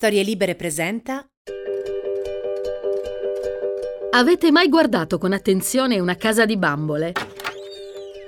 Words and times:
Storie 0.00 0.22
Libere 0.22 0.54
presenta. 0.54 1.26
Avete 4.12 4.52
mai 4.52 4.68
guardato 4.68 5.18
con 5.18 5.32
attenzione 5.32 5.98
una 5.98 6.14
casa 6.14 6.44
di 6.44 6.56
bambole? 6.56 7.12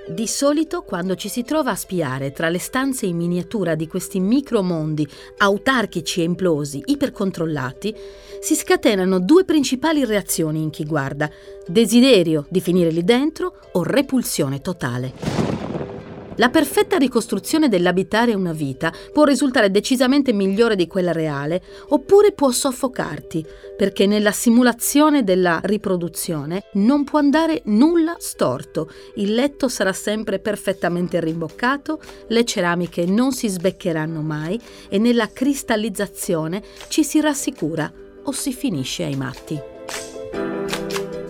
Di 0.09 0.27
solito, 0.27 0.81
quando 0.81 1.15
ci 1.15 1.29
si 1.29 1.45
trova 1.45 1.71
a 1.71 1.75
spiare 1.75 2.33
tra 2.33 2.49
le 2.49 2.59
stanze 2.59 3.05
in 3.05 3.15
miniatura 3.15 3.75
di 3.75 3.87
questi 3.87 4.19
micromondi 4.19 5.07
autarchici 5.37 6.19
e 6.19 6.25
implosi, 6.25 6.83
ipercontrollati, 6.87 7.95
si 8.41 8.53
scatenano 8.53 9.21
due 9.21 9.45
principali 9.45 10.03
reazioni 10.03 10.61
in 10.61 10.71
chi 10.71 10.83
guarda: 10.83 11.31
desiderio 11.65 12.45
di 12.49 12.59
finire 12.59 12.91
lì 12.91 13.05
dentro 13.05 13.55
o 13.71 13.83
repulsione 13.83 14.59
totale. 14.59 15.50
La 16.41 16.49
perfetta 16.49 16.97
ricostruzione 16.97 17.69
dell'abitare 17.69 18.33
una 18.33 18.51
vita 18.51 18.91
può 19.13 19.25
risultare 19.25 19.69
decisamente 19.69 20.33
migliore 20.33 20.75
di 20.75 20.87
quella 20.87 21.11
reale, 21.11 21.61
oppure 21.89 22.31
può 22.31 22.49
soffocarti, 22.49 23.45
perché 23.77 24.07
nella 24.07 24.31
simulazione 24.31 25.23
della 25.23 25.59
riproduzione 25.61 26.63
non 26.73 27.03
può 27.03 27.19
andare 27.19 27.61
nulla 27.65 28.15
storto. 28.17 28.89
Il 29.17 29.35
letto 29.35 29.67
sarà 29.67 29.93
sempre 29.93 30.39
perfettamente 30.39 31.19
rimboccato, 31.19 32.01
le 32.29 32.43
ceramiche 32.43 33.05
non 33.05 33.33
si 33.33 33.47
sbeccheranno 33.47 34.21
mai 34.21 34.59
e 34.89 34.97
nella 34.97 35.29
cristallizzazione 35.31 36.63
ci 36.87 37.03
si 37.03 37.21
rassicura 37.21 37.93
o 38.23 38.31
si 38.31 38.51
finisce 38.51 39.03
ai 39.03 39.15
matti. 39.15 40.70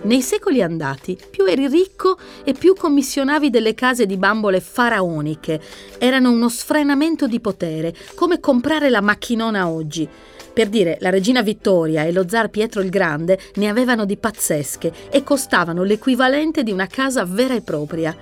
Nei 0.04 0.24
secoli 0.24 0.64
andati, 0.64 1.16
più 1.30 1.46
eri 1.46 1.68
ricco 1.68 2.18
e 2.44 2.54
più 2.54 2.74
commissionavi 2.74 3.52
delle 3.52 3.76
case 3.76 4.08
di 4.08 4.18
bambole 4.18 4.60
faraoniche. 4.60 5.62
Erano 6.00 6.32
uno 6.32 6.50
sfrenamento 6.50 7.28
di 7.28 7.40
potere, 7.40 7.94
come 8.16 8.40
comprare 8.40 8.90
la 8.90 9.02
macchinona 9.02 9.70
oggi. 9.70 10.10
Per 10.52 10.70
dire, 10.70 10.98
la 11.02 11.12
regina 11.12 11.44
Vittoria 11.44 12.04
e 12.04 12.12
lo 12.12 12.28
zar 12.28 12.50
Pietro 12.50 12.82
il 12.82 12.90
Grande 12.90 13.40
ne 13.56 13.70
avevano 13.70 14.06
di 14.06 14.18
pazzesche 14.18 14.92
e 15.12 15.24
costavano 15.24 15.84
l'equivalente 15.84 16.64
di 16.64 16.72
una 16.72 16.88
casa 16.88 17.24
vera 17.24 17.54
e 17.54 17.62
propria. 17.62 18.18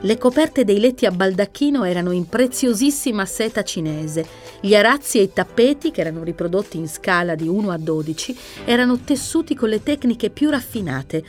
Le 0.00 0.16
coperte 0.16 0.64
dei 0.64 0.80
letti 0.80 1.06
a 1.06 1.10
baldacchino 1.10 1.84
erano 1.84 2.12
in 2.12 2.26
preziosissima 2.26 3.26
seta 3.26 3.62
cinese. 3.62 4.26
Gli 4.60 4.74
arazzi 4.74 5.18
e 5.18 5.22
i 5.22 5.32
tappeti, 5.32 5.92
che 5.92 6.00
erano 6.00 6.24
riprodotti 6.24 6.78
in 6.78 6.88
scala 6.88 7.36
di 7.36 7.46
1 7.46 7.70
a 7.70 7.78
12, 7.78 8.36
erano 8.64 8.98
tessuti 8.98 9.54
con 9.54 9.68
le 9.68 9.84
tecniche 9.84 10.30
più 10.30 10.50
raffinate. 10.50 11.22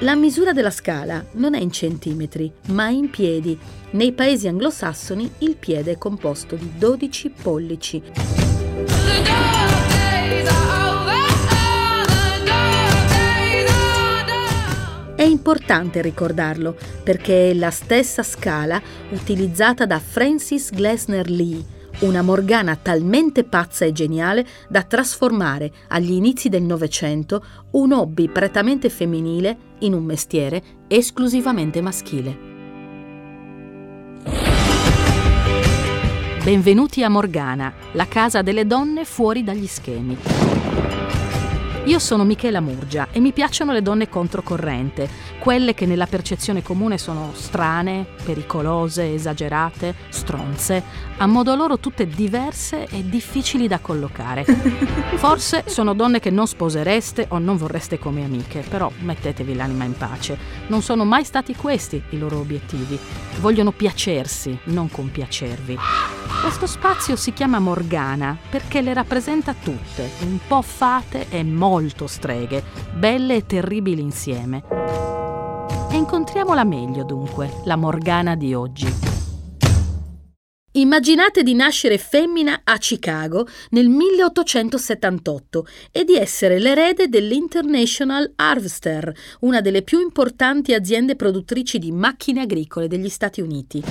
La 0.00 0.14
misura 0.14 0.52
della 0.52 0.70
scala 0.70 1.24
non 1.32 1.54
è 1.54 1.60
in 1.60 1.72
centimetri, 1.72 2.52
ma 2.68 2.88
in 2.88 3.10
piedi. 3.10 3.58
Nei 3.90 4.12
paesi 4.12 4.46
anglosassoni 4.46 5.28
il 5.38 5.56
piede 5.56 5.92
è 5.92 5.98
composto 5.98 6.54
di 6.54 6.70
12 6.78 7.30
pollici. 7.42 8.02
È 15.16 15.24
importante 15.24 16.00
ricordarlo 16.00 16.76
perché 17.02 17.50
è 17.50 17.54
la 17.54 17.70
stessa 17.70 18.22
scala 18.22 18.80
utilizzata 19.10 19.84
da 19.84 19.98
Francis 19.98 20.70
Glessner 20.70 21.28
Lee, 21.28 21.76
una 22.00 22.22
Morgana 22.22 22.76
talmente 22.76 23.42
pazza 23.42 23.84
e 23.84 23.90
geniale 23.90 24.46
da 24.68 24.84
trasformare 24.84 25.72
agli 25.88 26.12
inizi 26.12 26.48
del 26.48 26.62
Novecento 26.62 27.44
un 27.72 27.92
hobby 27.92 28.28
prettamente 28.28 28.88
femminile 28.88 29.56
in 29.80 29.94
un 29.94 30.04
mestiere 30.04 30.62
esclusivamente 30.86 31.80
maschile. 31.80 32.46
Benvenuti 36.44 37.02
a 37.02 37.08
Morgana, 37.08 37.74
la 37.92 38.06
casa 38.06 38.42
delle 38.42 38.64
donne 38.64 39.04
fuori 39.04 39.42
dagli 39.42 39.66
schemi. 39.66 40.16
Io 41.84 41.98
sono 41.98 42.24
Michela 42.24 42.60
Murgia 42.60 43.08
e 43.10 43.18
mi 43.18 43.32
piacciono 43.32 43.72
le 43.72 43.82
donne 43.82 44.08
controcorrente, 44.08 45.08
quelle 45.48 45.72
che 45.72 45.86
nella 45.86 46.04
percezione 46.04 46.62
comune 46.62 46.98
sono 46.98 47.30
strane, 47.32 48.04
pericolose, 48.22 49.14
esagerate, 49.14 49.94
stronze, 50.10 50.82
a 51.16 51.26
modo 51.26 51.54
loro 51.54 51.78
tutte 51.78 52.06
diverse 52.06 52.86
e 52.86 53.08
difficili 53.08 53.66
da 53.66 53.78
collocare. 53.78 54.44
Forse 55.16 55.64
sono 55.66 55.94
donne 55.94 56.20
che 56.20 56.28
non 56.28 56.46
sposereste 56.46 57.28
o 57.30 57.38
non 57.38 57.56
vorreste 57.56 57.98
come 57.98 58.24
amiche, 58.24 58.62
però 58.68 58.92
mettetevi 58.98 59.54
l'anima 59.54 59.84
in 59.84 59.96
pace. 59.96 60.36
Non 60.66 60.82
sono 60.82 61.06
mai 61.06 61.24
stati 61.24 61.54
questi 61.54 62.02
i 62.10 62.18
loro 62.18 62.36
obiettivi. 62.36 62.98
Vogliono 63.40 63.72
piacersi, 63.72 64.54
non 64.64 64.90
compiacervi. 64.90 65.78
Questo 66.42 66.66
spazio 66.66 67.16
si 67.16 67.32
chiama 67.32 67.58
Morgana 67.58 68.36
perché 68.50 68.82
le 68.82 68.92
rappresenta 68.92 69.54
tutte, 69.54 70.10
un 70.24 70.40
po' 70.46 70.60
fate 70.60 71.28
e 71.30 71.42
molto 71.42 72.06
streghe, 72.06 72.62
belle 72.92 73.36
e 73.36 73.46
terribili 73.46 74.02
insieme. 74.02 75.08
E 75.90 75.96
incontriamola 75.96 76.64
meglio 76.64 77.02
dunque, 77.02 77.50
la 77.64 77.76
Morgana 77.76 78.36
di 78.36 78.52
oggi. 78.52 78.86
Immaginate 80.72 81.42
di 81.42 81.54
nascere 81.54 81.96
femmina 81.96 82.60
a 82.62 82.76
Chicago 82.76 83.48
nel 83.70 83.88
1878 83.88 85.66
e 85.90 86.04
di 86.04 86.14
essere 86.16 86.58
l'erede 86.58 87.08
dell'International 87.08 88.32
Harvester, 88.36 89.12
una 89.40 89.62
delle 89.62 89.82
più 89.82 90.00
importanti 90.00 90.74
aziende 90.74 91.16
produttrici 91.16 91.78
di 91.78 91.90
macchine 91.90 92.42
agricole 92.42 92.86
degli 92.86 93.08
Stati 93.08 93.40
Uniti. 93.40 93.82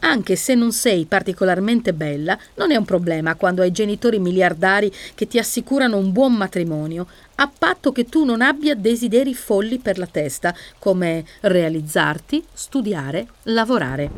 Anche 0.00 0.36
se 0.36 0.54
non 0.54 0.70
sei 0.72 1.06
particolarmente 1.06 1.94
bella, 1.94 2.38
non 2.56 2.70
è 2.70 2.76
un 2.76 2.84
problema 2.84 3.36
quando 3.36 3.62
hai 3.62 3.72
genitori 3.72 4.18
miliardari 4.18 4.92
che 5.14 5.26
ti 5.26 5.38
assicurano 5.38 5.96
un 5.96 6.12
buon 6.12 6.34
matrimonio, 6.34 7.06
a 7.36 7.50
patto 7.56 7.92
che 7.92 8.04
tu 8.04 8.24
non 8.24 8.40
abbia 8.40 8.74
desideri 8.74 9.34
folli 9.34 9.78
per 9.78 9.98
la 9.98 10.06
testa, 10.06 10.54
come 10.78 11.24
realizzarti, 11.40 12.44
studiare, 12.52 13.26
lavorare. 13.44 14.10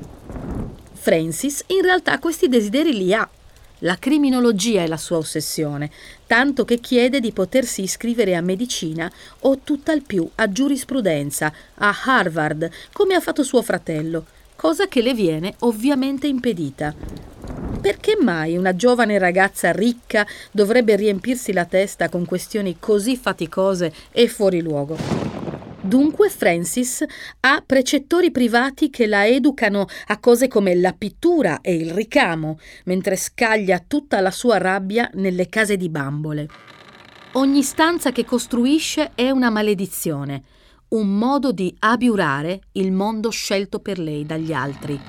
Francis 0.92 1.64
in 1.68 1.82
realtà 1.82 2.18
questi 2.18 2.48
desideri 2.48 2.96
li 2.96 3.14
ha. 3.14 3.28
La 3.80 3.98
criminologia 3.98 4.82
è 4.82 4.86
la 4.86 4.96
sua 4.96 5.18
ossessione, 5.18 5.90
tanto 6.26 6.64
che 6.64 6.80
chiede 6.80 7.20
di 7.20 7.32
potersi 7.32 7.82
iscrivere 7.82 8.34
a 8.34 8.40
medicina 8.40 9.10
o 9.40 9.58
tutt'al 9.62 10.02
più 10.02 10.28
a 10.36 10.50
giurisprudenza, 10.50 11.52
a 11.74 11.94
Harvard, 12.04 12.70
come 12.92 13.14
ha 13.14 13.20
fatto 13.20 13.42
suo 13.42 13.62
fratello 13.62 14.26
cosa 14.56 14.88
che 14.88 15.02
le 15.02 15.14
viene 15.14 15.54
ovviamente 15.60 16.26
impedita. 16.26 16.94
Perché 17.80 18.16
mai 18.20 18.56
una 18.56 18.74
giovane 18.74 19.18
ragazza 19.18 19.72
ricca 19.72 20.26
dovrebbe 20.50 20.96
riempirsi 20.96 21.52
la 21.52 21.64
testa 21.64 22.08
con 22.08 22.24
questioni 22.24 22.76
così 22.78 23.16
faticose 23.16 23.92
e 24.12 24.28
fuori 24.28 24.60
luogo? 24.60 24.96
Dunque 25.80 26.28
Francis 26.30 27.04
ha 27.40 27.62
precettori 27.64 28.30
privati 28.30 28.90
che 28.90 29.06
la 29.06 29.26
educano 29.26 29.86
a 30.06 30.18
cose 30.18 30.48
come 30.48 30.74
la 30.74 30.92
pittura 30.92 31.60
e 31.60 31.74
il 31.74 31.92
ricamo, 31.92 32.58
mentre 32.84 33.14
scaglia 33.14 33.82
tutta 33.86 34.20
la 34.20 34.32
sua 34.32 34.58
rabbia 34.58 35.08
nelle 35.14 35.48
case 35.48 35.76
di 35.76 35.88
bambole. 35.88 36.48
Ogni 37.32 37.62
stanza 37.62 38.10
che 38.10 38.24
costruisce 38.24 39.12
è 39.14 39.30
una 39.30 39.50
maledizione 39.50 40.42
un 40.88 41.18
modo 41.18 41.50
di 41.50 41.74
abiurare 41.80 42.60
il 42.72 42.92
mondo 42.92 43.30
scelto 43.30 43.80
per 43.80 43.98
lei 43.98 44.24
dagli 44.24 44.52
altri. 44.52 45.00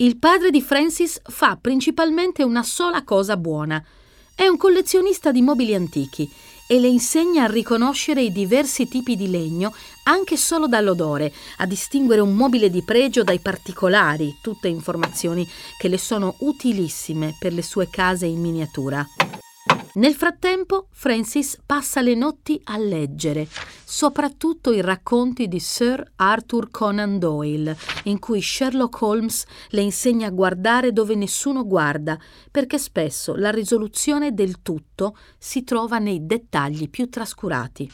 Il 0.00 0.16
padre 0.16 0.50
di 0.50 0.62
Francis 0.62 1.20
fa 1.24 1.58
principalmente 1.60 2.44
una 2.44 2.62
sola 2.62 3.02
cosa 3.02 3.36
buona. 3.36 3.84
È 4.32 4.46
un 4.46 4.56
collezionista 4.56 5.32
di 5.32 5.42
mobili 5.42 5.74
antichi 5.74 6.30
e 6.68 6.78
le 6.78 6.86
insegna 6.86 7.42
a 7.42 7.50
riconoscere 7.50 8.22
i 8.22 8.30
diversi 8.30 8.86
tipi 8.86 9.16
di 9.16 9.28
legno 9.28 9.74
anche 10.04 10.36
solo 10.36 10.68
dall'odore, 10.68 11.32
a 11.56 11.66
distinguere 11.66 12.20
un 12.20 12.36
mobile 12.36 12.70
di 12.70 12.82
pregio 12.84 13.24
dai 13.24 13.40
particolari, 13.40 14.36
tutte 14.40 14.68
informazioni 14.68 15.44
che 15.76 15.88
le 15.88 15.98
sono 15.98 16.36
utilissime 16.38 17.34
per 17.36 17.52
le 17.52 17.62
sue 17.62 17.88
case 17.90 18.26
in 18.26 18.40
miniatura. 18.40 19.04
Nel 19.94 20.14
frattempo, 20.14 20.88
Francis 20.90 21.58
passa 21.64 22.00
le 22.02 22.14
notti 22.14 22.60
a 22.64 22.76
leggere, 22.76 23.48
soprattutto 23.84 24.72
i 24.72 24.80
racconti 24.80 25.48
di 25.48 25.58
Sir 25.58 26.12
Arthur 26.16 26.70
Conan 26.70 27.18
Doyle, 27.18 27.76
in 28.04 28.18
cui 28.18 28.42
Sherlock 28.42 29.00
Holmes 29.00 29.44
le 29.70 29.80
insegna 29.80 30.28
a 30.28 30.30
guardare 30.30 30.92
dove 30.92 31.14
nessuno 31.14 31.66
guarda, 31.66 32.18
perché 32.50 32.78
spesso 32.78 33.34
la 33.34 33.50
risoluzione 33.50 34.34
del 34.34 34.62
tutto 34.62 35.16
si 35.38 35.64
trova 35.64 35.98
nei 35.98 36.26
dettagli 36.26 36.88
più 36.90 37.08
trascurati. 37.08 37.90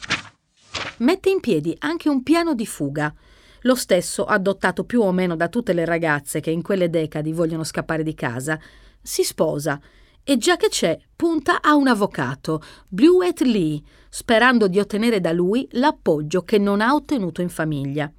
Mette 0.97 1.29
in 1.29 1.39
piedi 1.39 1.75
anche 1.79 2.09
un 2.09 2.23
piano 2.23 2.53
di 2.53 2.65
fuga, 2.65 3.13
lo 3.61 3.75
stesso 3.75 4.25
adottato 4.25 4.83
più 4.83 5.01
o 5.01 5.11
meno 5.11 5.35
da 5.35 5.47
tutte 5.47 5.73
le 5.73 5.85
ragazze 5.85 6.39
che 6.39 6.51
in 6.51 6.61
quelle 6.61 6.89
decadi 6.89 7.31
vogliono 7.31 7.63
scappare 7.63 8.03
di 8.03 8.13
casa. 8.13 8.59
Si 9.01 9.23
sposa 9.23 9.79
e 10.27 10.37
già 10.37 10.57
che 10.57 10.69
c'è, 10.69 10.97
punta 11.15 11.61
a 11.61 11.75
un 11.75 11.87
avvocato, 11.87 12.61
Blewett 12.89 13.41
Lee, 13.41 13.79
sperando 14.09 14.67
di 14.67 14.79
ottenere 14.79 15.21
da 15.21 15.31
lui 15.31 15.67
l'appoggio 15.73 16.41
che 16.41 16.57
non 16.57 16.81
ha 16.81 16.95
ottenuto 16.95 17.41
in 17.41 17.49
famiglia. 17.49 18.11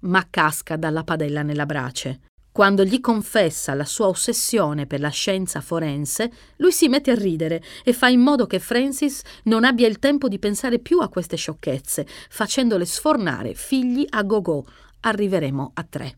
Ma 0.00 0.26
casca 0.28 0.76
dalla 0.76 1.04
padella 1.04 1.42
nella 1.42 1.64
brace. 1.64 2.20
Quando 2.52 2.84
gli 2.84 3.00
confessa 3.00 3.72
la 3.72 3.86
sua 3.86 4.08
ossessione 4.08 4.86
per 4.86 5.00
la 5.00 5.08
scienza 5.08 5.62
forense, 5.62 6.30
lui 6.58 6.70
si 6.70 6.86
mette 6.88 7.10
a 7.10 7.14
ridere 7.16 7.62
e 7.82 7.94
fa 7.94 8.08
in 8.08 8.20
modo 8.20 8.46
che 8.46 8.60
Francis 8.60 9.22
non 9.44 9.64
abbia 9.64 9.88
il 9.88 9.98
tempo 9.98 10.28
di 10.28 10.38
pensare 10.38 10.78
più 10.78 11.00
a 11.00 11.08
queste 11.08 11.36
sciocchezze, 11.36 12.06
facendole 12.28 12.84
sfornare 12.84 13.54
figli 13.54 14.04
a 14.08 14.22
go-go. 14.22 14.66
Arriveremo 15.00 15.70
a 15.74 15.86
tre. 15.88 16.14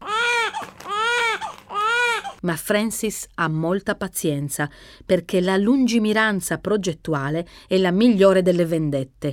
Ma 2.42 2.56
Francis 2.56 3.26
ha 3.34 3.48
molta 3.48 3.94
pazienza 3.94 4.68
perché 5.04 5.40
la 5.40 5.56
lungimiranza 5.56 6.58
progettuale 6.58 7.46
è 7.66 7.76
la 7.78 7.90
migliore 7.90 8.42
delle 8.42 8.64
vendette. 8.64 9.32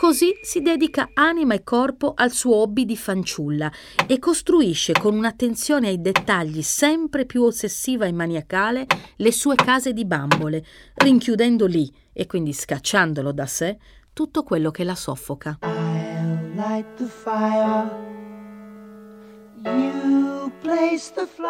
Così 0.00 0.32
si 0.40 0.62
dedica 0.62 1.10
anima 1.12 1.52
e 1.52 1.62
corpo 1.62 2.14
al 2.16 2.32
suo 2.32 2.56
hobby 2.56 2.86
di 2.86 2.96
fanciulla 2.96 3.70
e 4.06 4.18
costruisce 4.18 4.94
con 4.94 5.14
un'attenzione 5.14 5.88
ai 5.88 6.00
dettagli 6.00 6.62
sempre 6.62 7.26
più 7.26 7.42
ossessiva 7.42 8.06
e 8.06 8.12
maniacale 8.12 8.86
le 9.16 9.30
sue 9.30 9.56
case 9.56 9.92
di 9.92 10.06
bambole, 10.06 10.64
rinchiudendo 10.94 11.66
lì 11.66 11.92
e 12.14 12.24
quindi 12.24 12.54
scacciandolo 12.54 13.30
da 13.32 13.44
sé 13.44 13.76
tutto 14.14 14.42
quello 14.42 14.70
che 14.70 14.84
la 14.84 14.94
soffoca. 14.94 15.58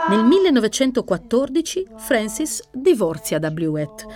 Nel 0.09 0.25
1914 0.25 1.87
Francis 1.97 2.63
divorzia 2.73 3.39
da 3.39 3.51
Blewett 3.51 4.07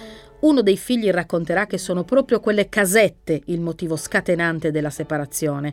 uno 0.44 0.61
dei 0.61 0.76
figli 0.76 1.11
racconterà 1.11 1.67
che 1.67 1.79
sono 1.79 2.05
proprio 2.05 2.38
quelle 2.38 2.69
casette 2.69 3.41
il 3.46 3.61
motivo 3.61 3.96
scatenante 3.96 4.70
della 4.70 4.91
separazione. 4.91 5.73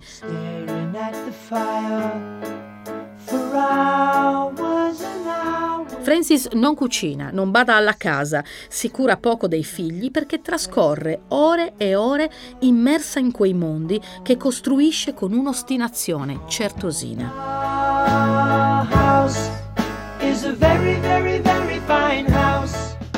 Francis 6.01 6.47
non 6.53 6.73
cucina, 6.73 7.29
non 7.31 7.51
bada 7.51 7.75
alla 7.75 7.95
casa, 7.95 8.43
si 8.67 8.89
cura 8.89 9.17
poco 9.17 9.47
dei 9.47 9.63
figli 9.63 10.09
perché 10.09 10.41
trascorre 10.41 11.21
ore 11.29 11.73
e 11.77 11.95
ore 11.95 12.31
immersa 12.59 13.19
in 13.19 13.31
quei 13.31 13.53
mondi 13.53 14.01
che 14.23 14.35
costruisce 14.35 15.13
con 15.13 15.31
un'ostinazione 15.31 16.41
certosina. 16.47 17.31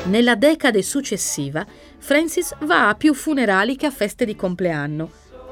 Nella 0.05 0.35
decade 0.35 0.81
successiva, 0.81 1.65
Francis 1.97 2.53
va 2.65 2.89
a 2.89 2.95
più 2.95 3.13
funerali 3.13 3.77
che 3.77 3.85
a 3.85 3.91
feste 3.91 4.25
di 4.25 4.35
compleanno. 4.35 5.09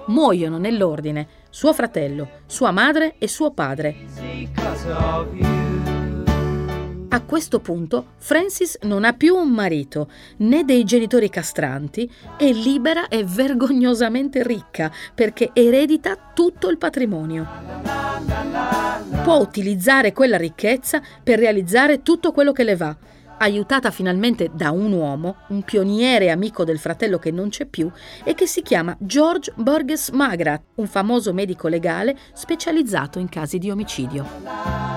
Muoiono 0.07 0.57
nell'ordine 0.57 1.27
suo 1.49 1.73
fratello, 1.73 2.41
sua 2.47 2.71
madre 2.71 3.15
e 3.17 3.27
suo 3.27 3.51
padre. 3.51 3.95
A 7.13 7.21
questo 7.23 7.59
punto 7.59 8.13
Francis 8.19 8.77
non 8.83 9.03
ha 9.03 9.11
più 9.11 9.35
un 9.35 9.49
marito 9.49 10.09
né 10.37 10.63
dei 10.63 10.85
genitori 10.85 11.29
castranti, 11.29 12.09
è 12.37 12.49
libera 12.53 13.09
e 13.09 13.25
vergognosamente 13.25 14.41
ricca 14.43 14.89
perché 15.13 15.49
eredita 15.51 16.31
tutto 16.33 16.69
il 16.69 16.77
patrimonio. 16.77 17.45
Può 19.23 19.39
utilizzare 19.39 20.13
quella 20.13 20.37
ricchezza 20.37 21.01
per 21.21 21.37
realizzare 21.37 22.01
tutto 22.01 22.31
quello 22.31 22.53
che 22.53 22.63
le 22.63 22.75
va 22.77 22.97
aiutata 23.39 23.91
finalmente 23.91 24.51
da 24.53 24.71
un 24.71 24.91
uomo, 24.93 25.37
un 25.47 25.63
pioniere 25.63 26.29
amico 26.29 26.63
del 26.63 26.79
fratello 26.79 27.17
che 27.17 27.31
non 27.31 27.49
c'è 27.49 27.65
più 27.65 27.91
e 28.23 28.35
che 28.35 28.45
si 28.45 28.61
chiama 28.61 28.95
George 28.99 29.51
Burgess 29.55 30.11
Magrat, 30.11 30.61
un 30.75 30.87
famoso 30.87 31.33
medico 31.33 31.67
legale 31.67 32.15
specializzato 32.33 33.19
in 33.19 33.27
casi 33.29 33.57
di 33.57 33.71
omicidio. 33.71 34.90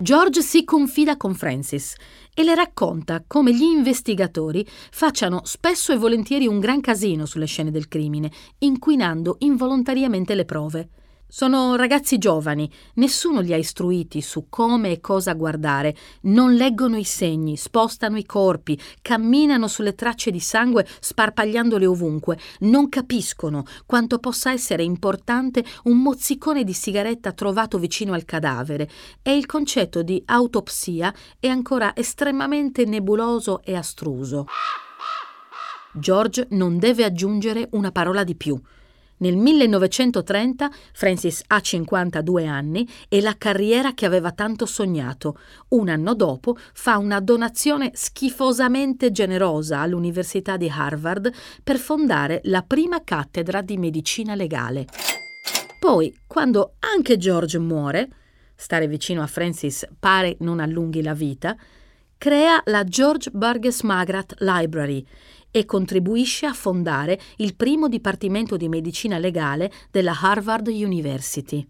George 0.00 0.42
si 0.42 0.62
confida 0.62 1.16
con 1.16 1.34
Francis 1.34 1.96
e 2.32 2.44
le 2.44 2.54
racconta 2.54 3.24
come 3.26 3.52
gli 3.52 3.62
investigatori 3.62 4.64
facciano 4.92 5.40
spesso 5.42 5.92
e 5.92 5.96
volentieri 5.96 6.46
un 6.46 6.60
gran 6.60 6.80
casino 6.80 7.26
sulle 7.26 7.46
scene 7.46 7.72
del 7.72 7.88
crimine, 7.88 8.30
inquinando 8.58 9.38
involontariamente 9.40 10.36
le 10.36 10.44
prove. 10.44 10.88
Sono 11.30 11.76
ragazzi 11.76 12.16
giovani, 12.16 12.72
nessuno 12.94 13.40
li 13.40 13.52
ha 13.52 13.56
istruiti 13.58 14.22
su 14.22 14.46
come 14.48 14.92
e 14.92 15.00
cosa 15.00 15.34
guardare, 15.34 15.94
non 16.22 16.54
leggono 16.54 16.96
i 16.96 17.04
segni, 17.04 17.58
spostano 17.58 18.16
i 18.16 18.24
corpi, 18.24 18.80
camminano 19.02 19.68
sulle 19.68 19.94
tracce 19.94 20.30
di 20.30 20.40
sangue 20.40 20.88
sparpagliandole 21.00 21.84
ovunque, 21.84 22.38
non 22.60 22.88
capiscono 22.88 23.66
quanto 23.84 24.20
possa 24.20 24.52
essere 24.52 24.82
importante 24.84 25.62
un 25.84 26.00
mozzicone 26.00 26.64
di 26.64 26.72
sigaretta 26.72 27.32
trovato 27.32 27.76
vicino 27.76 28.14
al 28.14 28.24
cadavere 28.24 28.88
e 29.20 29.36
il 29.36 29.44
concetto 29.44 30.02
di 30.02 30.22
autopsia 30.24 31.14
è 31.38 31.48
ancora 31.48 31.94
estremamente 31.94 32.86
nebuloso 32.86 33.60
e 33.64 33.76
astruso. 33.76 34.46
George 35.92 36.46
non 36.52 36.78
deve 36.78 37.04
aggiungere 37.04 37.68
una 37.72 37.92
parola 37.92 38.24
di 38.24 38.34
più. 38.34 38.58
Nel 39.18 39.36
1930 39.36 40.70
Francis 40.92 41.42
ha 41.48 41.60
52 41.60 42.46
anni 42.46 42.88
e 43.08 43.20
la 43.20 43.36
carriera 43.36 43.94
che 43.94 44.06
aveva 44.06 44.32
tanto 44.32 44.66
sognato. 44.66 45.38
Un 45.68 45.88
anno 45.88 46.14
dopo 46.14 46.56
fa 46.72 46.98
una 46.98 47.20
donazione 47.20 47.90
schifosamente 47.94 49.10
generosa 49.10 49.80
all'Università 49.80 50.56
di 50.56 50.68
Harvard 50.68 51.32
per 51.62 51.78
fondare 51.78 52.40
la 52.44 52.62
prima 52.62 53.02
cattedra 53.02 53.60
di 53.60 53.76
medicina 53.76 54.34
legale. 54.34 54.86
Poi, 55.80 56.16
quando 56.26 56.74
anche 56.80 57.16
George 57.16 57.58
muore, 57.58 58.08
stare 58.54 58.88
vicino 58.88 59.22
a 59.22 59.26
Francis 59.26 59.86
pare 59.98 60.36
non 60.40 60.58
allunghi 60.60 61.02
la 61.02 61.14
vita, 61.14 61.56
crea 62.18 62.60
la 62.64 62.82
George 62.82 63.30
Burgess 63.30 63.82
Magrat 63.82 64.34
Library 64.40 65.06
e 65.50 65.64
contribuisce 65.64 66.46
a 66.46 66.52
fondare 66.52 67.18
il 67.36 67.54
primo 67.54 67.88
dipartimento 67.88 68.56
di 68.56 68.68
medicina 68.68 69.18
legale 69.18 69.70
della 69.90 70.16
Harvard 70.20 70.68
University. 70.68 71.66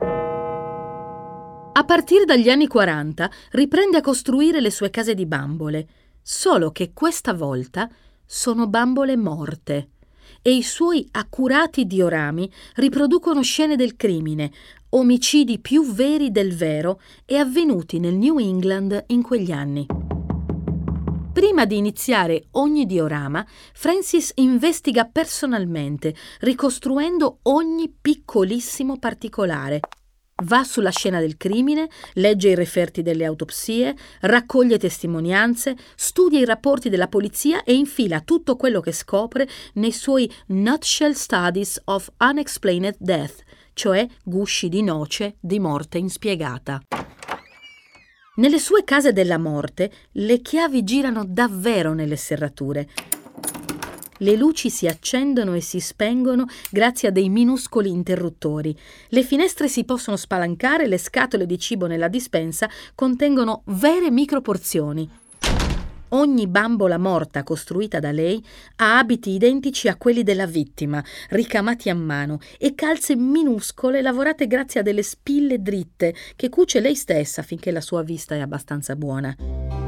A 1.73 1.85
partire 1.85 2.25
dagli 2.25 2.51
anni 2.51 2.67
40 2.67 3.31
riprende 3.53 3.99
a 3.99 4.03
costruire 4.03 4.61
le 4.61 4.71
sue 4.71 4.91
case 4.91 5.15
di 5.15 5.27
bambole, 5.27 5.87
solo 6.21 6.73
che 6.73 6.93
questa 6.93 7.33
volta 7.33 7.89
sono 8.27 8.67
bambole 8.67 9.17
morte 9.17 9.91
e 10.43 10.55
i 10.55 10.63
suoi 10.63 11.07
accurati 11.13 11.87
diorami 11.87 12.51
riproducono 12.77 13.43
scene 13.43 13.77
del 13.77 13.97
crimine, 13.97 14.51
omicidi 14.91 15.59
più 15.59 15.85
veri 15.93 16.31
del 16.31 16.55
vero 16.55 17.01
e 17.25 17.37
avvenuti 17.37 17.99
nel 17.99 18.15
New 18.15 18.39
England 18.39 19.05
in 19.09 19.23
quegli 19.23 19.51
anni. 19.51 20.08
Prima 21.39 21.67
di 21.67 21.77
iniziare 21.77 22.49
ogni 22.55 22.85
diorama, 22.85 23.47
Francis 23.73 24.33
investiga 24.35 25.05
personalmente, 25.05 26.13
ricostruendo 26.41 27.39
ogni 27.43 27.95
piccolissimo 28.01 28.99
particolare. 28.99 29.79
Va 30.47 30.65
sulla 30.65 30.91
scena 30.91 31.21
del 31.21 31.37
crimine, 31.37 31.89
legge 32.15 32.49
i 32.49 32.55
referti 32.57 33.03
delle 33.03 33.25
autopsie, 33.25 33.97
raccoglie 34.23 34.79
testimonianze, 34.79 35.77
studia 35.95 36.41
i 36.41 36.45
rapporti 36.45 36.89
della 36.89 37.07
polizia 37.07 37.63
e 37.63 37.73
infila 37.73 38.21
tutto 38.23 38.57
quello 38.57 38.81
che 38.81 38.91
scopre 38.91 39.49
nei 39.75 39.93
suoi 39.93 40.29
Nutshell 40.49 41.13
Studies 41.13 41.81
of 41.85 42.11
Unexplained 42.19 42.97
Death, 42.99 43.45
cioè 43.75 44.05
gusci 44.25 44.69
di 44.69 44.83
noce 44.83 45.37
di 45.39 45.61
morte 45.61 45.99
inspiegata. 45.99 46.83
Nelle 48.39 48.61
sue 48.61 48.85
case 48.85 49.13
della 49.13 49.37
morte 49.37 49.91
le 50.13 50.41
chiavi 50.41 50.85
girano 50.85 51.25
davvero 51.27 51.93
nelle 51.93 52.15
serrature. 52.15 52.89
Le 54.19 54.37
luci 54.37 54.71
si 54.71 54.87
accendono 54.87 55.55
e 55.55 55.61
si 55.61 55.81
spengono 55.81 56.47
grazie 56.71 57.09
a 57.09 57.11
dei 57.11 57.31
minuscoli 57.31 57.91
interruttori. 57.91 58.77
Le 59.09 59.25
finestre 59.25 59.67
si 59.67 59.85
possono 59.85 60.17
spalancare, 60.17 60.87
le 60.87 60.99
scatole 60.99 61.47
di 61.47 61.59
cibo 61.59 61.89
nella 61.89 62.07
dispensa 62.07 62.71
contengono 62.95 63.63
vere 63.67 64.09
microporzioni. 64.13 65.11
Ogni 66.11 66.47
bambola 66.47 66.97
morta 66.97 67.43
costruita 67.43 67.99
da 68.01 68.13
lei 68.13 68.43
ha 68.77 68.99
abiti 68.99 69.31
identici 69.31 69.89
a 69.89 69.97
quelli 69.97 70.23
della 70.23 70.47
vittima, 70.47 71.05
ricamati 71.31 71.91
a 71.91 71.95
mano, 71.95 72.39
e 72.59 72.75
calze 72.75 73.15
minuscole 73.17 74.01
lavorate 74.01 74.47
grazie 74.47 74.81
a 74.81 74.83
delle 74.83 75.03
spille 75.03 75.61
dritte 75.61 76.15
che 76.37 76.49
cuce 76.49 76.81
lei 76.81 76.95
stessa 76.95 77.43
finché 77.43 77.71
la 77.71 77.81
sua 77.81 78.03
vista 78.03 78.35
è 78.35 78.41
abbastanza 78.41 78.97
buona. 78.97 79.88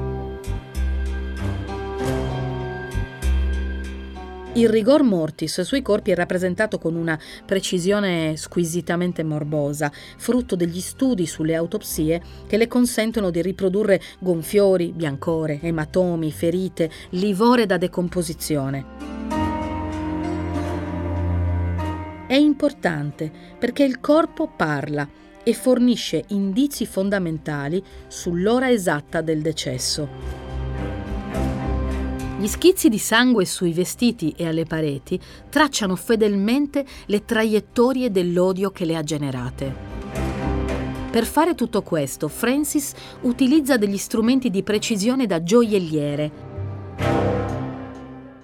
Il 4.55 4.69
rigor 4.69 5.05
mortis 5.05 5.61
sui 5.61 5.81
corpi 5.81 6.11
è 6.11 6.15
rappresentato 6.17 6.79
con 6.79 6.97
una 6.97 7.17
precisione 7.47 8.37
squisitamente 8.37 9.23
morbosa, 9.23 9.93
frutto 10.17 10.57
degli 10.57 10.81
studi 10.81 11.25
sulle 11.25 11.55
autopsie 11.55 12.21
che 12.49 12.57
le 12.57 12.67
consentono 12.67 13.31
di 13.31 13.43
riprodurre 13.43 14.01
gonfiori, 14.19 14.91
biancore, 14.91 15.61
ematomi, 15.63 16.33
ferite, 16.33 16.91
livore 17.11 17.65
da 17.65 17.77
decomposizione. 17.77 18.85
È 22.27 22.35
importante 22.35 23.31
perché 23.57 23.85
il 23.85 24.01
corpo 24.01 24.49
parla 24.49 25.09
e 25.45 25.55
fornisce 25.55 26.25
indizi 26.29 26.87
fondamentali 26.87 27.81
sull'ora 28.09 28.69
esatta 28.69 29.21
del 29.21 29.43
decesso. 29.43 30.50
Gli 32.41 32.47
schizzi 32.47 32.89
di 32.89 32.97
sangue 32.97 33.45
sui 33.45 33.75
vestiti 33.75 34.33
e 34.35 34.47
alle 34.47 34.65
pareti 34.65 35.21
tracciano 35.51 35.95
fedelmente 35.95 36.87
le 37.05 37.27
traiettorie 37.27 38.11
dell'odio 38.11 38.71
che 38.71 38.87
le 38.87 38.97
ha 38.97 39.03
generate. 39.03 39.77
Per 41.11 41.27
fare 41.27 41.55
tutto 41.55 41.83
questo, 41.83 42.29
Francis 42.29 42.95
utilizza 43.21 43.77
degli 43.77 43.99
strumenti 43.99 44.49
di 44.49 44.63
precisione 44.63 45.27
da 45.27 45.43
gioielliere. 45.43 46.31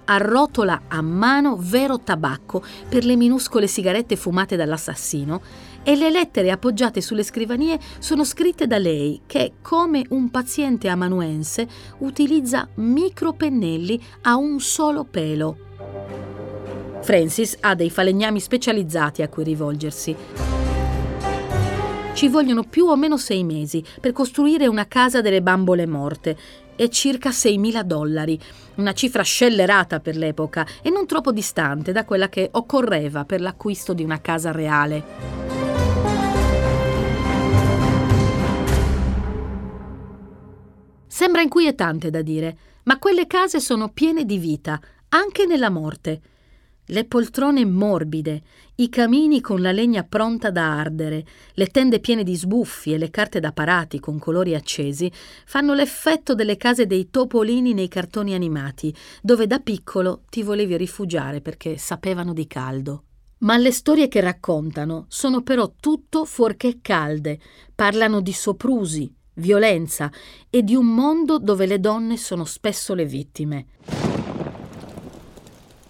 Arrotola 0.05 0.83
a 0.89 1.01
mano 1.01 1.57
vero 1.59 1.99
tabacco 1.99 2.63
per 2.87 3.03
le 3.03 3.15
minuscole 3.15 3.65
sigarette 3.65 4.15
fumate 4.15 4.55
dall'assassino 4.55 5.41
e 5.87 5.95
le 5.95 6.09
lettere 6.09 6.51
appoggiate 6.51 6.99
sulle 6.99 7.23
scrivanie 7.23 7.79
sono 7.99 8.25
scritte 8.25 8.67
da 8.67 8.77
lei 8.77 9.21
che, 9.25 9.53
come 9.61 10.05
un 10.09 10.29
paziente 10.29 10.89
amanuense, 10.89 11.65
utilizza 11.99 12.67
micropennelli 12.73 14.03
a 14.23 14.35
un 14.35 14.59
solo 14.59 15.05
pelo. 15.05 15.57
Francis 16.99 17.55
ha 17.61 17.73
dei 17.73 17.89
falegnami 17.89 18.41
specializzati 18.41 19.21
a 19.21 19.29
cui 19.29 19.45
rivolgersi. 19.45 20.13
Ci 22.13 22.27
vogliono 22.27 22.63
più 22.63 22.87
o 22.87 22.97
meno 22.97 23.15
sei 23.15 23.45
mesi 23.45 23.81
per 24.01 24.11
costruire 24.11 24.67
una 24.67 24.87
casa 24.87 25.21
delle 25.21 25.41
bambole 25.41 25.87
morte 25.87 26.37
e 26.75 26.89
circa 26.89 27.29
6.000 27.29 27.81
dollari, 27.83 28.37
una 28.75 28.91
cifra 28.91 29.23
scellerata 29.23 30.01
per 30.01 30.17
l'epoca 30.17 30.67
e 30.81 30.89
non 30.89 31.05
troppo 31.05 31.31
distante 31.31 31.93
da 31.93 32.03
quella 32.03 32.27
che 32.27 32.49
occorreva 32.51 33.23
per 33.23 33.39
l'acquisto 33.39 33.93
di 33.93 34.03
una 34.03 34.19
casa 34.19 34.51
reale. 34.51 35.56
Sembra 41.17 41.41
inquietante 41.41 42.11
da 42.11 42.21
dire, 42.21 42.57
ma 42.83 42.99
quelle 42.99 43.25
case 43.25 43.59
sono 43.59 43.89
piene 43.89 44.23
di 44.23 44.37
vita, 44.37 44.79
anche 45.09 45.47
nella 45.47 45.71
morte. 45.71 46.21
Le 46.85 47.05
poltrone 47.05 47.65
morbide, 47.65 48.43
i 48.75 48.87
camini 48.87 49.41
con 49.41 49.59
la 49.59 49.71
legna 49.71 50.03
pronta 50.03 50.51
da 50.51 50.77
ardere, 50.77 51.25
le 51.53 51.65
tende 51.69 51.99
piene 52.01 52.21
di 52.21 52.35
sbuffi 52.35 52.93
e 52.93 52.99
le 52.99 53.09
carte 53.09 53.39
da 53.39 53.51
parati 53.51 53.99
con 53.99 54.19
colori 54.19 54.53
accesi 54.53 55.11
fanno 55.47 55.73
l'effetto 55.73 56.35
delle 56.35 56.55
case 56.55 56.85
dei 56.85 57.09
topolini 57.09 57.73
nei 57.73 57.87
cartoni 57.87 58.35
animati, 58.35 58.95
dove 59.19 59.47
da 59.47 59.57
piccolo 59.57 60.21
ti 60.29 60.43
volevi 60.43 60.77
rifugiare 60.77 61.41
perché 61.41 61.79
sapevano 61.79 62.31
di 62.31 62.45
caldo. 62.45 63.05
Ma 63.39 63.57
le 63.57 63.71
storie 63.71 64.07
che 64.07 64.21
raccontano 64.21 65.05
sono 65.07 65.41
però 65.41 65.73
tutto 65.79 66.25
fuorché 66.25 66.77
calde, 66.79 67.39
parlano 67.73 68.21
di 68.21 68.33
soprusi, 68.33 69.11
violenza 69.37 70.11
e 70.49 70.63
di 70.63 70.75
un 70.75 70.85
mondo 70.85 71.39
dove 71.39 71.65
le 71.65 71.79
donne 71.79 72.17
sono 72.17 72.45
spesso 72.45 72.93
le 72.93 73.05
vittime. 73.05 73.65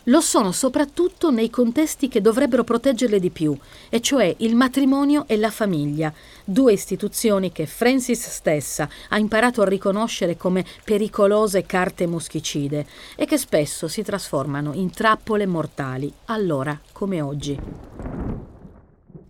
Lo 0.08 0.22
sono 0.22 0.54
soprattutto 0.54 1.32
nei 1.32 1.50
contesti 1.50 2.08
che 2.08 2.22
dovrebbero 2.22 2.63
proteggerle 2.63 3.20
di 3.20 3.30
più, 3.30 3.58
e 3.89 4.00
cioè 4.00 4.34
il 4.38 4.56
matrimonio 4.56 5.25
e 5.27 5.36
la 5.36 5.51
famiglia, 5.51 6.13
due 6.46 6.72
istituzioni 6.72 7.51
che 7.51 7.66
Francis 7.66 8.30
stessa 8.30 8.88
ha 9.10 9.18
imparato 9.18 9.62
a 9.62 9.68
riconoscere 9.68 10.38
come 10.38 10.66
pericolose 10.86 11.66
carte 11.66 12.08
moschicide 12.08 12.86
e 13.18 13.25
che 13.25 13.38
spesso 13.38 13.89
si 13.89 14.01
trasformano 14.01 14.72
in 14.74 14.92
trappole 14.92 15.46
mortali, 15.46 16.12
allora 16.25 16.80
come 16.94 17.22
oggi. 17.22 18.56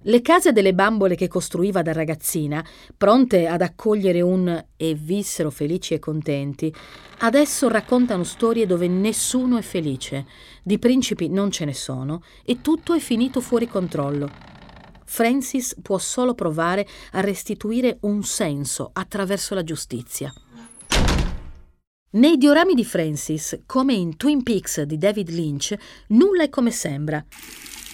Le 0.08 0.22
case 0.22 0.54
delle 0.54 0.74
bambole 0.74 1.16
che 1.16 1.28
costruiva 1.28 1.82
da 1.82 1.92
ragazzina, 1.92 2.66
pronte 2.96 3.46
ad 3.46 3.62
accogliere 3.62 4.22
un 4.22 4.66
e 4.78 4.94
vissero 4.94 5.50
felici 5.50 5.96
e 5.96 6.00
contenti, 6.00 6.74
adesso 7.20 7.68
raccontano 7.68 8.24
storie 8.24 8.66
dove 8.66 8.88
nessuno 8.88 9.58
è 9.58 9.62
felice, 9.62 10.26
di 10.64 10.80
principi 10.80 11.28
non 11.28 11.52
ce 11.52 11.66
ne 11.66 11.74
sono 11.74 12.24
e 12.46 12.62
tutto 12.62 12.94
è 12.94 13.00
finito 13.00 13.42
fuori 13.42 13.68
controllo. 13.68 14.32
Francis 15.04 15.76
può 15.82 15.98
solo 15.98 16.34
provare 16.36 16.88
a 17.12 17.20
restituire 17.20 17.98
un 18.02 18.24
senso 18.24 18.92
attraverso 18.94 19.56
la 19.56 19.64
giustizia. 19.66 20.34
Nei 22.12 22.38
diorami 22.38 22.74
di 22.76 22.86
Francis, 22.86 23.60
come 23.66 23.94
in 23.94 24.16
Twin 24.16 24.42
Peaks 24.42 24.84
di 24.84 24.98
David 24.98 25.32
Lynch, 25.32 25.76
nulla 26.08 26.44
è 26.44 26.50
come 26.50 26.72
sembra. 26.72 27.22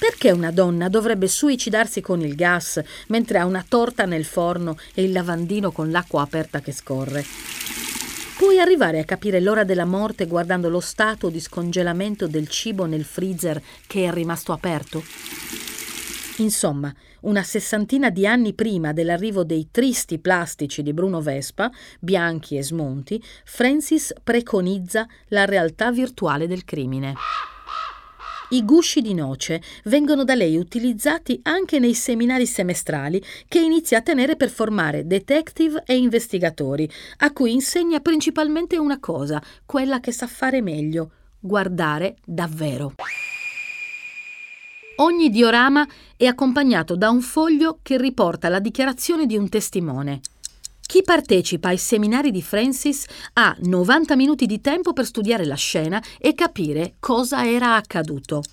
Perché 0.03 0.31
una 0.31 0.51
donna 0.51 0.89
dovrebbe 0.89 1.29
suicidarsi 1.29 2.01
con 2.01 2.19
il 2.19 2.35
gas 2.35 2.81
mentre 3.07 3.37
ha 3.37 3.45
una 3.45 3.63
torta 3.65 4.03
nel 4.03 4.25
forno 4.25 4.75
e 4.93 5.01
il 5.01 5.13
lavandino 5.13 5.71
con 5.71 5.91
l'acqua 5.91 6.21
aperta 6.21 6.59
che 6.59 6.73
scorre? 6.73 7.23
Puoi 8.37 8.59
arrivare 8.59 8.99
a 8.99 9.05
capire 9.05 9.39
l'ora 9.39 9.63
della 9.63 9.85
morte 9.85 10.27
guardando 10.27 10.67
lo 10.67 10.81
stato 10.81 11.29
di 11.29 11.39
scongelamento 11.39 12.27
del 12.27 12.49
cibo 12.49 12.83
nel 12.83 13.05
freezer 13.05 13.61
che 13.87 14.05
è 14.05 14.11
rimasto 14.11 14.51
aperto? 14.51 15.01
Insomma, 16.39 16.93
una 17.21 17.43
sessantina 17.43 18.09
di 18.09 18.27
anni 18.27 18.51
prima 18.51 18.91
dell'arrivo 18.91 19.45
dei 19.45 19.69
tristi 19.71 20.19
plastici 20.19 20.83
di 20.83 20.91
Bruno 20.91 21.21
Vespa, 21.21 21.71
bianchi 22.01 22.57
e 22.57 22.63
smonti, 22.63 23.23
Francis 23.45 24.13
preconizza 24.21 25.07
la 25.27 25.45
realtà 25.45 25.93
virtuale 25.93 26.45
del 26.45 26.65
crimine. 26.65 27.13
I 28.53 28.63
gusci 28.65 29.01
di 29.01 29.15
noce 29.15 29.63
vengono 29.85 30.23
da 30.23 30.35
lei 30.35 30.57
utilizzati 30.57 31.39
anche 31.41 31.79
nei 31.79 31.95
seminari 31.95 32.45
semestrali 32.45 33.19
che 33.47 33.57
inizia 33.57 33.97
a 33.97 34.01
tenere 34.01 34.35
per 34.35 34.51
formare 34.51 35.07
detective 35.07 35.81
e 35.87 35.97
investigatori, 35.97 36.87
a 37.17 37.33
cui 37.33 37.51
insegna 37.51 37.99
principalmente 37.99 38.77
una 38.77 38.99
cosa, 38.99 39.41
quella 39.65 39.99
che 39.99 40.11
sa 40.11 40.27
fare 40.27 40.61
meglio, 40.61 41.09
guardare 41.39 42.17
davvero. 42.23 42.93
Ogni 44.97 45.31
diorama 45.31 45.87
è 46.15 46.27
accompagnato 46.27 46.95
da 46.95 47.09
un 47.09 47.21
foglio 47.21 47.79
che 47.81 47.97
riporta 47.97 48.49
la 48.49 48.59
dichiarazione 48.59 49.25
di 49.25 49.35
un 49.35 49.49
testimone. 49.49 50.21
Chi 50.93 51.01
partecipa 51.01 51.69
ai 51.69 51.79
seminari 51.79 52.29
di 52.29 52.43
Francis 52.43 53.05
ha 53.33 53.55
90 53.61 54.15
minuti 54.15 54.45
di 54.45 54.61
tempo 54.61 54.93
per 54.93 55.05
studiare 55.05 55.43
la 55.43 55.55
scena 55.55 55.99
e 56.19 56.35
capire 56.35 56.97
cosa 56.99 57.49
era 57.49 57.73
accaduto. 57.73 58.43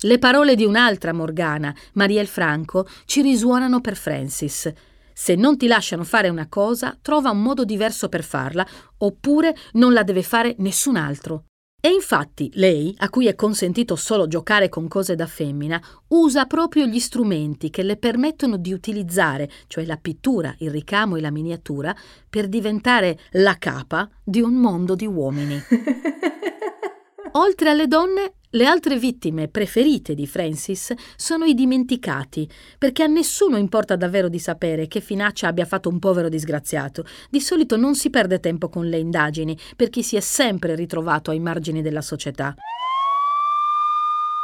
Le 0.00 0.18
parole 0.18 0.56
di 0.56 0.64
un'altra 0.64 1.12
Morgana, 1.12 1.72
Marielle 1.92 2.26
Franco, 2.26 2.88
ci 3.04 3.22
risuonano 3.22 3.80
per 3.80 3.94
Francis. 3.94 4.68
Se 5.12 5.36
non 5.36 5.56
ti 5.56 5.68
lasciano 5.68 6.02
fare 6.02 6.28
una 6.28 6.48
cosa, 6.48 6.98
trova 7.00 7.30
un 7.30 7.40
modo 7.40 7.64
diverso 7.64 8.08
per 8.08 8.24
farla, 8.24 8.66
oppure 8.98 9.54
non 9.74 9.92
la 9.92 10.02
deve 10.02 10.24
fare 10.24 10.56
nessun 10.58 10.96
altro. 10.96 11.49
E 11.82 11.88
infatti 11.88 12.50
lei, 12.54 12.94
a 12.98 13.08
cui 13.08 13.26
è 13.26 13.34
consentito 13.34 13.96
solo 13.96 14.28
giocare 14.28 14.68
con 14.68 14.86
cose 14.86 15.14
da 15.14 15.26
femmina, 15.26 15.80
usa 16.08 16.44
proprio 16.44 16.84
gli 16.84 17.00
strumenti 17.00 17.70
che 17.70 17.82
le 17.82 17.96
permettono 17.96 18.58
di 18.58 18.74
utilizzare, 18.74 19.48
cioè 19.66 19.86
la 19.86 19.96
pittura, 19.96 20.54
il 20.58 20.70
ricamo 20.70 21.16
e 21.16 21.22
la 21.22 21.30
miniatura, 21.30 21.96
per 22.28 22.48
diventare 22.48 23.18
la 23.32 23.56
capa 23.58 24.10
di 24.22 24.42
un 24.42 24.54
mondo 24.54 24.94
di 24.94 25.06
uomini. 25.06 25.58
Oltre 27.32 27.70
alle 27.70 27.86
donne, 27.86 28.34
le 28.52 28.66
altre 28.66 28.98
vittime 28.98 29.46
preferite 29.46 30.14
di 30.14 30.26
Francis 30.26 30.92
sono 31.16 31.44
i 31.44 31.54
dimenticati, 31.54 32.48
perché 32.78 33.04
a 33.04 33.06
nessuno 33.06 33.56
importa 33.56 33.94
davvero 33.94 34.28
di 34.28 34.40
sapere 34.40 34.88
che 34.88 35.00
finaccia 35.00 35.46
abbia 35.46 35.64
fatto 35.64 35.88
un 35.88 36.00
povero 36.00 36.28
disgraziato. 36.28 37.04
Di 37.28 37.40
solito 37.40 37.76
non 37.76 37.94
si 37.94 38.10
perde 38.10 38.40
tempo 38.40 38.68
con 38.68 38.88
le 38.88 38.98
indagini, 38.98 39.56
per 39.76 39.88
chi 39.88 40.02
si 40.02 40.16
è 40.16 40.20
sempre 40.20 40.74
ritrovato 40.74 41.30
ai 41.30 41.38
margini 41.38 41.80
della 41.80 42.02
società. 42.02 42.52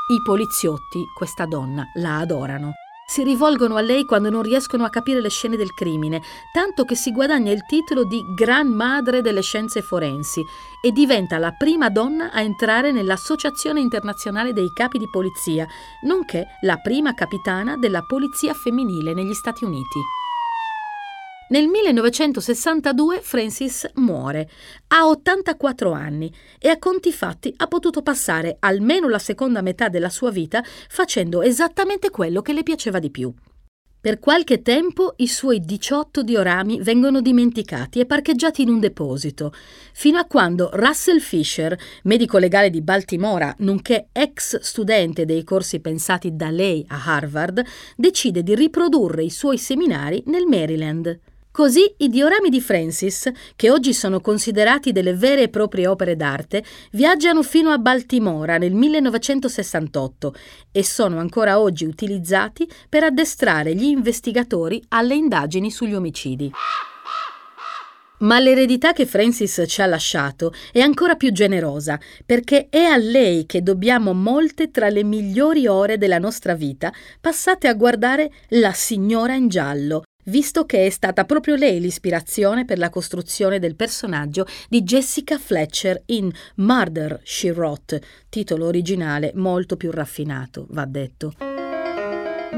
I 0.09 0.23
poliziotti 0.25 1.01
questa 1.17 1.45
donna 1.47 1.83
la 1.97 2.19
adorano. 2.19 2.86
Si 3.09 3.23
rivolgono 3.23 3.77
a 3.77 3.83
lei 3.83 4.05
quando 4.05 4.31
non 4.31 4.43
riescono 4.43 4.85
a 4.85 4.91
capire 4.91 5.21
le 5.21 5.31
scene 5.31 5.57
del 5.57 5.75
crimine, 5.75 6.21
tanto 6.53 6.85
che 6.85 6.97
si 6.97 7.13
guadagna 7.13 7.53
il 7.53 7.65
titolo 7.65 8.03
di 8.03 8.25
Gran 8.35 8.67
Madre 8.67 9.23
delle 9.23 9.43
Scienze 9.43 9.81
Forensi 9.81 10.45
e 10.81 10.91
diventa 10.91 11.39
la 11.39 11.53
prima 11.53 11.89
donna 11.89 12.33
a 12.33 12.41
entrare 12.41 12.91
nell'Associazione 12.91 13.81
Internazionale 13.81 14.53
dei 14.53 14.73
Capi 14.73 14.99
di 14.99 15.09
Polizia, 15.09 15.69
nonché 16.03 16.47
la 16.63 16.79
prima 16.79 17.15
capitana 17.15 17.77
della 17.77 18.03
Polizia 18.03 18.53
Femminile 18.55 19.15
negli 19.15 19.35
Stati 19.35 19.65
Uniti. 19.65 20.01
Nel 21.49 21.69
1962 21.69 23.21
Francis 23.23 23.89
muore, 23.95 24.51
ha 24.89 25.07
84 25.07 25.93
anni 25.93 26.33
e 26.59 26.69
a 26.69 26.77
conti 26.77 27.13
fatti 27.13 27.55
ha 27.59 27.69
potuto 27.69 28.03
passare 28.03 28.57
almeno 28.59 29.09
la 29.09 29.21
seconda 29.21 29.63
metà 29.63 29.89
della 29.89 30.09
sua 30.09 30.33
vita 30.33 30.61
facendo 30.89 31.43
esattamente 31.43 32.11
quello 32.11 32.43
che 32.43 32.53
le 32.53 32.65
piaceva 32.65 32.99
di 32.99 33.11
più. 33.11 33.33
Per 34.01 34.19
qualche 34.19 34.61
tempo 34.63 35.15
i 35.19 35.29
suoi 35.29 35.61
18 35.61 36.25
diorami 36.25 36.81
vengono 36.81 37.21
dimenticati 37.21 38.01
e 38.01 38.07
parcheggiati 38.07 38.63
in 38.63 38.69
un 38.69 38.81
deposito, 38.81 39.53
fino 39.93 40.19
a 40.19 40.25
quando 40.25 40.71
Russell 40.73 41.21
Fisher, 41.21 41.79
medico 42.05 42.39
legale 42.39 42.71
di 42.71 42.83
Baltimora, 42.83 43.55
nonché 43.59 44.09
ex 44.11 44.59
studente 44.59 45.25
dei 45.25 45.45
corsi 45.45 45.79
pensati 45.79 46.35
da 46.35 46.51
lei 46.51 46.85
a 46.89 47.01
Harvard, 47.05 47.65
decide 47.95 48.43
di 48.43 48.57
riprodurre 48.57 49.23
i 49.23 49.31
suoi 49.31 49.59
seminari 49.59 50.21
nel 50.27 50.47
Maryland. 50.47 51.35
Così 51.57 51.95
i 52.01 52.11
diorami 52.11 52.51
di 52.51 52.61
Francis, 52.61 53.31
che 53.57 53.71
oggi 53.71 53.95
sono 53.95 54.21
considerati 54.21 54.93
delle 54.93 55.15
vere 55.15 55.45
e 55.45 55.49
proprie 55.49 55.87
opere 55.87 56.15
d'arte, 56.15 56.63
viaggiano 56.91 57.43
fino 57.43 57.71
a 57.71 57.79
Baltimora 57.79 58.59
nel 58.59 58.75
1968 58.75 60.35
e 60.71 60.85
sono 60.85 61.19
ancora 61.19 61.59
oggi 61.59 61.87
utilizzati 61.87 62.69
per 62.91 63.05
addestrare 63.05 63.75
gli 63.75 63.85
investigatori 63.85 64.85
alle 64.89 65.15
indagini 65.15 65.71
sugli 65.71 65.95
omicidi. 65.95 66.53
Ma 68.19 68.39
l'eredità 68.39 68.93
che 68.93 69.07
Francis 69.07 69.65
ci 69.67 69.81
ha 69.81 69.87
lasciato 69.87 70.53
è 70.71 70.81
ancora 70.81 71.15
più 71.15 71.33
generosa, 71.33 71.99
perché 72.27 72.67
è 72.69 72.83
a 72.83 72.99
lei 72.99 73.47
che 73.47 73.63
dobbiamo 73.63 74.13
molte 74.13 74.71
tra 74.71 74.91
le 74.91 75.05
migliori 75.05 75.67
ore 75.67 75.97
della 75.97 76.19
nostra 76.19 76.55
vita 76.55 76.93
passate 77.19 77.67
a 77.67 77.73
guardare 77.73 78.31
La 78.49 78.73
signora 78.73 79.33
in 79.33 79.49
giallo, 79.49 80.03
visto 80.27 80.65
che 80.65 80.87
è 80.87 80.91
stata 80.91 81.25
proprio 81.25 81.55
lei 81.57 81.81
l'ispirazione 81.81 82.65
per 82.65 82.79
la 82.79 82.91
costruzione 82.91 83.59
del 83.59 83.77
personaggio 83.77 84.47
di 84.69 84.83
Jessica 84.83 85.39
Fletcher 85.39 86.03
in 86.07 86.31
Murder, 86.57 87.21
She 87.25 87.51
Wrote, 87.51 88.01
titolo 88.29 88.67
originale 88.67 89.33
molto 89.35 89.77
più 89.77 89.91
raffinato, 89.91 90.67
va 90.71 90.85
detto. 90.85 91.35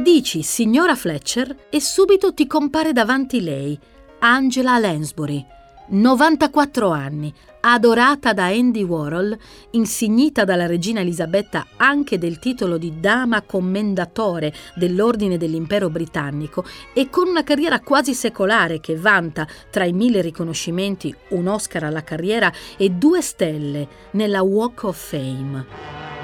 Dici 0.03 0.43
signora 0.43 0.95
Fletcher 0.95 1.67
e 1.71 1.81
subito 1.81 2.35
ti 2.35 2.47
compare 2.47 2.93
davanti 2.93 3.43
lei, 3.43 3.79
Angela 4.21 4.79
Lansbury, 4.79 5.45
94 5.89 6.91
anni, 6.91 7.33
adorata 7.61 8.33
da 8.33 8.47
Andy 8.47 8.83
Warhol, 8.83 9.37
insignita 9.73 10.45
dalla 10.45 10.67
regina 10.67 11.01
Elisabetta 11.01 11.67
anche 11.77 12.19
del 12.19 12.39
titolo 12.39 12.79
di 12.79 13.01
Dama 13.01 13.43
Commendatore 13.43 14.53
dell'Ordine 14.75 15.37
dell'Impero 15.37 15.91
Britannico 15.91 16.65
e 16.93 17.11
con 17.11 17.29
una 17.29 17.45
carriera 17.45 17.81
quasi 17.81 18.15
secolare 18.15 18.81
che 18.81 18.97
vanta 18.97 19.47
tra 19.71 19.85
i 19.85 19.93
mille 19.93 20.21
riconoscimenti 20.21 21.15
un 21.31 21.47
Oscar 21.47 21.85
alla 21.85 22.05
carriera 22.05 22.53
e 22.77 22.91
due 22.91 23.21
stelle 23.23 23.89
nella 24.13 24.43
Walk 24.43 24.85
of 24.85 25.09
Fame. 25.09 25.67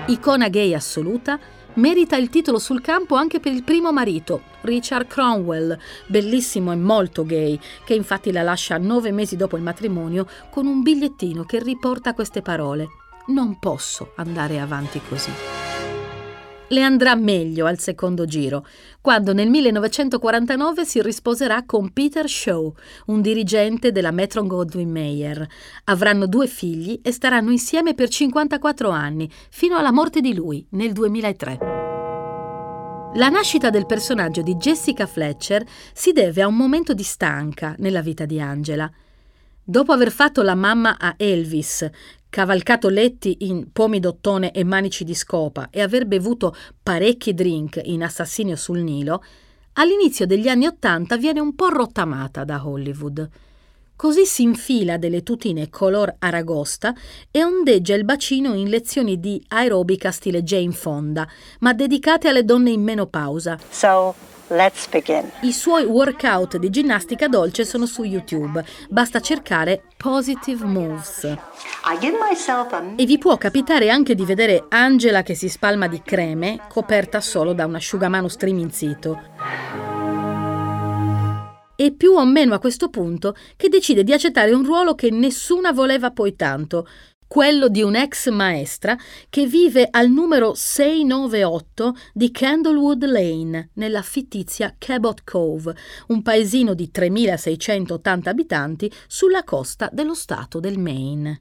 Icona 0.06 0.48
gay 0.48 0.74
assoluta, 0.74 1.38
merita 1.74 2.16
il 2.16 2.28
titolo 2.28 2.58
sul 2.58 2.80
campo 2.80 3.14
anche 3.14 3.40
per 3.40 3.52
il 3.52 3.62
primo 3.62 3.92
marito, 3.92 4.42
Richard 4.62 5.06
Cromwell, 5.06 5.78
bellissimo 6.06 6.72
e 6.72 6.76
molto 6.76 7.24
gay, 7.24 7.58
che 7.84 7.94
infatti 7.94 8.32
la 8.32 8.42
lascia 8.42 8.78
nove 8.78 9.12
mesi 9.12 9.36
dopo 9.36 9.56
il 9.56 9.62
matrimonio 9.62 10.26
con 10.50 10.66
un 10.66 10.82
bigliettino 10.82 11.44
che 11.44 11.58
riporta 11.62 12.14
queste 12.14 12.42
parole. 12.42 12.88
Non 13.26 13.58
posso 13.58 14.12
andare 14.16 14.60
avanti 14.60 15.00
così 15.08 15.73
le 16.68 16.82
andrà 16.82 17.14
meglio 17.14 17.66
al 17.66 17.78
secondo 17.78 18.24
giro, 18.24 18.66
quando 19.00 19.32
nel 19.32 19.50
1949 19.50 20.84
si 20.84 21.02
risposerà 21.02 21.64
con 21.64 21.92
Peter 21.92 22.28
Shaw, 22.28 22.74
un 23.06 23.20
dirigente 23.20 23.92
della 23.92 24.10
Metro 24.10 24.42
Goldwyn 24.44 24.90
Mayer. 24.90 25.46
Avranno 25.84 26.26
due 26.26 26.46
figli 26.46 27.00
e 27.02 27.12
staranno 27.12 27.50
insieme 27.50 27.94
per 27.94 28.08
54 28.08 28.88
anni, 28.90 29.30
fino 29.50 29.76
alla 29.76 29.92
morte 29.92 30.20
di 30.20 30.34
lui 30.34 30.66
nel 30.70 30.92
2003. 30.92 31.58
La 33.16 33.28
nascita 33.28 33.70
del 33.70 33.86
personaggio 33.86 34.42
di 34.42 34.56
Jessica 34.56 35.06
Fletcher 35.06 35.64
si 35.92 36.10
deve 36.12 36.42
a 36.42 36.48
un 36.48 36.56
momento 36.56 36.94
di 36.94 37.04
stanca 37.04 37.76
nella 37.78 38.00
vita 38.00 38.24
di 38.24 38.40
Angela. 38.40 38.90
Dopo 39.62 39.92
aver 39.92 40.10
fatto 40.10 40.42
la 40.42 40.56
mamma 40.56 40.96
a 40.98 41.14
Elvis, 41.16 41.88
cavalcato 42.34 42.88
letti 42.88 43.36
in 43.42 43.70
pomi 43.70 44.00
d'ottone 44.00 44.50
e 44.50 44.64
manici 44.64 45.04
di 45.04 45.14
scopa 45.14 45.68
e 45.70 45.80
aver 45.80 46.04
bevuto 46.04 46.52
parecchi 46.82 47.32
drink 47.32 47.80
in 47.84 48.02
Assassinio 48.02 48.56
sul 48.56 48.80
Nilo, 48.80 49.22
all'inizio 49.74 50.26
degli 50.26 50.48
anni 50.48 50.66
Ottanta 50.66 51.16
viene 51.16 51.38
un 51.38 51.54
po' 51.54 51.68
rottamata 51.68 52.42
da 52.42 52.66
Hollywood. 52.66 53.28
Così 53.94 54.26
si 54.26 54.42
infila 54.42 54.96
delle 54.96 55.22
tutine 55.22 55.70
color 55.70 56.16
aragosta 56.18 56.92
e 57.30 57.44
ondeggia 57.44 57.94
il 57.94 58.04
bacino 58.04 58.54
in 58.54 58.68
lezioni 58.68 59.20
di 59.20 59.40
aerobica 59.46 60.10
stile 60.10 60.42
Jane 60.42 60.72
Fonda, 60.72 61.28
ma 61.60 61.72
dedicate 61.72 62.26
alle 62.26 62.44
donne 62.44 62.70
in 62.70 62.82
menopausa. 62.82 63.56
So. 63.70 64.33
I 65.40 65.52
suoi 65.52 65.84
workout 65.84 66.58
di 66.58 66.68
ginnastica 66.68 67.28
dolce 67.28 67.64
sono 67.64 67.86
su 67.86 68.02
YouTube. 68.02 68.64
Basta 68.90 69.20
cercare 69.20 69.84
Positive 69.96 70.64
Moves. 70.66 71.24
E 72.96 73.06
vi 73.06 73.16
può 73.18 73.38
capitare 73.38 73.88
anche 73.88 74.14
di 74.14 74.24
vedere 74.24 74.66
Angela 74.68 75.22
che 75.22 75.34
si 75.34 75.48
spalma 75.48 75.88
di 75.88 76.02
creme, 76.02 76.60
coperta 76.68 77.20
solo 77.20 77.54
da 77.54 77.64
un 77.64 77.74
asciugamano 77.74 78.28
striminzito. 78.28 79.20
E 81.76 81.92
più 81.92 82.12
o 82.12 82.24
meno 82.24 82.54
a 82.54 82.60
questo 82.60 82.88
punto 82.88 83.34
che 83.56 83.68
decide 83.68 84.04
di 84.04 84.12
accettare 84.12 84.52
un 84.52 84.64
ruolo 84.64 84.94
che 84.94 85.10
nessuna 85.10 85.72
voleva 85.72 86.12
poi 86.12 86.36
tanto, 86.36 86.86
quello 87.34 87.66
di 87.66 87.82
un'ex 87.82 88.30
maestra 88.30 88.96
che 89.28 89.44
vive 89.46 89.88
al 89.90 90.08
numero 90.08 90.54
698 90.54 91.96
di 92.12 92.30
Candlewood 92.30 93.04
Lane, 93.06 93.70
nella 93.72 94.02
fittizia 94.02 94.72
Cabot 94.78 95.24
Cove, 95.24 95.74
un 96.06 96.22
paesino 96.22 96.74
di 96.74 96.92
3.680 96.94 98.28
abitanti 98.28 98.88
sulla 99.08 99.42
costa 99.42 99.90
dello 99.92 100.14
stato 100.14 100.60
del 100.60 100.78
Maine. 100.78 101.40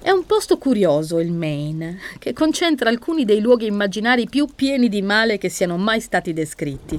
È 0.00 0.08
un 0.08 0.24
posto 0.24 0.56
curioso 0.56 1.20
il 1.20 1.30
Maine, 1.30 1.98
che 2.18 2.32
concentra 2.32 2.88
alcuni 2.88 3.26
dei 3.26 3.42
luoghi 3.42 3.66
immaginari 3.66 4.30
più 4.30 4.46
pieni 4.54 4.88
di 4.88 5.02
male 5.02 5.36
che 5.36 5.50
siano 5.50 5.76
mai 5.76 6.00
stati 6.00 6.32
descritti. 6.32 6.98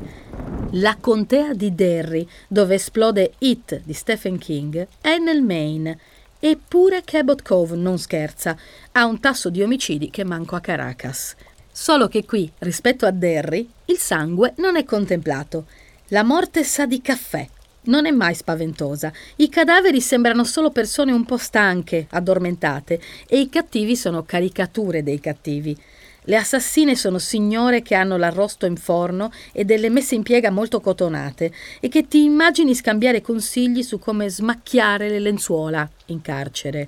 La 0.74 0.98
contea 1.02 1.56
di 1.56 1.74
Derry, 1.74 2.28
dove 2.48 2.76
esplode 2.76 3.34
It 3.40 3.82
di 3.84 3.94
Stephen 3.94 4.38
King, 4.38 4.88
è 5.02 5.18
nel 5.18 5.42
Maine 5.42 5.98
Eppure 6.46 7.04
Cabot 7.06 7.42
Cove 7.42 7.78
non 7.78 7.98
scherza, 7.98 8.58
ha 8.92 9.06
un 9.06 9.22
tasso 9.22 9.50
di 9.50 9.62
omicidi 9.62 10.10
che 10.10 10.26
manco 10.26 10.58
a 10.58 10.60
Caracas. 10.60 11.36
Solo 11.72 12.10
che 12.10 12.26
qui, 12.26 12.52
rispetto 12.60 13.06
a 13.06 13.12
Derry, 13.12 13.66
il 13.86 13.98
sangue 13.98 14.52
non 14.58 14.76
è 14.76 14.84
contemplato. 14.84 15.68
La 16.08 16.22
morte 16.24 16.66
sa 16.66 16.86
di 16.86 17.02
caffè. 17.02 17.48
Non 17.84 18.06
è 18.06 18.12
mai 18.12 18.36
spaventosa. 18.36 19.10
I 19.38 19.48
cadaveri 19.48 20.02
sembrano 20.02 20.44
solo 20.44 20.70
persone 20.70 21.14
un 21.14 21.24
po' 21.24 21.38
stanche, 21.38 22.08
addormentate, 22.10 23.00
e 23.26 23.40
i 23.40 23.48
cattivi 23.48 23.96
sono 23.96 24.24
caricature 24.24 25.02
dei 25.02 25.22
cattivi. 25.22 25.82
Le 26.26 26.36
assassine 26.38 26.96
sono 26.96 27.20
signore 27.20 27.82
che 27.82 27.96
hanno 27.96 28.16
l'arrosto 28.16 28.66
in 28.66 28.78
forno 28.78 29.32
e 29.52 29.66
delle 29.66 29.90
messe 29.90 30.16
in 30.16 30.24
piega 30.24 30.52
molto 30.52 30.80
cotonate 30.80 31.52
e 31.82 31.90
che 31.90 32.08
ti 32.08 32.24
immagini 32.24 32.74
scambiare 32.74 33.22
consigli 33.22 33.84
su 33.84 34.00
come 34.00 34.30
smacchiare 34.30 35.10
le 35.10 35.20
lenzuola 35.20 35.90
in 36.08 36.22
carcere. 36.22 36.88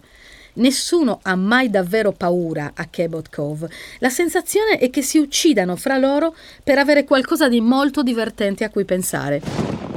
Nessuno 0.53 1.19
ha 1.23 1.35
mai 1.35 1.69
davvero 1.69 2.13
paura 2.13 2.71
a 2.73 2.85
Cabot 2.89 3.29
Cove. 3.29 3.69
La 3.99 4.09
sensazione 4.09 4.77
è 4.77 4.89
che 4.89 5.01
si 5.01 5.17
uccidano 5.17 5.75
fra 5.75 5.97
loro 5.97 6.33
per 6.63 6.77
avere 6.77 7.03
qualcosa 7.03 7.49
di 7.49 7.59
molto 7.59 8.03
divertente 8.03 8.63
a 8.63 8.69
cui 8.69 8.85
pensare. 8.85 9.94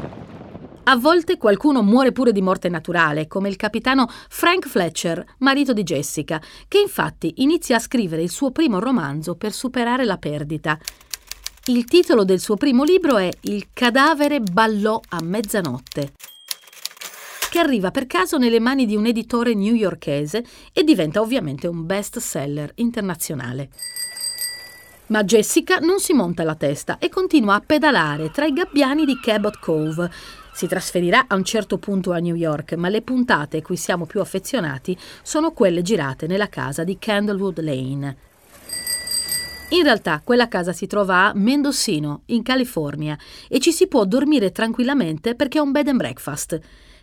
A 0.91 0.97
volte 0.97 1.37
qualcuno 1.37 1.83
muore 1.83 2.13
pure 2.13 2.33
di 2.33 2.41
morte 2.41 2.71
naturale, 2.71 3.27
come 3.27 3.51
il 3.51 3.57
capitano 3.57 4.09
Frank 4.31 4.67
Fletcher, 4.67 5.23
marito 5.41 5.75
di 5.75 5.83
Jessica, 5.83 6.41
che 6.67 6.79
infatti 6.79 7.35
inizia 7.43 7.77
a 7.77 7.79
scrivere 7.79 8.23
il 8.23 8.31
suo 8.31 8.53
primo 8.53 8.79
romanzo 8.79 9.35
per 9.35 9.53
superare 9.53 10.07
la 10.07 10.17
perdita. 10.17 10.79
Il 11.67 11.85
titolo 11.85 12.25
del 12.25 12.41
suo 12.41 12.57
primo 12.57 12.85
libro 12.85 13.19
è 13.19 13.29
Il 13.43 13.67
cadavere 13.75 14.41
ballò 14.41 14.99
a 15.11 15.19
mezzanotte 15.23 16.13
che 17.51 17.59
arriva 17.59 17.91
per 17.91 18.07
caso 18.07 18.37
nelle 18.37 18.61
mani 18.61 18.85
di 18.87 18.97
un 18.97 19.07
editore 19.07 19.55
newyorkese 19.55 20.45
e 20.73 20.85
diventa 20.85 21.21
ovviamente 21.21 21.67
un 21.67 21.85
best 21.85 22.19
seller 22.19 22.73
internazionale. 22.77 23.71
Ma 25.09 25.25
Jessica 25.25 25.79
non 25.79 26.01
si 26.01 26.13
monta 26.13 26.45
la 26.45 26.55
testa 26.55 26.99
e 26.99 27.09
continua 27.09 27.55
a 27.55 27.63
pedalare 27.65 28.31
tra 28.31 28.45
i 28.45 28.53
gabbiani 28.53 29.07
di 29.07 29.19
Cabot 29.19 29.59
Cove, 29.59 30.11
si 30.59 30.67
trasferirà 30.67 31.27
a 31.29 31.37
un 31.37 31.45
certo 31.45 31.79
punto 31.79 32.11
a 32.11 32.19
New 32.19 32.35
York, 32.35 32.73
ma 32.73 32.89
le 32.89 33.03
puntate 33.03 33.63
cui 33.63 33.77
siamo 33.77 34.07
più 34.07 34.21
affezionati 34.21 34.99
sono 35.23 35.53
quelle 35.53 35.83
girate 35.83 36.27
nella 36.27 36.49
casa 36.49 36.83
di 36.83 36.99
Candlewood 36.99 37.61
Lane. 37.61 38.17
In 39.69 39.85
realtà 39.85 40.21
quella 40.25 40.49
casa 40.49 40.73
si 40.73 40.89
trova 40.89 41.27
a 41.27 41.33
Mendocino, 41.33 42.23
in 42.27 42.43
California, 42.43 43.17
e 43.47 43.61
ci 43.61 43.71
si 43.71 43.87
può 43.87 44.05
dormire 44.05 44.51
tranquillamente 44.51 45.37
perché 45.37 45.59
è 45.59 45.61
un 45.61 45.71
bed 45.71 45.87
and 45.87 45.99
breakfast. 45.99 46.61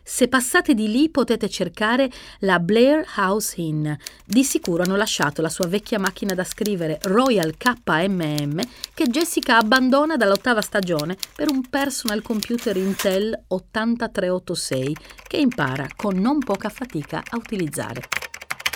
Se 0.07 0.27
passate 0.27 0.75
di 0.75 0.87
lì 0.87 1.09
potete 1.09 1.49
cercare 1.49 2.11
la 2.41 2.59
Blair 2.59 3.03
House 3.17 3.59
Inn. 3.59 3.91
Di 4.23 4.43
sicuro 4.43 4.83
hanno 4.83 4.95
lasciato 4.95 5.41
la 5.41 5.49
sua 5.49 5.65
vecchia 5.65 5.97
macchina 5.97 6.35
da 6.35 6.43
scrivere 6.43 6.99
Royal 7.01 7.55
KMM 7.57 8.61
che 8.93 9.07
Jessica 9.07 9.57
abbandona 9.57 10.15
dall'ottava 10.15 10.61
stagione 10.61 11.17
per 11.35 11.49
un 11.49 11.67
personal 11.67 12.21
computer 12.21 12.77
Intel 12.77 13.45
8386 13.47 14.95
che 15.27 15.37
impara 15.37 15.87
con 15.95 16.19
non 16.19 16.37
poca 16.37 16.69
fatica 16.69 17.23
a 17.27 17.37
utilizzare. 17.37 18.01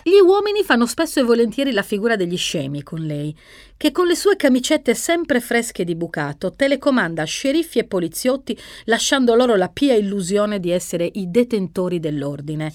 Gli 0.10 0.20
uomini 0.26 0.64
fanno 0.64 0.88
spesso 0.88 1.20
e 1.20 1.24
volentieri 1.24 1.72
la 1.72 1.84
figura 1.84 2.16
degli 2.16 2.36
scemi 2.36 2.82
con 2.82 3.00
lei, 3.00 3.32
che 3.78 3.92
con 3.92 4.08
le 4.08 4.16
sue 4.16 4.36
camicette 4.38 4.96
sempre 4.96 5.40
fresche 5.40 5.84
di 5.84 5.94
bucato 5.94 6.52
telecomanda 6.52 7.24
sceriffi 7.26 7.78
e 7.78 7.84
poliziotti 7.84 8.58
lasciando 8.86 9.36
loro 9.36 9.56
la 9.56 9.70
pia 9.70 9.94
illusione 9.94 10.60
di 10.60 10.72
essere 10.72 11.08
i 11.14 11.30
detentori 11.30 12.00
dell'ordine. 12.00 12.74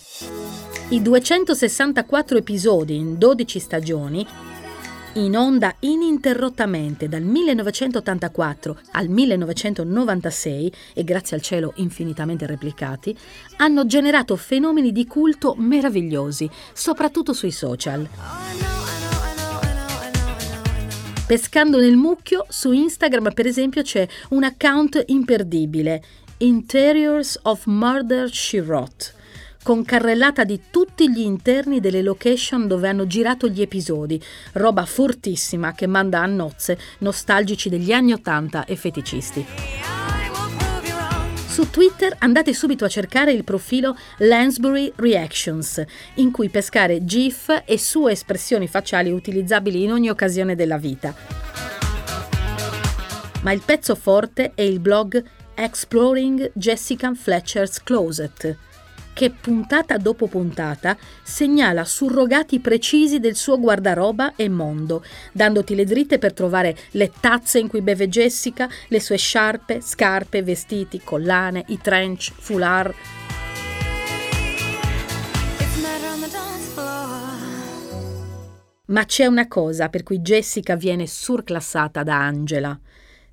I 0.90 1.02
264 1.02 2.38
episodi 2.38 2.94
in 2.94 3.18
12 3.18 3.58
stagioni 3.58 4.24
in 5.14 5.36
onda 5.36 5.74
ininterrottamente 5.80 7.08
dal 7.08 7.22
1984 7.22 8.78
al 8.92 9.08
1996 9.08 10.72
e 10.94 11.04
grazie 11.04 11.36
al 11.36 11.42
cielo 11.42 11.72
infinitamente 11.76 12.46
replicati, 12.46 13.16
hanno 13.56 13.86
generato 13.86 14.36
fenomeni 14.36 14.92
di 14.92 15.06
culto 15.06 15.54
meravigliosi, 15.56 16.48
soprattutto 16.72 17.32
sui 17.32 17.52
social. 17.52 18.08
Pescando 21.26 21.78
nel 21.78 21.96
mucchio, 21.96 22.44
su 22.48 22.72
Instagram 22.72 23.32
per 23.32 23.46
esempio 23.46 23.82
c'è 23.82 24.06
un 24.30 24.44
account 24.44 25.02
imperdibile, 25.06 26.02
Interiors 26.38 27.38
of 27.44 27.64
Murder 27.66 28.28
She 28.30 28.60
Wrote, 28.60 29.22
con 29.64 29.82
carrellata 29.82 30.44
di 30.44 30.64
tutti 30.70 31.10
gli 31.10 31.20
interni 31.20 31.80
delle 31.80 32.02
location 32.02 32.68
dove 32.68 32.86
hanno 32.86 33.06
girato 33.06 33.48
gli 33.48 33.62
episodi, 33.62 34.22
roba 34.52 34.84
fortissima 34.84 35.72
che 35.72 35.86
manda 35.86 36.20
a 36.20 36.26
nozze 36.26 36.78
nostalgici 36.98 37.70
degli 37.70 37.90
anni 37.90 38.12
Ottanta 38.12 38.66
e 38.66 38.76
feticisti. 38.76 39.46
Su 41.46 41.70
Twitter 41.70 42.14
andate 42.18 42.52
subito 42.52 42.84
a 42.84 42.88
cercare 42.88 43.32
il 43.32 43.42
profilo 43.42 43.96
Lansbury 44.18 44.92
Reactions, 44.96 45.82
in 46.16 46.30
cui 46.30 46.50
pescare 46.50 47.06
GIF 47.06 47.62
e 47.64 47.78
sue 47.78 48.12
espressioni 48.12 48.68
facciali 48.68 49.10
utilizzabili 49.10 49.82
in 49.82 49.92
ogni 49.92 50.10
occasione 50.10 50.56
della 50.56 50.76
vita. 50.76 51.14
Ma 53.42 53.52
il 53.52 53.62
pezzo 53.64 53.94
forte 53.94 54.52
è 54.54 54.62
il 54.62 54.78
blog 54.78 55.22
Exploring 55.54 56.50
Jessica 56.54 57.14
Fletcher's 57.14 57.82
Closet, 57.82 58.58
che 59.14 59.30
puntata 59.30 59.96
dopo 59.96 60.26
puntata 60.26 60.98
segnala 61.22 61.84
surrogati 61.84 62.60
precisi 62.60 63.20
del 63.20 63.36
suo 63.36 63.58
guardaroba 63.58 64.34
e 64.36 64.50
mondo, 64.50 65.02
dandoti 65.32 65.74
le 65.74 65.84
dritte 65.86 66.18
per 66.18 66.34
trovare 66.34 66.76
le 66.90 67.10
tazze 67.18 67.60
in 67.60 67.68
cui 67.68 67.80
beve 67.80 68.08
Jessica, 68.08 68.68
le 68.88 69.00
sue 69.00 69.16
sciarpe, 69.16 69.80
scarpe, 69.80 70.42
vestiti, 70.42 71.00
collane, 71.02 71.64
i 71.68 71.78
trench, 71.80 72.32
foulard. 72.36 72.94
Ma 78.86 79.04
c'è 79.06 79.24
una 79.24 79.48
cosa 79.48 79.88
per 79.88 80.02
cui 80.02 80.18
Jessica 80.18 80.76
viene 80.76 81.06
surclassata 81.06 82.02
da 82.02 82.18
Angela. 82.18 82.78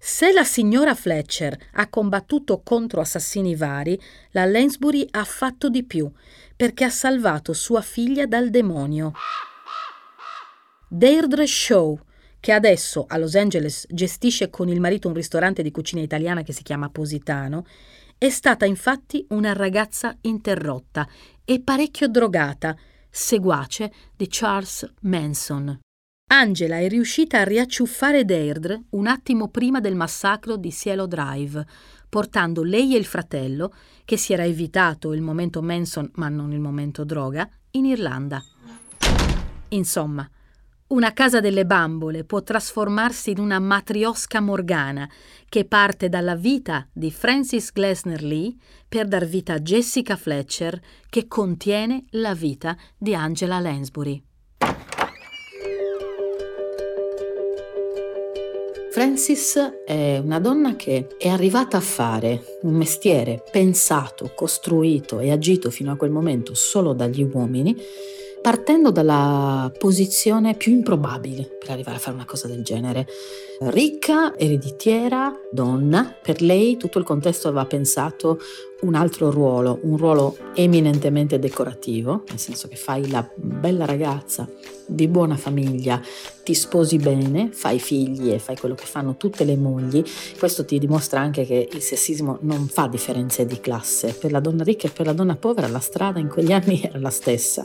Se 0.04 0.32
la 0.32 0.44
signora 0.44 0.96
Fletcher 0.96 1.56
ha 1.74 1.88
combattuto 1.88 2.64
contro 2.64 3.02
assassini 3.02 3.56
vari, 3.56 4.02
la 4.32 4.46
Lansbury 4.46 5.06
ha 5.12 5.24
fatto 5.24 5.70
di 5.70 5.84
più, 5.84 6.12
perché 6.56 6.86
ha 6.86 6.90
salvato 6.90 7.54
sua 7.54 7.82
figlia 7.82 8.26
dal 8.26 8.50
demonio. 8.50 9.12
Deirdre 10.88 11.46
Shaw, 11.46 12.00
che 12.40 12.52
adesso 12.52 13.06
a 13.08 13.18
Los 13.18 13.36
Angeles 13.36 13.86
gestisce 13.92 14.50
con 14.50 14.70
il 14.70 14.80
marito 14.80 15.08
un 15.08 15.14
ristorante 15.14 15.62
di 15.62 15.70
cucina 15.70 16.02
italiana 16.02 16.42
che 16.42 16.52
si 16.52 16.64
chiama 16.64 16.90
Positano, 16.90 17.68
è 18.18 18.30
stata 18.32 18.66
infatti 18.66 19.24
una 19.30 19.54
ragazza 19.54 20.18
interrotta 20.22 21.08
e 21.46 21.62
parecchio 21.62 22.08
drogata, 22.08 22.76
seguace 23.08 23.94
di 24.16 24.26
Charles 24.28 24.92
Manson. 25.02 25.80
Angela 26.34 26.78
è 26.78 26.88
riuscita 26.88 27.40
a 27.42 27.44
riacciuffare 27.44 28.24
Deirdre 28.24 28.84
un 28.92 29.08
attimo 29.08 29.50
prima 29.50 29.82
del 29.82 29.96
massacro 29.96 30.56
di 30.56 30.72
Cielo 30.72 31.06
Drive, 31.06 31.66
portando 32.08 32.64
lei 32.64 32.96
e 32.96 32.98
il 32.98 33.06
fratello, 33.06 33.74
che 34.06 34.16
si 34.16 34.32
era 34.32 34.46
evitato 34.46 35.12
il 35.12 35.22
momento 35.22 35.62
Manson 35.62 36.10
ma 36.16 36.30
non 36.30 36.54
il 36.54 36.62
momento 36.62 37.04
droga, 37.04 37.50
in 37.72 37.84
Irlanda. 37.84 38.42
Insomma, 39.70 40.28
una 40.88 41.12
casa 41.12 41.42
delle 41.42 41.66
bambole 41.66 42.24
può 42.24 42.42
trasformarsi 42.42 43.32
in 43.32 43.40
una 43.40 43.60
matriosca 43.60 44.40
morgana 44.40 45.10
che 45.50 45.66
parte 45.66 46.08
dalla 46.08 46.36
vita 46.36 46.88
di 46.94 47.12
Francis 47.12 47.74
Glessner 47.74 48.24
Lee 48.24 48.56
per 48.88 49.06
dar 49.06 49.26
vita 49.26 49.56
a 49.56 49.60
Jessica 49.60 50.16
Fletcher 50.16 50.80
che 51.10 51.28
contiene 51.28 52.06
la 52.12 52.34
vita 52.34 52.78
di 52.98 53.14
Angela 53.14 53.60
Lansbury. 53.60 54.24
Francis 58.92 59.58
è 59.86 60.18
una 60.22 60.42
donna 60.42 60.76
che 60.76 61.08
è 61.18 61.30
arrivata 61.30 61.78
a 61.78 61.80
fare 61.80 62.58
un 62.64 62.74
mestiere 62.74 63.42
pensato, 63.50 64.34
costruito 64.36 65.22
e 65.22 65.32
agito 65.32 65.70
fino 65.70 65.94
a 65.94 65.96
quel 65.96 66.12
momento 66.12 66.54
solo 66.56 66.92
dagli 66.92 67.24
uomini, 67.24 67.74
partendo 68.42 68.90
dalla 68.90 69.72
posizione 69.78 70.56
più 70.56 70.72
improbabile 70.72 71.48
per 71.60 71.70
arrivare 71.70 71.98
a 71.98 72.00
fare 72.00 72.16
una 72.16 72.26
cosa 72.26 72.48
del 72.48 72.64
genere. 72.64 73.08
Ricca, 73.60 74.36
ereditiera, 74.36 75.32
donna, 75.52 76.16
per 76.20 76.42
lei 76.42 76.78
tutto 76.78 76.98
il 76.98 77.06
contesto 77.06 77.48
aveva 77.48 77.66
pensato 77.66 78.40
un 78.82 78.96
altro 78.96 79.30
ruolo, 79.30 79.78
un 79.84 79.98
ruolo 79.98 80.36
eminentemente 80.56 81.38
decorativo, 81.38 82.24
nel 82.28 82.40
senso 82.40 82.68
che 82.68 82.76
fai 82.76 83.08
la 83.08 83.30
bella 83.36 83.86
ragazza 83.86 84.50
di 84.88 85.08
buona 85.08 85.38
famiglia, 85.38 86.02
ti 86.44 86.56
sposi 86.56 86.98
bene, 86.98 87.50
fai 87.52 87.80
figli 87.80 88.32
e 88.32 88.40
fai 88.40 88.58
quello 88.58 88.74
che 88.74 88.86
fanno 88.86 89.16
tutte 89.16 89.44
le 89.44 89.56
mogli. 89.56 90.04
Questo 90.40 90.66
ti 90.66 90.80
dimostra 90.80 91.20
anche 91.20 91.46
che 91.46 91.70
il 91.72 91.82
sessismo 91.82 92.40
non 92.42 92.68
fa 92.68 92.88
differenze 92.88 93.46
di 93.46 93.60
classe. 93.60 94.14
Per 94.14 94.32
la 94.32 94.40
donna 94.40 94.64
ricca 94.64 94.88
e 94.88 94.92
per 94.92 95.06
la 95.06 95.14
donna 95.14 95.36
povera 95.36 95.68
la 95.68 95.80
strada 95.80 96.20
in 96.20 96.28
quegli 96.28 96.52
anni 96.52 96.82
era 96.84 96.98
la 96.98 97.12
stessa. 97.12 97.64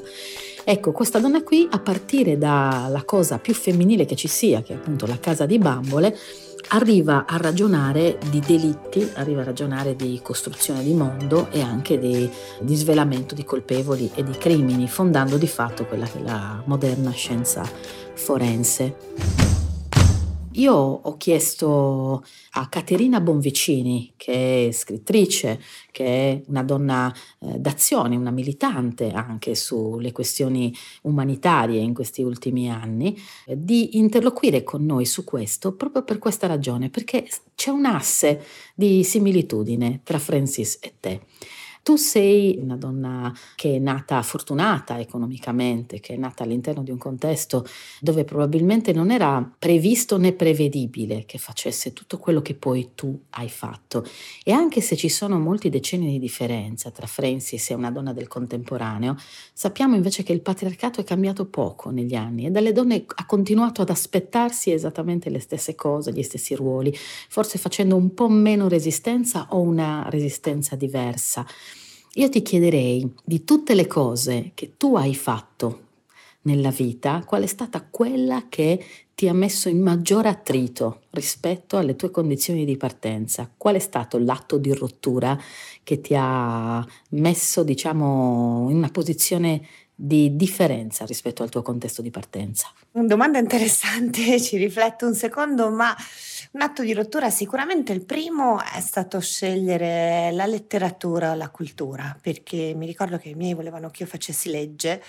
Ecco, 0.69 0.91
questa 0.91 1.21
donna 1.21 1.45
qui, 1.45 1.69
a 1.71 1.79
partire 1.79 2.37
dalla 2.37 3.05
cosa 3.05 3.39
più 3.39 3.55
femminile 3.55 4.05
che 4.05 4.17
ci 4.17 4.27
sia, 4.27 4.63
che 4.63 4.73
è 4.73 4.77
appunto 4.77 5.07
la 5.07 5.21
casa 5.21 5.47
di 5.47 5.59
bambole, 5.59 6.19
arriva 6.71 7.25
a 7.25 7.37
ragionare 7.37 8.19
di 8.29 8.41
delitti, 8.41 9.09
arriva 9.15 9.43
a 9.43 9.45
ragionare 9.45 9.95
di 9.95 10.19
costruzione 10.21 10.83
di 10.83 10.93
mondo 10.93 11.53
e 11.53 11.61
anche 11.61 12.01
di, 12.01 12.29
di 12.59 12.75
svelamento 12.75 13.37
di 13.37 13.45
colpevoli 13.45 14.11
e 14.13 14.25
di 14.25 14.33
crimini, 14.33 14.89
fondando 14.89 15.37
di 15.37 15.47
fatto 15.47 15.87
quella 15.87 16.07
che 16.07 16.19
è 16.19 16.23
la 16.23 16.61
moderna 16.65 17.13
scienza 17.13 17.63
forense. 18.15 19.66
Io 20.57 20.73
ho 20.75 21.17
chiesto 21.19 22.25
a 22.53 22.69
Caterina 22.69 23.21
Bonvicini, 23.21 24.15
che 24.17 24.69
è 24.69 24.73
scrittrice, 24.73 25.61
che 25.91 26.05
è 26.05 26.43
una 26.47 26.63
donna 26.63 27.13
eh, 27.41 27.59
d'azione, 27.59 28.17
una 28.17 28.31
militante 28.31 29.11
anche 29.11 29.55
sulle 29.55 30.13
questioni 30.13 30.75
umanitarie 31.03 31.81
in 31.81 31.93
questi 31.93 32.23
ultimi 32.23 32.71
anni, 32.71 33.15
eh, 33.45 33.63
di 33.63 33.99
interloquire 33.99 34.63
con 34.63 34.87
noi 34.87 35.05
su 35.05 35.25
questo 35.25 35.75
proprio 35.75 36.05
per 36.05 36.19
questa 36.19 36.47
ragione, 36.47 36.89
perché 36.89 37.29
c'è 37.55 37.69
un 37.69 37.85
asse 37.85 38.43
di 38.75 39.05
similitudine 39.05 40.01
tra 40.05 40.19
Francis 40.19 40.79
e 40.81 40.95
te. 40.99 41.21
Tu 41.87 41.95
sei 41.95 42.59
una 42.61 42.77
donna 42.77 43.33
che 43.55 43.77
è 43.77 43.79
nata 43.79 44.21
fortunata 44.23 44.99
economicamente, 44.99 46.01
che 46.01 46.15
è 46.15 46.17
nata 46.17 46.43
all'interno 46.43 46.83
di 46.83 46.91
un 46.91 46.99
contesto 46.99 47.65
dove 48.01 48.25
probabilmente 48.25 48.93
non 48.93 49.13
era 49.13 49.49
previsto 49.57 50.19
né 50.19 50.33
prevedibile 50.33 51.25
che 51.27 51.39
facesse 51.39 51.93
tutto 51.93 52.19
quello 52.19 52.43
che 52.43 52.57
poi 52.57 52.91
tu 52.97 53.17
hai 53.31 53.49
fatto. 53.49 54.05
E 54.43 54.51
anche 54.51 54.81
se 54.81 54.97
ci 54.97 55.09
sono 55.09 55.39
molti 55.39 55.69
decenni 55.69 56.11
di 56.11 56.19
differenza 56.19 56.91
tra 56.91 57.07
Francis 57.07 57.71
e 57.71 57.75
una 57.75 57.93
donna 57.93 58.13
del 58.13 58.27
contemporaneo, 58.27 59.15
sappiamo 59.53 59.95
invece 59.95 60.25
che 60.25 60.33
il 60.33 60.41
patriarcato 60.41 61.01
è 61.01 61.05
cambiato 61.05 61.47
poco 61.47 61.91
negli 61.91 62.17
anni 62.17 62.47
e 62.47 62.51
dalle 62.51 62.73
donne 62.73 63.05
ha 63.07 63.27
continuato 63.27 63.83
ad 63.83 63.91
aspettarsi 63.91 64.73
esattamente 64.73 65.31
le 65.31 65.39
stesse 65.39 65.77
cose, 65.77 66.13
gli 66.13 66.25
stessi 66.25 66.57
ruoli, 66.57 66.93
forse 67.29 67.59
facendo 67.59 67.95
un 67.95 68.13
po' 68.13 68.29
meno 68.29 68.67
resistenza 68.67 69.47
o 69.51 69.61
una 69.61 70.09
resistenza 70.11 70.75
diversa. 70.75 71.47
Io 72.19 72.31
ti 72.31 72.41
chiederei 72.41 73.13
di 73.23 73.45
tutte 73.45 73.75
le 73.75 73.87
cose 73.87 74.53
che 74.55 74.79
tu 74.79 74.97
hai 74.97 75.15
fatto 75.15 75.83
nella 76.43 76.71
vita, 76.71 77.23
qual 77.27 77.43
è 77.43 77.47
stata 77.47 77.87
quella 77.91 78.47
che 78.49 78.83
ti 79.15 79.29
ha 79.29 79.35
messo 79.35 79.69
in 79.69 79.83
maggiore 79.83 80.31
attrito 80.31 81.03
rispetto 81.11 81.77
alle 81.77 81.95
tue 81.95 82.11
condizioni 82.11 82.65
di 82.65 82.79
partenza? 82.79 83.53
Qual 83.55 83.75
è 83.75 83.79
stato 83.79 84.17
l'atto 84.17 84.57
di 84.57 84.73
rottura 84.73 85.39
che 85.83 86.01
ti 86.01 86.15
ha 86.17 86.83
messo, 87.11 87.63
diciamo, 87.63 88.69
in 88.71 88.77
una 88.77 88.91
posizione 88.91 89.67
di 89.95 90.37
differenza 90.37 91.05
rispetto 91.05 91.43
al 91.43 91.51
tuo 91.51 91.61
contesto 91.61 92.01
di 92.01 92.11
partenza? 92.11 92.73
Una 92.93 93.09
domanda 93.09 93.39
interessante, 93.39 94.41
ci 94.41 94.57
rifletto 94.57 95.07
un 95.07 95.15
secondo, 95.15 95.69
ma 95.71 95.95
un 96.57 96.63
atto 96.63 96.83
di 96.83 96.95
rottura 96.95 97.29
sicuramente 97.29 97.93
il 97.93 98.03
primo 98.03 98.59
è 98.63 98.81
stato 98.81 99.21
scegliere 99.21 100.31
la 100.33 100.47
letteratura 100.47 101.33
o 101.33 101.35
la 101.35 101.51
cultura, 101.51 102.17
perché 102.19 102.73
mi 102.75 102.87
ricordo 102.87 103.19
che 103.19 103.29
i 103.29 103.35
miei 103.35 103.53
volevano 103.53 103.91
che 103.91 104.05
io 104.05 104.09
facessi 104.09 104.49
legge 104.49 105.03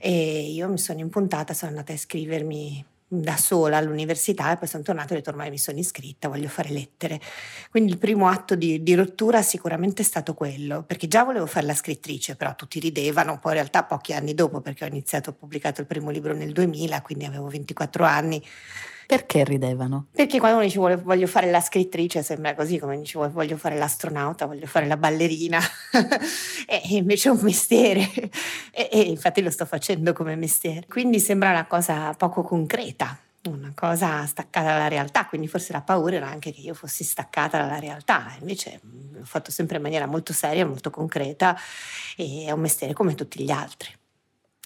e 0.00 0.50
io 0.50 0.68
mi 0.68 0.78
sono 0.78 0.98
impuntata, 0.98 1.54
sono 1.54 1.70
andata 1.70 1.92
a 1.92 1.94
iscrivermi 1.94 2.84
da 3.06 3.36
sola 3.36 3.76
all'università 3.76 4.50
e 4.50 4.56
poi 4.56 4.66
sono 4.66 4.82
tornata 4.82 5.10
e 5.10 5.12
ho 5.12 5.16
detto 5.18 5.30
ormai 5.30 5.50
mi 5.50 5.58
sono 5.58 5.78
iscritta, 5.78 6.26
voglio 6.26 6.48
fare 6.48 6.70
lettere. 6.70 7.20
Quindi 7.70 7.92
il 7.92 7.98
primo 7.98 8.26
atto 8.26 8.56
di, 8.56 8.82
di, 8.82 8.94
rottura 8.96 9.42
sicuramente 9.42 10.02
è 10.02 10.04
stato 10.04 10.34
quello, 10.34 10.82
perché 10.82 11.06
già 11.06 11.22
volevo 11.22 11.46
fare 11.46 11.66
la 11.66 11.74
scrittrice, 11.74 12.34
però 12.34 12.56
tutti 12.56 12.80
ridevano, 12.80 13.38
poi 13.38 13.52
in 13.52 13.58
realtà 13.58 13.84
pochi 13.84 14.12
anni 14.12 14.34
dopo, 14.34 14.60
perché 14.60 14.82
ho 14.82 14.88
iniziato, 14.88 15.30
ho 15.30 15.34
pubblicato 15.34 15.80
il 15.80 15.86
primo 15.86 16.10
libro 16.10 16.34
nel 16.34 16.50
2000, 16.50 17.00
quindi 17.02 17.26
avevo 17.26 17.46
24 17.46 18.04
anni. 18.04 18.44
Perché 19.10 19.42
ridevano? 19.42 20.06
Perché 20.12 20.38
quando 20.38 20.58
uno 20.58 20.66
dice 20.66 20.78
voglio 20.78 21.26
fare 21.26 21.50
la 21.50 21.60
scrittrice 21.60 22.22
sembra 22.22 22.54
così, 22.54 22.78
come 22.78 22.96
dice 22.96 23.18
voglio 23.18 23.56
fare 23.56 23.76
l'astronauta, 23.76 24.46
voglio 24.46 24.68
fare 24.68 24.86
la 24.86 24.96
ballerina, 24.96 25.58
e 26.64 26.80
invece 26.90 27.28
è 27.28 27.32
un 27.32 27.40
mestiere. 27.42 28.08
E, 28.70 28.88
e 28.92 29.00
infatti 29.00 29.42
lo 29.42 29.50
sto 29.50 29.66
facendo 29.66 30.12
come 30.12 30.36
mestiere. 30.36 30.86
Quindi 30.88 31.18
sembra 31.18 31.50
una 31.50 31.66
cosa 31.66 32.14
poco 32.14 32.42
concreta, 32.42 33.18
una 33.48 33.72
cosa 33.74 34.24
staccata 34.26 34.68
dalla 34.68 34.86
realtà, 34.86 35.26
quindi 35.26 35.48
forse 35.48 35.72
la 35.72 35.80
paura 35.80 36.14
era 36.14 36.28
anche 36.28 36.52
che 36.52 36.60
io 36.60 36.74
fossi 36.74 37.02
staccata 37.02 37.58
dalla 37.58 37.80
realtà, 37.80 38.32
invece 38.38 38.78
l'ho 38.82 39.24
fatto 39.24 39.50
sempre 39.50 39.78
in 39.78 39.82
maniera 39.82 40.06
molto 40.06 40.32
seria, 40.32 40.64
molto 40.64 40.90
concreta 40.90 41.58
e 42.16 42.44
è 42.46 42.52
un 42.52 42.60
mestiere 42.60 42.92
come 42.92 43.16
tutti 43.16 43.42
gli 43.42 43.50
altri 43.50 43.92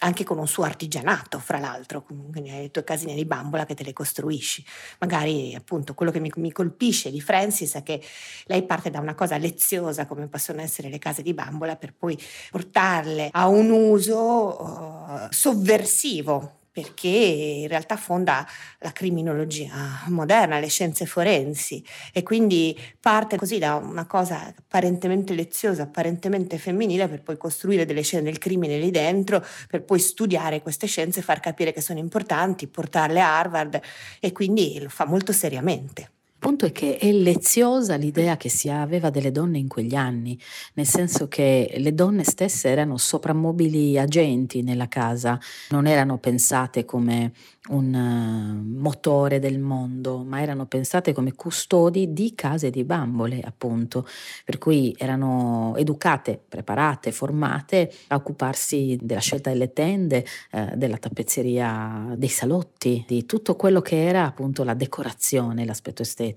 anche 0.05 0.23
con 0.23 0.37
un 0.37 0.47
suo 0.47 0.63
artigianato, 0.63 1.39
fra 1.39 1.57
l'altro, 1.57 2.03
quindi 2.03 2.49
hai 2.51 2.61
le 2.61 2.71
tue 2.71 2.83
casine 2.83 3.15
di 3.15 3.25
bambola 3.25 3.65
che 3.65 3.73
te 3.73 3.83
le 3.83 3.91
costruisci. 3.91 4.63
Magari 4.99 5.55
appunto 5.55 5.95
quello 5.95 6.11
che 6.11 6.19
mi, 6.19 6.31
mi, 6.35 6.51
colpisce 6.51 7.09
di 7.09 7.19
Francis 7.19 7.73
è 7.73 7.83
che 7.83 8.01
lei 8.45 8.63
parte 8.63 8.91
da 8.91 8.99
una 8.99 9.15
cosa 9.15 9.37
leziosa 9.37 10.05
come 10.05 10.27
possono 10.27 10.61
essere 10.61 10.89
le 10.89 10.99
case 10.99 11.23
di 11.23 11.33
bambola 11.33 11.75
per 11.75 11.93
poi 11.93 12.17
portarle 12.51 13.29
a 13.31 13.47
un 13.47 13.71
uso 13.71 14.61
uh, 14.61 15.27
sovversivo 15.31 16.64
perché 16.75 17.07
in 17.07 17.69
realtà 17.69 17.95
fonda 17.95 18.45
la 18.79 18.91
criminologia 18.91 20.03
moderna, 20.07 20.59
le 20.59 20.67
scienze 20.67 21.05
forensi. 21.05 21.81
E 22.11 22.21
quindi 22.21 22.77
parte 22.99 23.37
così 23.37 23.59
da 23.59 23.75
una 23.75 24.05
cosa 24.05 24.53
apparentemente 24.53 25.33
leziosa, 25.33 25.83
apparentemente 25.83 26.57
femminile 26.57 27.07
per 27.07 27.23
poi 27.23 27.37
costruire 27.37 27.85
delle 27.85 28.01
scene 28.01 28.23
del 28.23 28.39
crimine 28.39 28.77
lì 28.77 28.91
dentro, 28.91 29.41
per 29.69 29.85
poi 29.85 29.99
studiare 29.99 30.61
queste 30.61 30.85
scienze, 30.85 31.21
far 31.21 31.39
capire 31.39 31.71
che 31.71 31.79
sono 31.79 31.99
importanti, 31.99 32.67
portarle 32.67 33.21
a 33.21 33.39
Harvard 33.39 33.79
e 34.19 34.33
quindi 34.33 34.77
lo 34.81 34.89
fa 34.89 35.05
molto 35.05 35.31
seriamente 35.31 36.14
punto 36.45 36.67
è 36.67 36.71
che 36.71 36.97
è 36.97 37.11
leziosa 37.11 37.95
l'idea 37.95 38.37
che 38.37 38.49
si 38.49 38.69
aveva 38.69 39.09
delle 39.09 39.31
donne 39.31 39.57
in 39.57 39.67
quegli 39.67 39.95
anni, 39.95 40.39
nel 40.73 40.85
senso 40.85 41.27
che 41.27 41.73
le 41.75 41.91
donne 41.95 42.23
stesse 42.23 42.69
erano 42.69 42.97
soprammobili 42.97 43.97
agenti 43.97 44.61
nella 44.61 44.87
casa, 44.87 45.39
non 45.69 45.87
erano 45.87 46.19
pensate 46.19 46.85
come 46.85 47.31
un 47.69 47.93
uh, 47.95 48.79
motore 48.79 49.39
del 49.39 49.57
mondo, 49.57 50.23
ma 50.23 50.39
erano 50.39 50.67
pensate 50.67 51.13
come 51.13 51.33
custodi 51.33 52.13
di 52.13 52.35
case 52.35 52.69
di 52.69 52.83
bambole, 52.83 53.39
appunto, 53.43 54.05
per 54.43 54.59
cui 54.59 54.93
erano 54.99 55.73
educate, 55.77 56.39
preparate, 56.47 57.11
formate 57.11 57.91
a 58.09 58.15
occuparsi 58.15 58.99
della 59.01 59.19
scelta 59.19 59.49
delle 59.49 59.73
tende, 59.73 60.23
eh, 60.51 60.73
della 60.75 60.97
tappezzeria 60.97 62.13
dei 62.15 62.29
salotti, 62.29 63.03
di 63.07 63.25
tutto 63.25 63.55
quello 63.55 63.81
che 63.81 64.05
era 64.05 64.25
appunto 64.25 64.63
la 64.63 64.75
decorazione, 64.75 65.65
l'aspetto 65.65 66.03
estetico. 66.03 66.34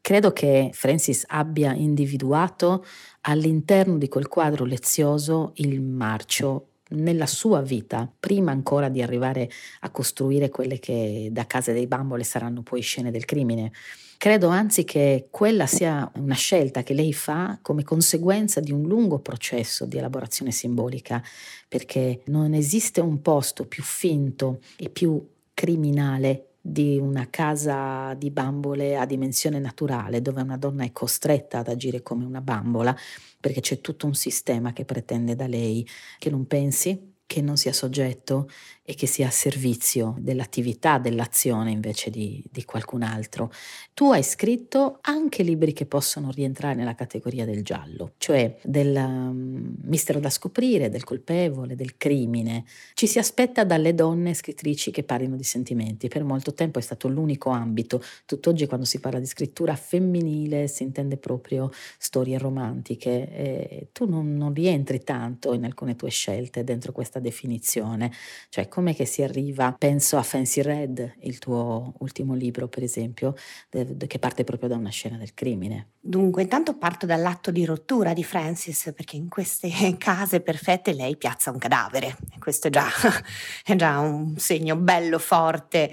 Credo 0.00 0.32
che 0.32 0.70
Francis 0.72 1.24
abbia 1.26 1.72
individuato 1.74 2.84
all'interno 3.22 3.98
di 3.98 4.08
quel 4.08 4.28
quadro 4.28 4.64
lezioso 4.64 5.52
il 5.56 5.80
marcio 5.80 6.68
nella 6.88 7.26
sua 7.26 7.62
vita, 7.62 8.08
prima 8.18 8.52
ancora 8.52 8.88
di 8.88 9.02
arrivare 9.02 9.50
a 9.80 9.90
costruire 9.90 10.48
quelle 10.50 10.78
che 10.78 11.28
da 11.32 11.46
Casa 11.46 11.72
dei 11.72 11.86
Bambole 11.86 12.22
saranno 12.22 12.62
poi 12.62 12.80
scene 12.80 13.10
del 13.10 13.24
crimine. 13.24 13.72
Credo 14.18 14.48
anzi 14.48 14.84
che 14.84 15.26
quella 15.30 15.66
sia 15.66 16.10
una 16.14 16.34
scelta 16.34 16.82
che 16.82 16.94
lei 16.94 17.12
fa 17.12 17.58
come 17.60 17.82
conseguenza 17.82 18.60
di 18.60 18.72
un 18.72 18.82
lungo 18.82 19.18
processo 19.18 19.84
di 19.84 19.98
elaborazione 19.98 20.52
simbolica, 20.52 21.22
perché 21.68 22.22
non 22.26 22.54
esiste 22.54 23.00
un 23.00 23.20
posto 23.20 23.66
più 23.66 23.82
finto 23.82 24.60
e 24.76 24.88
più 24.88 25.22
criminale 25.52 26.52
di 26.68 26.98
una 26.98 27.28
casa 27.30 28.14
di 28.14 28.30
bambole 28.30 28.96
a 28.96 29.06
dimensione 29.06 29.60
naturale, 29.60 30.20
dove 30.20 30.42
una 30.42 30.56
donna 30.56 30.84
è 30.84 30.90
costretta 30.90 31.58
ad 31.58 31.68
agire 31.68 32.02
come 32.02 32.24
una 32.24 32.40
bambola, 32.40 32.94
perché 33.38 33.60
c'è 33.60 33.80
tutto 33.80 34.06
un 34.06 34.14
sistema 34.14 34.72
che 34.72 34.84
pretende 34.84 35.36
da 35.36 35.46
lei. 35.46 35.86
Che 36.18 36.28
non 36.28 36.46
pensi, 36.46 37.14
che 37.24 37.40
non 37.40 37.56
sia 37.56 37.72
soggetto 37.72 38.48
e 38.88 38.94
che 38.94 39.08
sia 39.08 39.26
a 39.26 39.30
servizio 39.30 40.14
dell'attività, 40.16 40.98
dell'azione 40.98 41.72
invece 41.72 42.08
di, 42.08 42.42
di, 42.48 42.64
qualcun 42.64 43.02
altro. 43.02 43.50
Tu 43.94 44.12
hai 44.12 44.22
scritto 44.22 44.98
anche 45.00 45.42
libri 45.42 45.72
che 45.72 45.86
possono 45.86 46.30
rientrare 46.30 46.76
nella 46.76 46.94
categoria 46.94 47.44
del 47.44 47.64
giallo, 47.64 48.12
cioè 48.18 48.56
del 48.62 48.94
um, 48.94 49.74
mistero 49.82 50.20
da 50.20 50.30
scoprire, 50.30 50.88
del 50.88 51.02
colpevole, 51.02 51.74
del 51.74 51.96
crimine. 51.96 52.64
Ci 52.94 53.08
si 53.08 53.18
aspetta 53.18 53.64
dalle 53.64 53.92
donne 53.92 54.34
scrittrici 54.34 54.92
che 54.92 55.02
parlino 55.02 55.34
di 55.34 55.42
sentimenti. 55.42 56.06
Per 56.06 56.22
molto 56.22 56.54
tempo 56.54 56.78
è 56.78 56.82
stato 56.82 57.08
l'unico 57.08 57.50
ambito. 57.50 58.00
Tutt'oggi 58.24 58.66
quando 58.66 58.86
si 58.86 59.00
parla 59.00 59.18
di 59.18 59.26
scrittura 59.26 59.74
femminile 59.74 60.68
si 60.68 60.84
intende 60.84 61.16
proprio 61.16 61.72
storie 61.98 62.38
romantiche. 62.38 63.32
E 63.32 63.88
tu 63.90 64.08
non, 64.08 64.36
non 64.36 64.54
rientri 64.54 65.02
tanto 65.02 65.54
in 65.54 65.64
alcune 65.64 65.96
tue 65.96 66.10
scelte 66.10 66.62
dentro 66.62 66.92
questa 66.92 67.18
definizione. 67.18 68.12
Cioè, 68.48 68.68
come 68.76 68.94
che 68.94 69.06
si 69.06 69.22
arriva, 69.22 69.72
penso 69.72 70.18
a 70.18 70.22
Fancy 70.22 70.60
Red, 70.60 71.14
il 71.20 71.38
tuo 71.38 71.94
ultimo 72.00 72.34
libro 72.34 72.68
per 72.68 72.82
esempio, 72.82 73.34
che 73.70 74.18
parte 74.18 74.44
proprio 74.44 74.68
da 74.68 74.76
una 74.76 74.90
scena 74.90 75.16
del 75.16 75.32
crimine. 75.32 75.92
Dunque, 75.98 76.42
intanto 76.42 76.76
parto 76.76 77.06
dall'atto 77.06 77.50
di 77.50 77.64
rottura 77.64 78.12
di 78.12 78.22
Francis, 78.22 78.92
perché 78.94 79.16
in 79.16 79.30
queste 79.30 79.70
case 79.96 80.42
perfette 80.42 80.92
lei 80.92 81.16
piazza 81.16 81.50
un 81.50 81.56
cadavere, 81.56 82.18
questo 82.38 82.66
è 82.66 82.70
già, 82.70 82.86
è 83.64 83.74
già 83.76 83.98
un 83.98 84.36
segno 84.36 84.76
bello 84.76 85.18
forte 85.18 85.90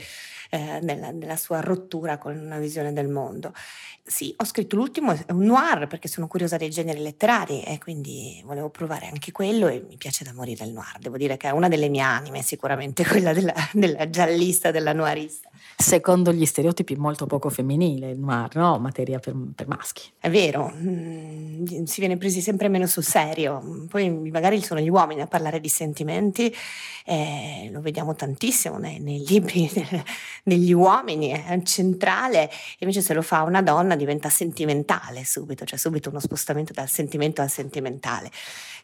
eh, 0.54 0.80
nella, 0.84 1.10
nella, 1.10 1.36
sua 1.36 1.62
rottura 1.62 2.20
con 2.20 2.38
una 2.38 2.60
visione 2.60 2.94
del 2.94 3.08
mondo. 3.08 3.54
Sì, 4.06 4.36
ho 4.38 4.46
scritto 4.46 4.76
l'ultimo, 4.76 5.12
è 5.12 5.32
un 5.32 5.46
noir 5.46 5.88
perché 5.88 6.08
sono 6.08 6.28
curiosa 6.28 6.58
dei 6.58 6.70
generi 6.70 7.02
letterari 7.02 7.64
e 7.64 7.80
quindi 7.80 8.40
volevo 8.46 8.70
provare 8.70 9.08
anche 9.08 9.32
quello 9.32 9.68
e 9.68 9.84
mi 9.88 9.98
piace 9.98 10.24
da 10.24 10.32
morire 10.32 10.64
il 10.66 10.72
noir. 10.72 11.00
Devo 11.00 11.18
dire 11.18 11.38
che 11.38 11.48
è 11.48 11.52
una 11.52 11.70
delle 11.70 11.90
mie 11.90 12.02
anime 12.02 12.44
sicuramente 12.44 13.04
quella 13.08 13.34
della, 13.34 13.54
della 13.72 14.08
giallista, 14.12 14.70
della 14.70 14.94
noirista 14.94 15.50
secondo 15.76 16.32
gli 16.32 16.46
stereotipi 16.46 16.96
molto 16.96 17.26
poco 17.26 17.50
femminile 17.50 18.12
il 18.12 18.20
noir, 18.20 18.56
no? 18.56 18.78
Materia 18.80 19.20
per, 19.20 19.36
per 19.56 19.68
maschi. 19.68 20.10
È 20.20 20.30
vero, 20.30 20.72
mm, 20.74 21.84
si 21.84 22.00
viene 22.00 22.18
presi 22.18 22.42
sempre 22.42 22.70
meno 22.70 22.86
sul 22.88 23.04
serio. 23.04 23.86
Poi 23.90 24.30
magari 24.32 24.62
sono 24.62 24.80
gli 24.80 24.90
uomini 24.90 25.22
a 25.22 25.28
parlare 25.28 25.60
di 25.60 25.70
sentimenti, 25.70 26.54
eh, 27.06 27.70
lo 27.72 27.82
vediamo 27.82 28.16
tantissimo 28.16 28.78
nei, 28.78 29.00
nei 29.00 29.24
libri 29.26 29.70
degli 30.44 30.72
uomini, 30.72 31.30
è 31.30 31.62
centrale, 31.64 32.50
invece 32.80 33.02
se 33.02 33.14
lo 33.14 33.22
fa 33.22 33.44
una 33.44 33.62
donna 33.62 33.96
diventa 33.96 34.30
sentimentale 34.30 35.24
subito, 35.26 35.66
cioè 35.66 35.78
subito 35.78 36.10
uno 36.10 36.20
spostamento 36.20 36.74
dal 36.74 36.90
sentimento 36.90 37.42
al 37.42 37.50
sentimentale. 37.50 38.32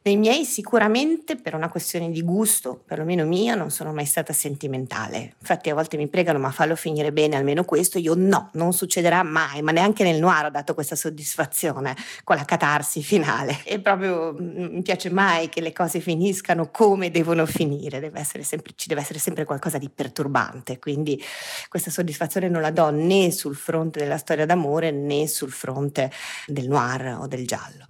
Nei 0.01 0.15
miei 0.15 0.45
sicuramente 0.45 1.35
per 1.35 1.55
una 1.55 1.67
questione 1.67 2.09
di 2.09 2.21
gusto, 2.21 2.81
perlomeno 2.85 3.25
mia, 3.25 3.53
non 3.53 3.69
sono 3.69 3.91
mai 3.91 4.05
stata 4.05 4.31
sentimentale. 4.31 5.35
Infatti 5.39 5.69
a 5.69 5.73
volte 5.73 5.97
mi 5.97 6.07
pregano 6.07 6.39
ma 6.39 6.51
fallo 6.51 6.77
finire 6.77 7.11
bene 7.11 7.35
almeno 7.35 7.65
questo, 7.65 7.97
io 7.99 8.13
no, 8.15 8.49
non 8.53 8.71
succederà 8.71 9.23
mai, 9.23 9.61
ma 9.61 9.73
neanche 9.73 10.05
nel 10.05 10.17
noir 10.21 10.45
ho 10.45 10.49
dato 10.49 10.73
questa 10.73 10.95
soddisfazione 10.95 11.97
con 12.23 12.37
la 12.37 12.45
catarsi 12.45 13.03
finale. 13.03 13.59
E 13.65 13.81
proprio 13.81 14.33
non 14.37 14.69
mi 14.71 14.81
piace 14.83 15.09
mai 15.09 15.49
che 15.49 15.59
le 15.59 15.73
cose 15.73 15.99
finiscano 15.99 16.71
come 16.71 17.11
devono 17.11 17.45
finire, 17.45 17.99
deve 17.99 18.23
sempre, 18.23 18.71
ci 18.75 18.87
deve 18.87 19.01
essere 19.01 19.19
sempre 19.19 19.43
qualcosa 19.43 19.77
di 19.77 19.89
perturbante, 19.89 20.79
quindi 20.79 21.21
questa 21.67 21.91
soddisfazione 21.91 22.47
non 22.47 22.61
la 22.61 22.71
do 22.71 22.89
né 22.89 23.31
sul 23.31 23.57
fronte 23.57 23.99
della 23.99 24.17
storia 24.17 24.45
d'amore 24.45 24.91
né 24.91 25.27
sul 25.27 25.51
fronte 25.51 26.09
del 26.47 26.69
noir 26.69 27.17
o 27.19 27.27
del 27.27 27.45
giallo. 27.45 27.85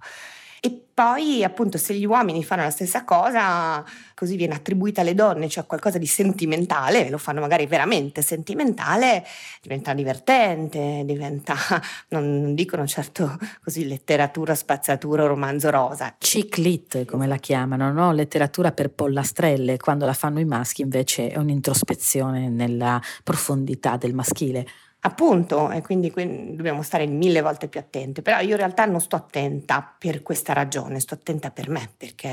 E 0.60 0.84
poi, 0.92 1.42
appunto, 1.42 1.78
se 1.78 1.94
gli 1.94 2.04
uomini 2.04 2.44
fanno 2.44 2.62
la 2.62 2.70
stessa 2.70 3.04
cosa, 3.04 3.82
così 4.14 4.36
viene 4.36 4.54
attribuita 4.54 5.00
alle 5.00 5.14
donne, 5.14 5.48
cioè 5.48 5.64
qualcosa 5.64 5.96
di 5.96 6.04
sentimentale, 6.04 7.08
lo 7.08 7.16
fanno 7.16 7.40
magari 7.40 7.64
veramente 7.66 8.20
sentimentale, 8.20 9.24
diventa 9.62 9.94
divertente, 9.94 11.02
diventa, 11.06 11.54
non 12.08 12.54
dicono 12.54 12.86
certo 12.86 13.38
così, 13.64 13.88
letteratura, 13.88 14.54
spazzatura, 14.54 15.24
romanzo 15.24 15.70
rosa. 15.70 16.14
Chick 16.18 16.58
lit, 16.58 17.06
come 17.06 17.26
la 17.26 17.36
chiamano, 17.36 17.90
no? 17.90 18.12
Letteratura 18.12 18.72
per 18.72 18.90
pollastrelle, 18.90 19.78
quando 19.78 20.04
la 20.04 20.12
fanno 20.12 20.38
i 20.38 20.44
maschi 20.44 20.82
invece 20.82 21.30
è 21.30 21.38
un'introspezione 21.38 22.50
nella 22.50 23.00
profondità 23.24 23.96
del 23.96 24.12
maschile. 24.12 24.66
Appunto, 25.02 25.70
e 25.70 25.80
quindi, 25.80 26.10
dobbiamo 26.10 26.82
stare 26.82 27.06
mille 27.06 27.40
volte 27.40 27.68
più 27.68 27.80
attenti, 27.80 28.20
però 28.20 28.40
io 28.40 28.50
in 28.50 28.56
realtà 28.56 28.84
non 28.84 29.00
sto 29.00 29.16
attenta 29.16 29.94
per 29.98 30.22
questa 30.22 30.52
ragione, 30.52 31.00
sto 31.00 31.14
attenta 31.14 31.50
per 31.50 31.70
me, 31.70 31.90
perché 31.96 32.28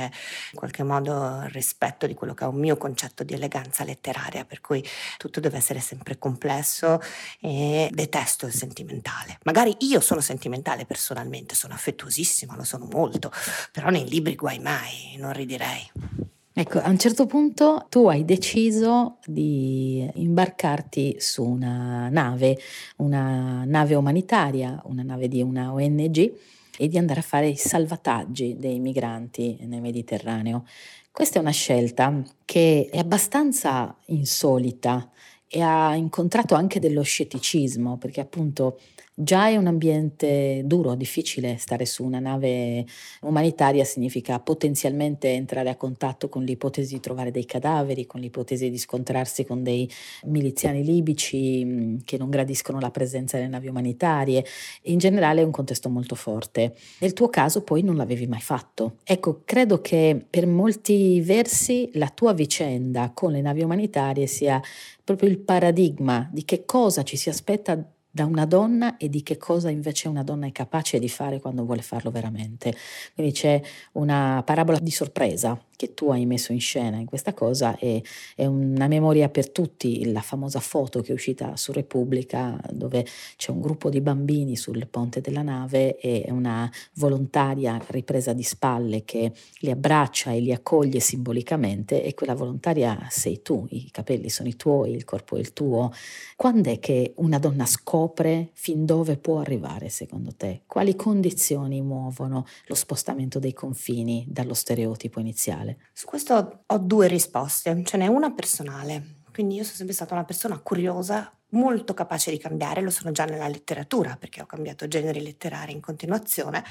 in 0.51 0.57
qualche 0.57 0.83
modo 0.83 1.43
rispetto 1.45 2.05
di 2.07 2.13
quello 2.13 2.33
che 2.33 2.43
è 2.43 2.47
un 2.47 2.59
mio 2.59 2.75
concetto 2.75 3.23
di 3.23 3.33
eleganza 3.33 3.85
letteraria, 3.85 4.43
per 4.43 4.59
cui 4.59 4.83
tutto 5.17 5.39
deve 5.39 5.57
essere 5.57 5.79
sempre 5.79 6.17
complesso 6.17 6.99
e 7.39 7.89
detesto 7.93 8.45
il 8.47 8.53
sentimentale. 8.53 9.37
Magari 9.43 9.73
io 9.79 10.01
sono 10.01 10.19
sentimentale 10.19 10.85
personalmente, 10.85 11.55
sono 11.55 11.73
affettuosissima, 11.73 12.57
lo 12.57 12.65
sono 12.65 12.85
molto, 12.91 13.31
però 13.71 13.89
nei 13.89 14.09
libri 14.09 14.35
guai 14.35 14.59
mai, 14.59 15.15
non 15.17 15.31
ridirei. 15.31 16.35
Ecco, 16.59 16.79
a 16.79 16.89
un 16.89 16.97
certo 16.97 17.27
punto 17.27 17.85
tu 17.87 18.07
hai 18.07 18.25
deciso 18.25 19.19
di 19.27 20.09
imbarcarti 20.15 21.17
su 21.19 21.43
una 21.43 22.09
nave, 22.09 22.57
una 22.95 23.63
nave 23.63 23.93
umanitaria, 23.93 24.81
una 24.85 25.03
nave 25.03 25.27
di 25.27 25.43
una 25.43 25.71
ONG 25.71 26.33
e 26.79 26.87
di 26.87 26.97
andare 26.97 27.19
a 27.19 27.23
fare 27.23 27.47
i 27.49 27.55
salvataggi 27.55 28.55
dei 28.57 28.79
migranti 28.79 29.59
nel 29.67 29.81
Mediterraneo. 29.81 30.65
Questa 31.11 31.37
è 31.37 31.41
una 31.41 31.51
scelta 31.51 32.23
che 32.43 32.89
è 32.91 32.97
abbastanza 32.97 33.95
insolita 34.07 35.11
e 35.47 35.61
ha 35.61 35.93
incontrato 35.93 36.55
anche 36.55 36.79
dello 36.79 37.03
scetticismo, 37.03 37.97
perché 37.97 38.19
appunto 38.19 38.79
Già 39.19 39.47
è 39.47 39.55
un 39.55 39.65
ambiente 39.65 40.61
duro, 40.65 40.93
difficile 40.93 41.57
stare 41.57 41.87
su 41.87 42.03
una 42.03 42.19
nave 42.19 42.85
umanitaria, 43.21 43.83
significa 43.83 44.39
potenzialmente 44.39 45.29
entrare 45.31 45.71
a 45.71 45.75
contatto 45.75 46.29
con 46.29 46.43
l'ipotesi 46.43 46.93
di 46.93 46.99
trovare 46.99 47.31
dei 47.31 47.47
cadaveri, 47.47 48.05
con 48.05 48.19
l'ipotesi 48.19 48.69
di 48.69 48.77
scontrarsi 48.77 49.43
con 49.43 49.63
dei 49.63 49.89
miliziani 50.25 50.83
libici 50.83 51.65
mm, 51.65 51.97
che 52.05 52.19
non 52.19 52.29
gradiscono 52.29 52.79
la 52.79 52.91
presenza 52.91 53.37
delle 53.37 53.49
navi 53.49 53.69
umanitarie. 53.69 54.45
In 54.83 54.99
generale 54.99 55.41
è 55.41 55.45
un 55.45 55.49
contesto 55.49 55.89
molto 55.89 56.13
forte. 56.13 56.75
Nel 56.99 57.13
tuo 57.13 57.29
caso 57.29 57.63
poi 57.63 57.81
non 57.81 57.95
l'avevi 57.95 58.27
mai 58.27 58.41
fatto. 58.41 58.97
Ecco, 59.03 59.41
credo 59.45 59.81
che 59.81 60.27
per 60.29 60.45
molti 60.45 61.21
versi 61.21 61.89
la 61.93 62.09
tua 62.09 62.33
vicenda 62.33 63.09
con 63.15 63.31
le 63.31 63.41
navi 63.41 63.63
umanitarie 63.63 64.27
sia 64.27 64.61
proprio 65.03 65.27
il 65.27 65.39
paradigma 65.39 66.29
di 66.31 66.45
che 66.45 66.65
cosa 66.65 67.01
ci 67.01 67.17
si 67.17 67.29
aspetta 67.29 67.83
da 68.09 68.25
una 68.25 68.45
donna 68.45 68.97
e 68.97 69.09
di 69.09 69.21
che 69.21 69.37
cosa 69.37 69.69
invece 69.69 70.07
una 70.07 70.23
donna 70.23 70.47
è 70.47 70.51
capace 70.51 70.97
di 70.97 71.09
fare 71.09 71.39
quando 71.39 71.65
vuole 71.65 71.81
farlo 71.81 72.09
veramente. 72.09 72.73
Quindi 73.13 73.33
c'è 73.33 73.61
una 73.93 74.41
parabola 74.43 74.79
di 74.79 74.91
sorpresa 74.91 75.59
che 75.75 75.93
tu 75.93 76.09
hai 76.09 76.25
messo 76.25 76.51
in 76.51 76.59
scena 76.59 76.97
in 76.97 77.05
questa 77.05 77.35
cosa 77.35 77.77
e 77.77 78.03
è 78.35 78.45
una 78.45 78.87
memoria 78.87 79.29
per 79.29 79.51
tutti, 79.51 80.11
la 80.11 80.21
famosa 80.21 80.59
foto 80.59 81.01
che 81.01 81.11
è 81.11 81.13
uscita 81.13 81.55
su 81.55 81.71
Repubblica 81.71 82.59
dove 82.71 83.05
c'è 83.35 83.51
un 83.51 83.61
gruppo 83.61 83.91
di 83.91 84.01
bambini 84.01 84.55
sul 84.55 84.87
ponte 84.87 85.21
della 85.21 85.43
nave 85.43 85.99
e 85.99 86.25
una 86.29 86.69
volontaria 86.95 87.79
ripresa 87.89 88.33
di 88.33 88.41
spalle 88.41 89.05
che 89.05 89.31
li 89.59 89.69
abbraccia 89.69 90.31
e 90.31 90.39
li 90.39 90.51
accoglie 90.51 90.99
simbolicamente 90.99 92.03
e 92.03 92.15
quella 92.15 92.33
volontaria 92.33 93.05
sei 93.11 93.43
tu, 93.43 93.67
i 93.69 93.91
capelli 93.91 94.29
sono 94.29 94.49
i 94.49 94.55
tuoi, 94.55 94.93
il 94.93 95.03
corpo 95.03 95.35
è 95.35 95.39
il 95.39 95.53
tuo. 95.53 95.91
Quando 96.35 96.71
è 96.71 96.79
che 96.79 97.13
una 97.17 97.37
donna 97.37 97.67
scopre 97.67 98.06
fin 98.53 98.85
dove 98.85 99.17
può 99.17 99.39
arrivare 99.39 99.89
secondo 99.89 100.33
te? 100.35 100.61
Quali 100.65 100.95
condizioni 100.95 101.81
muovono 101.81 102.45
lo 102.65 102.75
spostamento 102.75 103.39
dei 103.39 103.53
confini 103.53 104.25
dallo 104.27 104.53
stereotipo 104.53 105.19
iniziale? 105.19 105.77
Su 105.93 106.05
questo 106.05 106.63
ho 106.65 106.77
due 106.77 107.07
risposte, 107.07 107.83
ce 107.83 107.97
n'è 107.97 108.07
una 108.07 108.31
personale. 108.31 109.15
Quindi 109.31 109.55
io 109.55 109.63
sono 109.63 109.75
sempre 109.75 109.93
stata 109.93 110.13
una 110.13 110.25
persona 110.25 110.57
curiosa, 110.59 111.31
molto 111.49 111.93
capace 111.93 112.31
di 112.31 112.37
cambiare, 112.37 112.81
lo 112.81 112.89
sono 112.89 113.11
già 113.11 113.25
nella 113.25 113.47
letteratura 113.47 114.17
perché 114.19 114.41
ho 114.41 114.45
cambiato 114.45 114.87
generi 114.87 115.21
letterari 115.21 115.71
in 115.71 115.79
continuazione, 115.79 116.63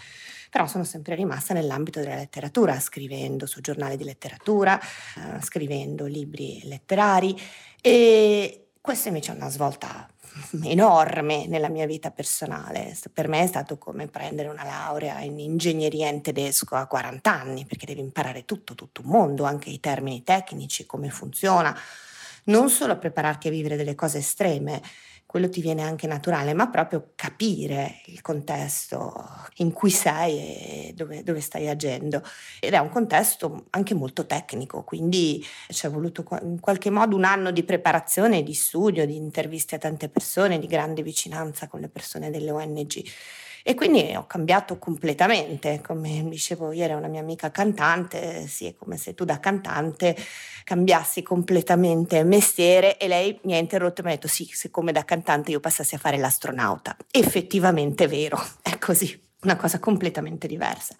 però 0.50 0.66
sono 0.66 0.84
sempre 0.84 1.14
rimasta 1.14 1.54
nell'ambito 1.54 2.00
della 2.00 2.16
letteratura, 2.16 2.78
scrivendo 2.80 3.46
su 3.46 3.60
giornali 3.60 3.96
di 3.96 4.04
letteratura, 4.04 4.78
eh, 4.80 5.40
scrivendo 5.42 6.06
libri 6.06 6.60
letterari 6.64 7.38
e 7.80 8.65
questa 8.86 9.08
invece 9.08 9.32
è 9.32 9.34
una 9.34 9.50
svolta 9.50 10.08
enorme 10.62 11.48
nella 11.48 11.68
mia 11.68 11.86
vita 11.86 12.12
personale. 12.12 12.96
Per 13.12 13.26
me 13.26 13.42
è 13.42 13.46
stato 13.48 13.78
come 13.78 14.06
prendere 14.06 14.48
una 14.48 14.62
laurea 14.62 15.18
in 15.22 15.40
ingegneria 15.40 16.08
in 16.08 16.22
tedesco 16.22 16.76
a 16.76 16.86
40 16.86 17.28
anni, 17.28 17.66
perché 17.66 17.84
devi 17.84 17.98
imparare 17.98 18.44
tutto, 18.44 18.76
tutto 18.76 19.00
un 19.00 19.08
mondo, 19.08 19.42
anche 19.42 19.70
i 19.70 19.80
termini 19.80 20.22
tecnici, 20.22 20.86
come 20.86 21.10
funziona, 21.10 21.76
non 22.44 22.70
solo 22.70 22.96
prepararti 22.96 23.48
a 23.48 23.50
vivere 23.50 23.74
delle 23.74 23.96
cose 23.96 24.18
estreme, 24.18 24.80
quello 25.26 25.48
ti 25.48 25.60
viene 25.60 25.82
anche 25.82 26.06
naturale, 26.06 26.54
ma 26.54 26.68
proprio 26.68 27.12
capire 27.16 28.00
il 28.06 28.22
contesto 28.22 29.12
in 29.56 29.72
cui 29.72 29.90
sei 29.90 30.38
e 30.38 30.92
dove, 30.94 31.22
dove, 31.24 31.40
stai 31.40 31.68
agendo. 31.68 32.22
Ed 32.60 32.72
è 32.72 32.78
un 32.78 32.88
contesto 32.88 33.66
anche 33.70 33.94
molto 33.94 34.24
tecnico, 34.24 34.84
quindi 34.84 35.44
ci 35.68 35.86
è 35.86 35.90
voluto 35.90 36.24
in 36.42 36.60
qualche 36.60 36.90
modo 36.90 37.16
un 37.16 37.24
anno 37.24 37.50
di 37.50 37.64
preparazione, 37.64 38.42
di 38.42 38.54
studio, 38.54 39.04
di 39.04 39.16
interviste 39.16 39.74
a 39.74 39.78
tante 39.78 40.08
persone, 40.08 40.58
di 40.58 40.66
grande 40.66 41.02
vicinanza 41.02 41.68
con 41.68 41.80
le 41.80 41.88
persone 41.88 42.30
delle 42.30 42.50
ONG. 42.50 43.02
E 43.68 43.74
quindi 43.74 44.14
ho 44.14 44.28
cambiato 44.28 44.78
completamente, 44.78 45.80
come 45.80 46.24
dicevo 46.28 46.70
ieri 46.70 46.92
a 46.92 46.96
una 46.96 47.08
mia 47.08 47.20
amica 47.20 47.50
cantante, 47.50 48.46
sì, 48.46 48.66
è 48.66 48.76
come 48.76 48.96
se 48.96 49.12
tu 49.12 49.24
da 49.24 49.40
cantante 49.40 50.16
cambiassi 50.62 51.24
completamente 51.24 52.22
mestiere 52.22 52.96
e 52.96 53.08
lei 53.08 53.36
mi 53.42 53.54
ha 53.54 53.58
interrotto 53.58 54.02
e 54.02 54.04
mi 54.04 54.10
ha 54.12 54.14
detto 54.14 54.28
sì, 54.28 54.48
siccome 54.52 54.92
da 54.92 55.04
cantante 55.04 55.50
io 55.50 55.58
passassi 55.58 55.96
a 55.96 55.98
fare 55.98 56.16
l'astronauta. 56.16 56.96
Effettivamente 57.10 58.04
è 58.04 58.08
vero, 58.08 58.40
è 58.62 58.78
così, 58.78 59.20
una 59.40 59.56
cosa 59.56 59.80
completamente 59.80 60.46
diversa 60.46 60.94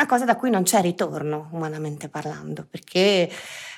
una 0.00 0.08
cosa 0.08 0.24
da 0.24 0.36
cui 0.36 0.48
non 0.48 0.62
c'è 0.62 0.80
ritorno, 0.80 1.50
umanamente 1.52 2.08
parlando, 2.08 2.66
perché 2.68 3.30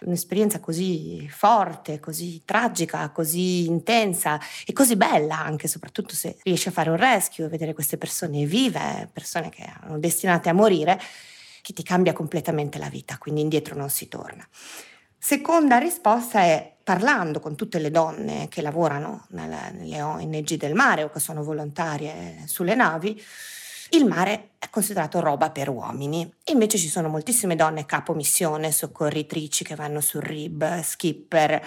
un'esperienza 0.02 0.60
così 0.60 1.28
forte, 1.28 1.98
così 1.98 2.42
tragica, 2.44 3.10
così 3.10 3.66
intensa 3.66 4.38
e 4.64 4.72
così 4.72 4.94
bella 4.94 5.40
anche, 5.40 5.66
soprattutto 5.66 6.14
se 6.14 6.36
riesci 6.44 6.68
a 6.68 6.70
fare 6.70 6.90
un 6.90 6.96
rescue 6.96 7.48
vedere 7.48 7.74
queste 7.74 7.98
persone 7.98 8.44
vive, 8.44 9.10
persone 9.12 9.48
che 9.48 9.62
erano 9.62 9.98
destinate 9.98 10.48
a 10.48 10.52
morire, 10.52 11.00
che 11.60 11.72
ti 11.72 11.82
cambia 11.82 12.12
completamente 12.12 12.78
la 12.78 12.88
vita, 12.88 13.18
quindi 13.18 13.40
indietro 13.40 13.74
non 13.74 13.90
si 13.90 14.06
torna. 14.06 14.46
Seconda 15.18 15.78
risposta 15.78 16.40
è 16.42 16.72
parlando 16.84 17.40
con 17.40 17.56
tutte 17.56 17.80
le 17.80 17.90
donne 17.90 18.46
che 18.48 18.62
lavorano 18.62 19.26
nelle 19.30 20.00
ONG 20.02 20.54
del 20.54 20.74
mare 20.74 21.02
o 21.02 21.10
che 21.10 21.18
sono 21.18 21.42
volontarie 21.42 22.44
sulle 22.46 22.76
navi, 22.76 23.20
il 23.92 24.06
mare 24.06 24.50
è 24.58 24.68
considerato 24.70 25.20
roba 25.20 25.50
per 25.50 25.68
uomini. 25.68 26.30
Invece 26.46 26.78
ci 26.78 26.88
sono 26.88 27.08
moltissime 27.08 27.56
donne 27.56 27.86
capo 27.86 28.14
missione, 28.14 28.72
soccorritrici 28.72 29.64
che 29.64 29.74
vanno 29.74 30.00
sul 30.00 30.22
RIB, 30.22 30.80
skipper. 30.80 31.62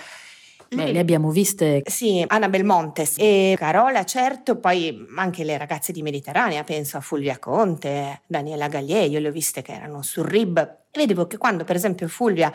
Beh, 0.68 0.92
le 0.92 1.00
abbiamo 1.00 1.30
viste. 1.30 1.84
Sì, 1.86 2.24
Annabel 2.28 2.64
Montes 2.64 3.16
e 3.18 3.56
Carola, 3.58 4.04
certo, 4.04 4.58
poi 4.58 5.06
anche 5.16 5.44
le 5.44 5.58
ragazze 5.58 5.92
di 5.92 6.02
Mediterranea, 6.02 6.64
penso 6.64 6.98
a 6.98 7.02
Fulvia 7.02 7.38
Conte, 7.38 8.22
Daniela 8.26 8.68
Gallier, 8.68 9.10
io 9.10 9.20
le 9.20 9.30
ho 9.30 9.32
viste 9.32 9.62
che 9.62 9.74
erano 9.74 10.02
sul 10.02 10.26
RIB. 10.26 10.78
Vedevo 10.92 11.28
che 11.28 11.38
quando, 11.38 11.64
per 11.64 11.76
esempio, 11.76 12.08
Fulvia 12.08 12.52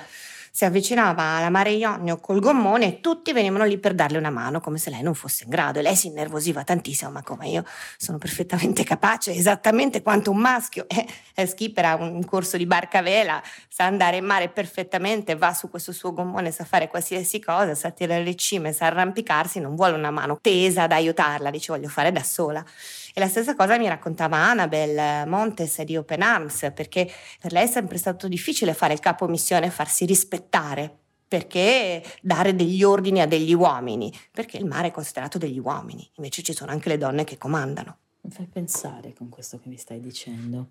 si 0.50 0.64
avvicinava 0.64 1.22
alla 1.22 1.50
Mare 1.50 1.70
Ionio 1.70 2.18
col 2.18 2.40
gommone 2.40 2.86
e 2.86 3.00
tutti 3.00 3.32
venivano 3.32 3.64
lì 3.64 3.78
per 3.78 3.94
darle 3.94 4.18
una 4.18 4.30
mano 4.30 4.60
come 4.60 4.78
se 4.78 4.90
lei 4.90 5.02
non 5.02 5.14
fosse 5.14 5.44
in 5.44 5.50
grado. 5.50 5.78
E 5.78 5.82
lei 5.82 5.96
si 5.96 6.08
innervosiva 6.08 6.64
tantissimo 6.64 7.10
ma 7.10 7.22
come 7.22 7.48
io 7.48 7.64
sono 7.96 8.18
perfettamente 8.18 8.84
capace 8.84 9.32
esattamente 9.32 10.02
quanto 10.02 10.30
un 10.30 10.38
maschio 10.38 10.86
e 10.88 11.06
eh, 11.34 11.46
skipper 11.46 11.84
ha 11.84 11.94
un 11.96 12.24
corso 12.24 12.56
di 12.56 12.66
barca 12.66 13.02
vela 13.02 13.42
sa 13.68 13.84
andare 13.84 14.18
in 14.18 14.24
mare 14.24 14.48
perfettamente 14.48 15.36
va 15.36 15.52
su 15.54 15.70
questo 15.70 15.92
suo 15.92 16.12
gommone 16.12 16.50
sa 16.50 16.64
fare 16.64 16.88
qualsiasi 16.88 17.40
cosa 17.40 17.74
sa 17.74 17.90
tirare 17.90 18.22
le 18.22 18.34
cime 18.34 18.72
sa 18.72 18.86
arrampicarsi 18.86 19.60
non 19.60 19.74
vuole 19.74 19.94
una 19.94 20.10
mano 20.10 20.38
tesa 20.40 20.82
ad 20.82 20.92
aiutarla 20.92 21.50
dice 21.50 21.72
voglio 21.72 21.88
fare 21.88 22.12
da 22.12 22.22
sola 22.22 22.64
e 23.14 23.20
la 23.20 23.28
stessa 23.28 23.54
cosa 23.54 23.78
mi 23.78 23.88
raccontava 23.88 24.36
Annabel 24.36 25.28
Montes 25.28 25.82
di 25.82 25.96
Open 25.96 26.22
Arms, 26.22 26.70
perché 26.74 27.10
per 27.40 27.52
lei 27.52 27.64
è 27.64 27.70
sempre 27.70 27.98
stato 27.98 28.28
difficile 28.28 28.74
fare 28.74 28.92
il 28.92 29.00
capo 29.00 29.26
missione 29.28 29.66
e 29.66 29.70
farsi 29.70 30.04
rispettare. 30.04 30.96
Perché 31.30 32.02
dare 32.22 32.56
degli 32.56 32.82
ordini 32.82 33.20
a 33.20 33.26
degli 33.26 33.54
uomini? 33.54 34.12
Perché 34.32 34.56
il 34.56 34.64
mare 34.64 34.88
è 34.88 34.90
considerato 34.90 35.38
degli 35.38 35.60
uomini, 35.60 36.10
invece 36.16 36.42
ci 36.42 36.52
sono 36.52 36.72
anche 36.72 36.88
le 36.88 36.98
donne 36.98 37.22
che 37.22 37.38
comandano. 37.38 37.98
Mi 38.22 38.32
fai 38.32 38.46
pensare 38.46 39.12
con 39.12 39.28
questo 39.28 39.60
che 39.60 39.68
mi 39.68 39.76
stai 39.76 40.00
dicendo 40.00 40.70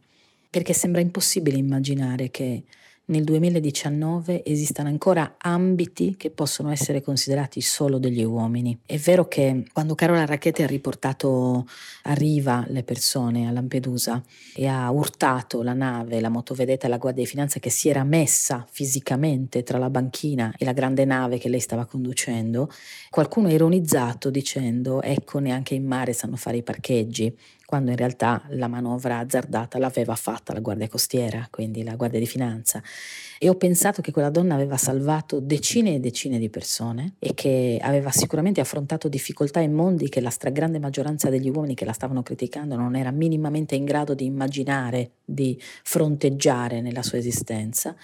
perché 0.50 0.74
sembra 0.74 1.02
impossibile 1.02 1.58
immaginare 1.58 2.32
che 2.32 2.64
nel 3.10 3.24
2019 3.24 4.44
esistano 4.46 4.90
ancora 4.90 5.36
ambiti 5.38 6.16
che 6.18 6.30
possono 6.30 6.72
essere 6.72 7.02
considerati 7.02 7.62
solo 7.62 7.98
degli 7.98 8.24
uomini. 8.24 8.78
È 8.86 8.98
vero 8.98 9.28
che 9.28 9.66
quando 9.74 9.96
Carola 9.96 10.26
Racchetti 10.26 10.64
ha 10.64 10.68
riportato 10.68 11.68
a 12.04 12.14
riva 12.14 12.66
le 12.68 12.84
persone 12.84 13.48
a 13.48 13.52
Lampedusa 13.52 14.24
e 14.56 14.68
ha 14.68 14.90
urtato 14.92 15.62
la 15.64 15.74
nave, 15.74 16.20
la 16.20 16.30
motovedetta 16.30 16.86
e 16.86 16.90
la 16.90 16.98
Guardia 16.98 17.24
di 17.24 17.30
Finanza 17.30 17.60
che 17.60 17.70
si 17.70 17.90
era 17.90 18.04
messa 18.04 18.66
fisicamente 18.70 19.64
tra 19.64 19.78
la 19.78 19.90
banchina 19.90 20.54
e 20.58 20.66
la 20.66 20.74
grande 20.74 21.06
nave 21.06 21.38
che 21.38 21.50
lei 21.50 21.60
stava 21.60 21.86
conducendo, 21.86 22.70
qualcuno 23.10 23.48
ha 23.48 23.52
ironizzato 23.52 24.30
dicendo 24.30 25.02
ecco 25.02 25.40
neanche 25.40 25.74
in 25.74 25.86
mare 25.86 26.14
sanno 26.14 26.36
fare 26.36 26.58
i 26.58 26.64
parcheggi 26.64 27.36
quando 27.70 27.92
in 27.92 27.98
realtà 27.98 28.42
la 28.54 28.68
manovra 28.68 29.20
azzardata 29.20 29.78
l'aveva 29.78 30.16
fatta 30.16 30.54
la 30.54 30.60
Guardia 30.60 30.88
Costiera, 30.88 31.48
quindi 31.52 31.84
la 31.84 31.96
Guardia 31.96 32.18
di 32.18 32.26
Finanza. 32.26 32.82
E 33.38 33.48
ho 33.48 33.54
pensato 33.54 34.02
che 34.02 34.12
quella 34.12 34.32
donna 34.32 34.56
aveva 34.56 34.76
salvato 34.76 35.40
decine 35.40 35.94
e 35.94 36.00
decine 36.00 36.40
di 36.40 36.50
persone 36.50 37.14
e 37.20 37.36
che 37.36 37.78
aveva 37.80 38.10
sicuramente 38.10 38.60
affrontato 38.60 39.08
difficoltà 39.08 39.60
e 39.60 39.68
mondi 39.68 40.10
che 40.10 40.20
la 40.20 40.32
stragrande 40.32 40.80
maggioranza 40.80 41.30
degli 41.30 41.48
uomini 41.48 41.76
che 41.76 41.86
la 41.86 41.94
stavano 41.94 42.24
criticando 42.24 42.76
non 42.76 42.96
era 42.96 43.12
minimamente 43.12 43.76
in 43.76 43.86
grado 43.86 44.16
di 44.16 44.26
immaginare, 44.26 45.12
di 45.24 45.56
fronteggiare 45.84 46.82
nella 46.82 47.04
sua 47.04 47.20
esistenza. 47.20 47.96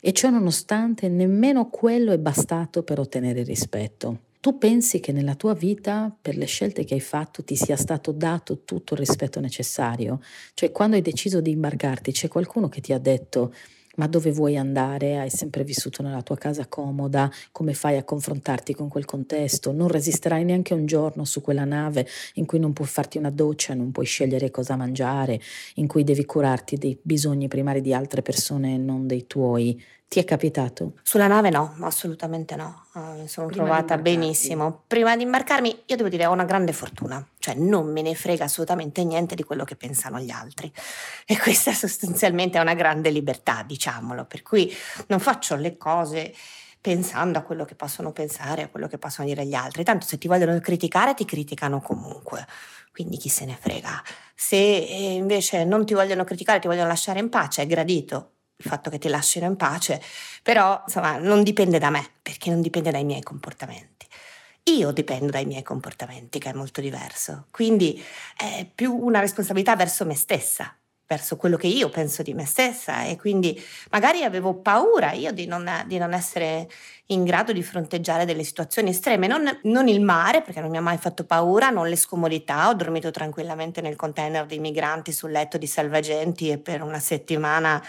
E 0.00 0.12
ciò 0.12 0.28
nonostante 0.28 1.06
nemmeno 1.06 1.68
quello 1.70 2.10
è 2.10 2.18
bastato 2.18 2.82
per 2.82 2.98
ottenere 2.98 3.44
rispetto. 3.44 4.33
Tu 4.44 4.58
pensi 4.58 5.00
che 5.00 5.10
nella 5.10 5.36
tua 5.36 5.54
vita, 5.54 6.14
per 6.20 6.36
le 6.36 6.44
scelte 6.44 6.84
che 6.84 6.92
hai 6.92 7.00
fatto, 7.00 7.42
ti 7.42 7.56
sia 7.56 7.76
stato 7.76 8.12
dato 8.12 8.62
tutto 8.64 8.92
il 8.92 8.98
rispetto 9.00 9.40
necessario? 9.40 10.20
Cioè, 10.52 10.70
quando 10.70 10.96
hai 10.96 11.00
deciso 11.00 11.40
di 11.40 11.52
imbarcarti, 11.52 12.12
c'è 12.12 12.28
qualcuno 12.28 12.68
che 12.68 12.82
ti 12.82 12.92
ha 12.92 12.98
detto 12.98 13.54
ma 13.96 14.06
dove 14.06 14.32
vuoi 14.32 14.58
andare? 14.58 15.16
Hai 15.18 15.30
sempre 15.30 15.64
vissuto 15.64 16.02
nella 16.02 16.20
tua 16.20 16.36
casa 16.36 16.66
comoda? 16.66 17.30
Come 17.52 17.72
fai 17.72 17.96
a 17.96 18.04
confrontarti 18.04 18.74
con 18.74 18.88
quel 18.88 19.06
contesto? 19.06 19.72
Non 19.72 19.88
resisterai 19.88 20.44
neanche 20.44 20.74
un 20.74 20.84
giorno 20.84 21.24
su 21.24 21.40
quella 21.40 21.64
nave 21.64 22.06
in 22.34 22.44
cui 22.44 22.58
non 22.58 22.74
puoi 22.74 22.86
farti 22.88 23.16
una 23.16 23.30
doccia, 23.30 23.72
non 23.72 23.92
puoi 23.92 24.04
scegliere 24.04 24.50
cosa 24.50 24.76
mangiare, 24.76 25.40
in 25.76 25.86
cui 25.86 26.04
devi 26.04 26.26
curarti 26.26 26.76
dei 26.76 26.98
bisogni 27.00 27.48
primari 27.48 27.80
di 27.80 27.94
altre 27.94 28.20
persone 28.20 28.74
e 28.74 28.78
non 28.78 29.06
dei 29.06 29.26
tuoi. 29.26 29.80
Ti 30.08 30.20
è 30.20 30.24
capitato? 30.24 30.92
Sulla 31.02 31.26
nave 31.26 31.50
no, 31.50 31.74
assolutamente 31.80 32.54
no. 32.54 32.86
Uh, 32.94 33.20
mi 33.20 33.28
sono 33.28 33.48
Prima 33.48 33.64
trovata 33.64 33.98
benissimo. 33.98 34.84
Prima 34.86 35.16
di 35.16 35.24
imbarcarmi, 35.24 35.82
io 35.86 35.96
devo 35.96 36.08
dire, 36.08 36.26
ho 36.26 36.32
una 36.32 36.44
grande 36.44 36.72
fortuna, 36.72 37.26
cioè 37.38 37.54
non 37.54 37.90
me 37.90 38.00
ne 38.00 38.14
frega 38.14 38.44
assolutamente 38.44 39.02
niente 39.02 39.34
di 39.34 39.42
quello 39.42 39.64
che 39.64 39.74
pensano 39.76 40.20
gli 40.20 40.30
altri. 40.30 40.72
E 41.26 41.38
questa 41.38 41.72
sostanzialmente 41.72 42.58
è 42.58 42.60
una 42.60 42.74
grande 42.74 43.10
libertà, 43.10 43.64
diciamolo, 43.66 44.26
per 44.26 44.42
cui 44.42 44.72
non 45.08 45.18
faccio 45.18 45.56
le 45.56 45.76
cose 45.76 46.34
pensando 46.80 47.38
a 47.38 47.42
quello 47.42 47.64
che 47.64 47.74
possono 47.74 48.12
pensare, 48.12 48.62
a 48.62 48.68
quello 48.68 48.86
che 48.88 48.98
possono 48.98 49.26
dire 49.26 49.46
gli 49.46 49.54
altri. 49.54 49.84
Tanto 49.84 50.06
se 50.06 50.18
ti 50.18 50.28
vogliono 50.28 50.60
criticare, 50.60 51.14
ti 51.14 51.24
criticano 51.24 51.80
comunque. 51.80 52.46
Quindi 52.92 53.16
chi 53.16 53.30
se 53.30 53.46
ne 53.46 53.56
frega. 53.58 54.02
Se 54.34 54.56
eh, 54.56 55.14
invece 55.14 55.64
non 55.64 55.86
ti 55.86 55.94
vogliono 55.94 56.24
criticare, 56.24 56.60
ti 56.60 56.68
vogliono 56.68 56.88
lasciare 56.88 57.18
in 57.20 57.30
pace, 57.30 57.62
è 57.62 57.66
gradito 57.66 58.33
il 58.56 58.64
fatto 58.64 58.90
che 58.90 58.98
ti 58.98 59.08
lasciano 59.08 59.46
in 59.46 59.56
pace, 59.56 60.00
però 60.42 60.82
insomma 60.86 61.16
non 61.18 61.42
dipende 61.42 61.78
da 61.78 61.90
me, 61.90 62.06
perché 62.22 62.50
non 62.50 62.60
dipende 62.60 62.90
dai 62.90 63.04
miei 63.04 63.22
comportamenti. 63.22 64.06
Io 64.64 64.92
dipendo 64.92 65.30
dai 65.30 65.44
miei 65.44 65.62
comportamenti, 65.62 66.38
che 66.38 66.50
è 66.50 66.54
molto 66.54 66.80
diverso, 66.80 67.46
quindi 67.50 68.02
è 68.36 68.66
più 68.72 68.94
una 68.94 69.20
responsabilità 69.20 69.76
verso 69.76 70.06
me 70.06 70.14
stessa, 70.14 70.74
verso 71.06 71.36
quello 71.36 71.58
che 71.58 71.66
io 71.66 71.90
penso 71.90 72.22
di 72.22 72.32
me 72.32 72.46
stessa. 72.46 73.04
E 73.04 73.16
quindi 73.16 73.60
magari 73.90 74.24
avevo 74.24 74.54
paura 74.54 75.12
io 75.12 75.32
di 75.32 75.46
non, 75.46 75.68
di 75.86 75.98
non 75.98 76.14
essere 76.14 76.68
in 77.08 77.24
grado 77.24 77.52
di 77.52 77.62
fronteggiare 77.62 78.24
delle 78.24 78.42
situazioni 78.42 78.90
estreme, 78.90 79.26
non, 79.26 79.58
non, 79.64 79.88
il 79.88 80.00
mare 80.00 80.40
perché 80.40 80.60
non 80.60 80.70
mi 80.70 80.78
ha 80.78 80.80
mai 80.80 80.96
fatto 80.96 81.24
paura, 81.24 81.68
non 81.68 81.88
le 81.88 81.96
scomodità, 81.96 82.68
ho 82.68 82.74
dormito 82.74 83.10
tranquillamente 83.10 83.82
nel 83.82 83.96
container 83.96 84.46
dei 84.46 84.58
migranti 84.58 85.12
sul 85.12 85.30
letto 85.30 85.58
di 85.58 85.66
salvagenti 85.66 86.48
e 86.48 86.58
per 86.58 86.82
una 86.82 87.00
settimana 87.00 87.82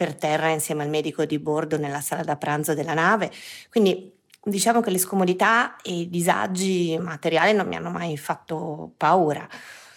per 0.00 0.14
terra 0.14 0.48
insieme 0.48 0.82
al 0.82 0.88
medico 0.88 1.26
di 1.26 1.38
bordo 1.38 1.76
nella 1.76 2.00
sala 2.00 2.22
da 2.22 2.38
pranzo 2.38 2.72
della 2.72 2.94
nave. 2.94 3.30
Quindi 3.68 4.10
diciamo 4.42 4.80
che 4.80 4.88
le 4.88 4.96
scomodità 4.96 5.76
e 5.82 5.92
i 5.92 6.08
disagi 6.08 6.96
materiali 6.98 7.52
non 7.52 7.68
mi 7.68 7.76
hanno 7.76 7.90
mai 7.90 8.16
fatto 8.16 8.94
paura. 8.96 9.46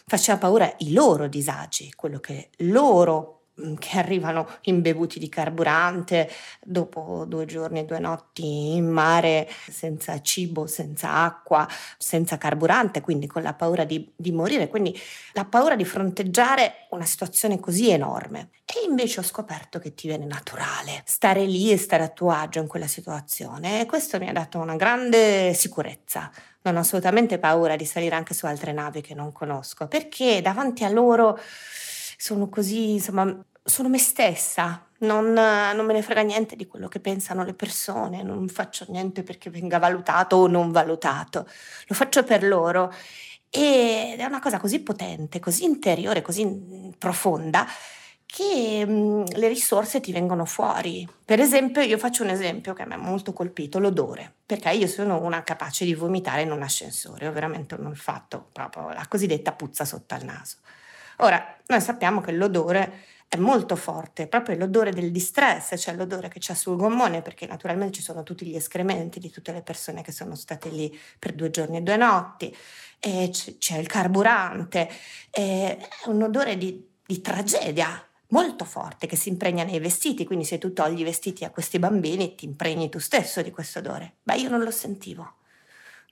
Faceva 0.05 0.37
paura 0.37 0.69
i 0.79 0.91
loro 0.91 1.29
disagi, 1.29 1.93
quello 1.95 2.19
che 2.19 2.49
loro 2.57 3.42
che 3.77 3.97
arrivano 3.99 4.47
imbevuti 4.61 5.19
di 5.19 5.29
carburante 5.29 6.29
dopo 6.63 7.25
due 7.27 7.45
giorni 7.45 7.79
e 7.79 7.85
due 7.85 7.99
notti 7.99 8.73
in 8.75 8.87
mare 8.87 9.47
senza 9.69 10.19
cibo, 10.21 10.65
senza 10.65 11.13
acqua, 11.13 11.67
senza 11.97 12.37
carburante, 12.37 13.01
quindi 13.01 13.27
con 13.27 13.43
la 13.43 13.53
paura 13.53 13.83
di, 13.83 14.11
di 14.15 14.31
morire, 14.31 14.67
quindi 14.67 14.99
la 15.33 15.45
paura 15.45 15.75
di 15.75 15.85
fronteggiare 15.85 16.87
una 16.89 17.05
situazione 17.05 17.59
così 17.59 17.89
enorme. 17.89 18.49
E 18.65 18.85
invece 18.89 19.19
ho 19.19 19.23
scoperto 19.23 19.77
che 19.77 19.93
ti 19.93 20.07
viene 20.07 20.25
naturale 20.25 21.03
stare 21.05 21.45
lì 21.45 21.71
e 21.71 21.77
stare 21.77 22.03
a 22.03 22.07
tuo 22.07 22.31
agio 22.31 22.59
in 22.59 22.67
quella 22.67 22.87
situazione 22.87 23.81
e 23.81 23.85
questo 23.85 24.17
mi 24.17 24.29
ha 24.29 24.33
dato 24.33 24.57
una 24.57 24.75
grande 24.75 25.53
sicurezza. 25.53 26.31
Non 26.63 26.77
ho 26.77 26.79
assolutamente 26.79 27.37
paura 27.37 27.75
di 27.75 27.85
salire 27.85 28.15
anche 28.15 28.33
su 28.33 28.45
altre 28.45 28.71
navi 28.71 29.01
che 29.01 29.13
non 29.13 29.31
conosco, 29.31 29.87
perché 29.87 30.41
davanti 30.41 30.83
a 30.83 30.89
loro 30.89 31.37
sono 32.23 32.47
così, 32.47 32.91
insomma, 32.91 33.37
sono 33.61 33.89
me 33.89 33.97
stessa, 33.97 34.87
non, 34.99 35.33
non, 35.33 35.85
me 35.85 35.91
ne 35.91 36.01
frega 36.01 36.21
niente 36.21 36.55
di 36.55 36.67
quello 36.67 36.87
che 36.87 37.01
pensano 37.01 37.43
le 37.43 37.53
persone, 37.53 38.23
non 38.23 38.47
faccio 38.47 38.85
niente 38.87 39.23
perché 39.23 39.49
venga 39.49 39.77
valutato 39.77 40.37
o 40.37 40.47
non 40.47 40.71
valutato, 40.71 41.45
lo 41.85 41.95
faccio 41.95 42.23
per 42.23 42.45
loro. 42.45 42.93
Ed 43.49 44.19
è 44.19 44.23
una 44.23 44.39
cosa 44.39 44.57
così 44.57 44.79
potente, 44.79 45.41
così 45.41 45.65
interiore, 45.65 46.21
così 46.21 46.95
profonda 46.97 47.67
che 48.25 48.85
mh, 48.85 49.35
le 49.35 49.47
risorse 49.49 49.99
ti 49.99 50.13
vengono 50.13 50.45
fuori. 50.45 51.05
Per 51.25 51.41
esempio, 51.41 51.81
io 51.81 51.97
faccio 51.97 52.23
un 52.23 52.29
esempio 52.29 52.73
che 52.73 52.85
mi 52.85 52.93
ha 52.93 52.97
molto 52.97 53.33
colpito, 53.33 53.79
l'odore, 53.79 54.33
perché 54.45 54.71
io 54.71 54.87
sono 54.87 55.21
una 55.21 55.43
capace 55.43 55.83
di 55.83 55.93
vomitare 55.93 56.43
in 56.43 56.51
un 56.51 56.61
ascensore, 56.61 57.27
ho 57.27 57.33
veramente 57.33 57.75
un 57.75 57.87
olfatto, 57.87 58.47
proprio 58.53 58.93
la 58.93 59.05
cosiddetta 59.09 59.51
puzza 59.51 59.83
sotto 59.83 60.13
al 60.15 60.23
naso. 60.23 60.59
Ora, 61.23 61.57
noi 61.67 61.79
sappiamo 61.79 62.19
che 62.19 62.33
l'odore 62.33 63.05
è 63.29 63.37
molto 63.37 63.77
forte, 63.77 64.27
proprio 64.27 64.57
l'odore 64.57 64.91
del 64.91 65.09
distress, 65.09 65.73
cioè 65.79 65.95
l'odore 65.95 66.27
che 66.27 66.39
c'è 66.39 66.53
sul 66.53 66.75
gommone, 66.75 67.21
perché 67.21 67.47
naturalmente 67.47 67.93
ci 67.93 68.01
sono 68.01 68.23
tutti 68.23 68.45
gli 68.45 68.57
escrementi 68.57 69.19
di 69.19 69.29
tutte 69.29 69.53
le 69.53 69.61
persone 69.61 70.01
che 70.01 70.11
sono 70.11 70.35
state 70.35 70.67
lì 70.67 70.93
per 71.17 71.31
due 71.31 71.49
giorni 71.49 71.77
e 71.77 71.81
due 71.81 71.95
notti, 71.95 72.53
e 72.99 73.31
c'è 73.31 73.77
il 73.77 73.87
carburante, 73.87 74.89
è 75.29 75.77
un 76.07 76.23
odore 76.23 76.57
di, 76.57 76.85
di 77.05 77.21
tragedia 77.21 78.05
molto 78.27 78.65
forte 78.65 79.07
che 79.07 79.15
si 79.15 79.29
impregna 79.29 79.63
nei 79.63 79.79
vestiti, 79.79 80.25
quindi 80.25 80.43
se 80.43 80.57
tu 80.57 80.73
togli 80.73 80.99
i 80.99 81.03
vestiti 81.05 81.45
a 81.45 81.51
questi 81.51 81.79
bambini 81.79 82.35
ti 82.35 82.43
impregni 82.43 82.89
tu 82.89 82.99
stesso 82.99 83.41
di 83.41 83.51
questo 83.51 83.79
odore. 83.79 84.15
Beh, 84.23 84.35
io 84.35 84.49
non 84.49 84.61
lo 84.61 84.71
sentivo. 84.71 85.35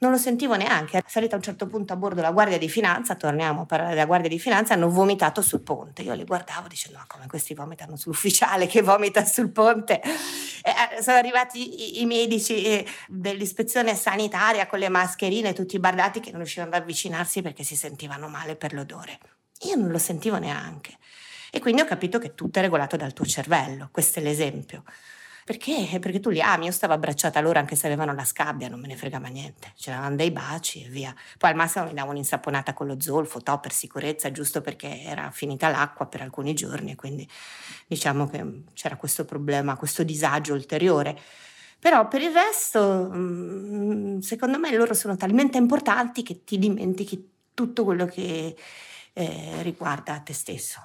Non 0.02 0.10
lo 0.10 0.18
sentivo 0.18 0.56
neanche. 0.56 1.04
Salita 1.06 1.36
a 1.36 1.38
un 1.38 1.44
certo 1.44 1.68
punto 1.68 1.94
a 1.94 1.96
bordo 1.96 2.22
la 2.22 2.32
Guardia 2.32 2.58
di 2.58 2.68
Finanza, 2.68 3.14
torniamo 3.14 3.62
a 3.62 3.66
parlare 3.66 3.94
della 3.94 4.08
Guardia 4.08 4.30
di 4.30 4.40
Finanza, 4.40 4.74
hanno 4.74 4.90
vomitato 4.90 5.44
sul 5.44 5.62
ponte. 5.62 6.02
Io 6.02 6.16
li 6.16 6.24
guardavo 6.24 6.68
dicendo, 6.68 6.98
no, 6.98 7.04
come 7.06 7.28
questi 7.28 7.54
vomitano 7.54 7.96
sull'ufficiale 7.96 8.66
che 8.66 8.82
vomita 8.82 9.24
sul 9.24 9.52
ponte. 9.52 10.02
Eh, 10.02 11.02
sono 11.04 11.18
arrivati 11.18 12.00
i, 12.00 12.02
i 12.02 12.06
medici 12.08 12.64
eh, 12.64 12.86
dell'ispezione 13.10 13.94
sanitaria 13.94 14.66
con 14.66 14.80
le 14.80 14.90
mascherine, 14.90 15.54
tutti 15.54 15.78
bardati 15.78 16.20
che 16.20 16.32
non 16.32 16.40
riuscivano 16.40 16.76
ad 16.76 16.82
avvicinarsi 16.82 17.44
perché 17.44 17.64
si 17.64 17.76
sentivano 17.76 18.28
male 18.28 18.56
per 18.56 18.74
l'odore. 18.74 19.20
Io 19.66 19.76
non 19.76 19.90
lo 19.90 20.00
sentivo 20.00 20.40
neanche. 20.40 20.98
E 21.52 21.60
quindi 21.60 21.82
ho 21.82 21.86
capito 21.86 22.18
che 22.18 22.34
tutto 22.34 22.58
è 22.58 22.64
regolato 22.64 22.98
dal 22.98 23.14
tuo 23.14 23.26
cervello. 23.26 23.90
Questo 23.92 24.18
è 24.18 24.24
l'esempio. 24.24 24.84
Perché? 25.52 26.00
Perché 26.00 26.22
tu 26.22 26.30
li 26.30 26.40
ami, 26.40 26.68
io 26.68 26.72
stavo 26.72 26.94
abbracciata 26.94 27.40
a 27.40 27.42
loro 27.42 27.60
anche 27.60 27.76
se 27.76 27.86
avevano 27.86 28.14
la 28.14 28.24
scabbia, 28.24 28.70
non 28.70 28.80
me 28.80 28.88
ne 28.88 28.96
fregava 28.96 29.28
niente. 29.28 29.74
C'erano 29.76 30.16
dei 30.16 30.32
baci 30.32 30.86
e 30.86 30.88
via. 30.88 31.14
Poi 31.38 31.50
al 31.50 31.58
massimo 31.58 31.84
mi 31.84 31.94
davano 31.94 32.12
un'insaponata 32.12 32.72
con 32.72 32.88
lo 32.88 33.02
zolfo, 33.02 33.42
to, 33.42 33.60
per 33.60 33.74
sicurezza, 33.74 34.32
giusto 34.32 34.62
perché 34.62 35.02
era 35.02 35.30
finita 35.32 35.68
l'acqua 35.68 36.06
per 36.06 36.22
alcuni 36.22 36.54
giorni, 36.54 36.96
quindi 36.96 37.28
diciamo 37.86 38.30
che 38.30 38.64
c'era 38.72 38.96
questo 38.96 39.26
problema, 39.26 39.76
questo 39.76 40.04
disagio 40.04 40.54
ulteriore. 40.54 41.20
Però 41.80 42.08
per 42.08 42.22
il 42.22 42.32
resto, 42.32 43.10
mm, 43.14 44.20
secondo 44.20 44.58
me 44.58 44.74
loro 44.74 44.94
sono 44.94 45.18
talmente 45.18 45.58
importanti 45.58 46.24
che 46.24 46.46
ti 46.46 46.60
dimentichi 46.60 47.30
tutto 47.54 47.84
quello 47.84 48.06
che 48.06 48.56
eh, 49.12 49.62
riguarda 49.64 50.18
te 50.20 50.32
stesso. 50.32 50.82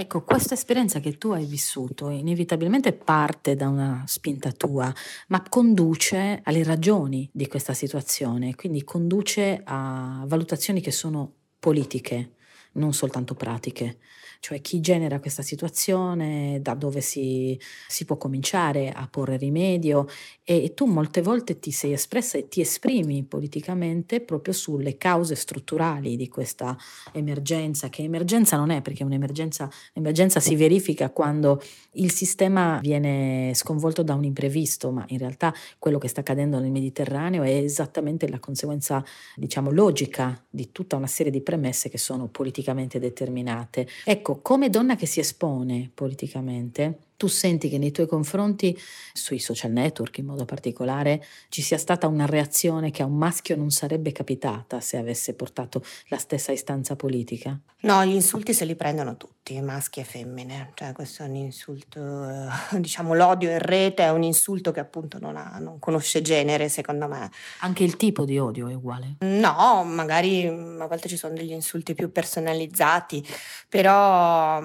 Ecco, 0.00 0.22
questa 0.22 0.54
esperienza 0.54 0.98
che 0.98 1.18
tu 1.18 1.28
hai 1.32 1.44
vissuto 1.44 2.08
inevitabilmente 2.08 2.94
parte 2.94 3.54
da 3.54 3.68
una 3.68 4.02
spinta 4.06 4.50
tua, 4.50 4.90
ma 5.28 5.42
conduce 5.46 6.40
alle 6.42 6.64
ragioni 6.64 7.28
di 7.30 7.46
questa 7.46 7.74
situazione, 7.74 8.54
quindi 8.54 8.82
conduce 8.82 9.60
a 9.62 10.24
valutazioni 10.26 10.80
che 10.80 10.90
sono 10.90 11.30
politiche, 11.58 12.36
non 12.72 12.94
soltanto 12.94 13.34
pratiche. 13.34 13.98
Cioè 14.40 14.60
chi 14.60 14.80
genera 14.80 15.20
questa 15.20 15.42
situazione, 15.42 16.60
da 16.60 16.74
dove 16.74 17.00
si, 17.00 17.58
si 17.86 18.04
può 18.04 18.16
cominciare 18.16 18.90
a 18.90 19.06
porre 19.08 19.36
rimedio 19.36 20.06
e 20.42 20.72
tu 20.74 20.86
molte 20.86 21.22
volte 21.22 21.58
ti 21.60 21.70
sei 21.70 21.92
espressa 21.92 22.38
e 22.38 22.48
ti 22.48 22.60
esprimi 22.60 23.22
politicamente 23.22 24.20
proprio 24.20 24.52
sulle 24.52 24.96
cause 24.96 25.34
strutturali 25.36 26.16
di 26.16 26.28
questa 26.28 26.76
emergenza, 27.12 27.88
che 27.88 28.02
emergenza 28.02 28.56
non 28.56 28.70
è 28.70 28.82
perché 28.82 29.04
un'emergenza 29.04 29.70
l'emergenza 29.92 30.40
si 30.40 30.56
verifica 30.56 31.10
quando 31.10 31.60
il 31.92 32.10
sistema 32.12 32.78
viene 32.80 33.52
sconvolto 33.54 34.02
da 34.02 34.14
un 34.14 34.24
imprevisto, 34.24 34.90
ma 34.90 35.04
in 35.08 35.18
realtà 35.18 35.52
quello 35.78 35.98
che 35.98 36.08
sta 36.08 36.20
accadendo 36.20 36.58
nel 36.58 36.70
Mediterraneo 36.70 37.42
è 37.42 37.50
esattamente 37.50 38.28
la 38.28 38.38
conseguenza, 38.38 39.04
diciamo, 39.34 39.70
logica 39.70 40.42
di 40.48 40.70
tutta 40.72 40.96
una 40.96 41.06
serie 41.06 41.32
di 41.32 41.42
premesse 41.42 41.88
che 41.88 41.98
sono 41.98 42.28
politicamente 42.28 42.98
determinate. 42.98 43.86
Ecco, 44.04 44.29
come 44.38 44.70
donna 44.70 44.96
che 44.96 45.06
si 45.06 45.20
espone 45.20 45.90
politicamente, 45.92 46.98
tu 47.20 47.26
senti 47.26 47.68
che 47.68 47.76
nei 47.76 47.90
tuoi 47.90 48.06
confronti, 48.06 48.74
sui 49.12 49.40
social 49.40 49.72
network 49.72 50.16
in 50.16 50.24
modo 50.24 50.46
particolare, 50.46 51.22
ci 51.50 51.60
sia 51.60 51.76
stata 51.76 52.06
una 52.06 52.24
reazione 52.24 52.90
che 52.90 53.02
a 53.02 53.04
un 53.04 53.18
maschio 53.18 53.56
non 53.56 53.70
sarebbe 53.70 54.10
capitata 54.10 54.80
se 54.80 54.96
avesse 54.96 55.34
portato 55.34 55.84
la 56.08 56.16
stessa 56.16 56.50
istanza 56.50 56.96
politica? 56.96 57.60
No, 57.80 58.02
gli 58.06 58.14
insulti 58.14 58.54
se 58.54 58.64
li 58.64 58.74
prendono 58.74 59.18
tutti, 59.18 59.60
maschi 59.60 60.00
e 60.00 60.04
femmine. 60.04 60.70
Cioè, 60.72 60.92
questo 60.92 61.22
è 61.22 61.26
un 61.26 61.34
insulto, 61.34 62.00
eh, 62.00 62.48
diciamo, 62.80 63.14
l'odio 63.14 63.50
in 63.50 63.58
rete 63.58 64.02
è 64.02 64.10
un 64.10 64.22
insulto 64.22 64.72
che 64.72 64.80
appunto 64.80 65.18
non, 65.18 65.36
ha, 65.36 65.58
non 65.60 65.78
conosce 65.78 66.22
genere, 66.22 66.70
secondo 66.70 67.06
me. 67.06 67.30
Anche 67.58 67.84
il 67.84 67.98
tipo 67.98 68.24
di 68.24 68.38
odio 68.38 68.66
è 68.66 68.72
uguale? 68.72 69.16
No, 69.18 69.84
magari 69.84 70.46
a 70.46 70.86
volte 70.86 71.06
ci 71.06 71.18
sono 71.18 71.34
degli 71.34 71.52
insulti 71.52 71.92
più 71.92 72.10
personalizzati, 72.10 73.22
però 73.68 74.58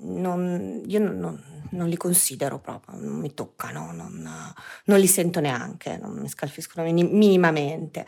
non, 0.00 0.82
io 0.88 0.98
non, 0.98 1.16
non 1.16 1.50
li 1.88 1.96
considero 1.96 2.58
proprio, 2.58 2.98
non 2.98 3.18
mi 3.18 3.34
toccano, 3.34 3.92
non, 3.92 4.54
non 4.84 4.98
li 4.98 5.06
sento 5.06 5.40
neanche, 5.40 5.98
non 5.98 6.18
mi 6.18 6.28
scalfiscono 6.28 6.90
minimamente. 6.90 8.06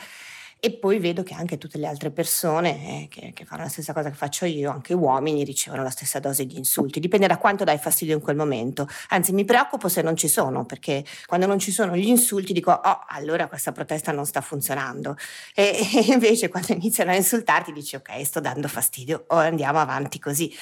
E 0.64 0.70
poi 0.70 1.00
vedo 1.00 1.24
che 1.24 1.34
anche 1.34 1.58
tutte 1.58 1.76
le 1.76 1.88
altre 1.88 2.12
persone 2.12 3.02
eh, 3.02 3.08
che, 3.08 3.32
che, 3.34 3.44
fanno 3.44 3.64
la 3.64 3.68
stessa 3.68 3.92
cosa 3.92 4.10
che 4.10 4.14
faccio 4.14 4.44
io, 4.44 4.70
anche 4.70 4.94
uomini, 4.94 5.42
ricevono 5.42 5.82
la 5.82 5.90
stessa 5.90 6.20
dose 6.20 6.46
di 6.46 6.56
insulti. 6.56 7.00
Dipende 7.00 7.26
da 7.26 7.36
quanto 7.36 7.64
dai 7.64 7.78
fastidio 7.78 8.14
in 8.14 8.20
quel 8.20 8.36
momento. 8.36 8.86
Anzi, 9.08 9.32
mi 9.32 9.44
preoccupo 9.44 9.88
se 9.88 10.02
non 10.02 10.14
ci 10.14 10.28
sono, 10.28 10.64
perché 10.64 11.04
quando 11.26 11.46
non 11.46 11.58
ci 11.58 11.72
sono 11.72 11.96
gli 11.96 12.06
insulti 12.06 12.52
dico, 12.52 12.70
oh, 12.70 13.04
allora 13.08 13.48
questa 13.48 13.72
protesta 13.72 14.12
non 14.12 14.24
sta 14.24 14.40
funzionando. 14.40 15.16
E, 15.52 15.78
e 15.98 16.12
invece 16.12 16.48
quando 16.48 16.74
iniziano 16.74 17.10
a 17.10 17.16
insultarti 17.16 17.72
dici, 17.72 17.96
ok, 17.96 18.24
sto 18.24 18.38
dando 18.38 18.68
fastidio, 18.68 19.24
o 19.30 19.34
andiamo 19.34 19.80
avanti 19.80 20.20
così. 20.20 20.54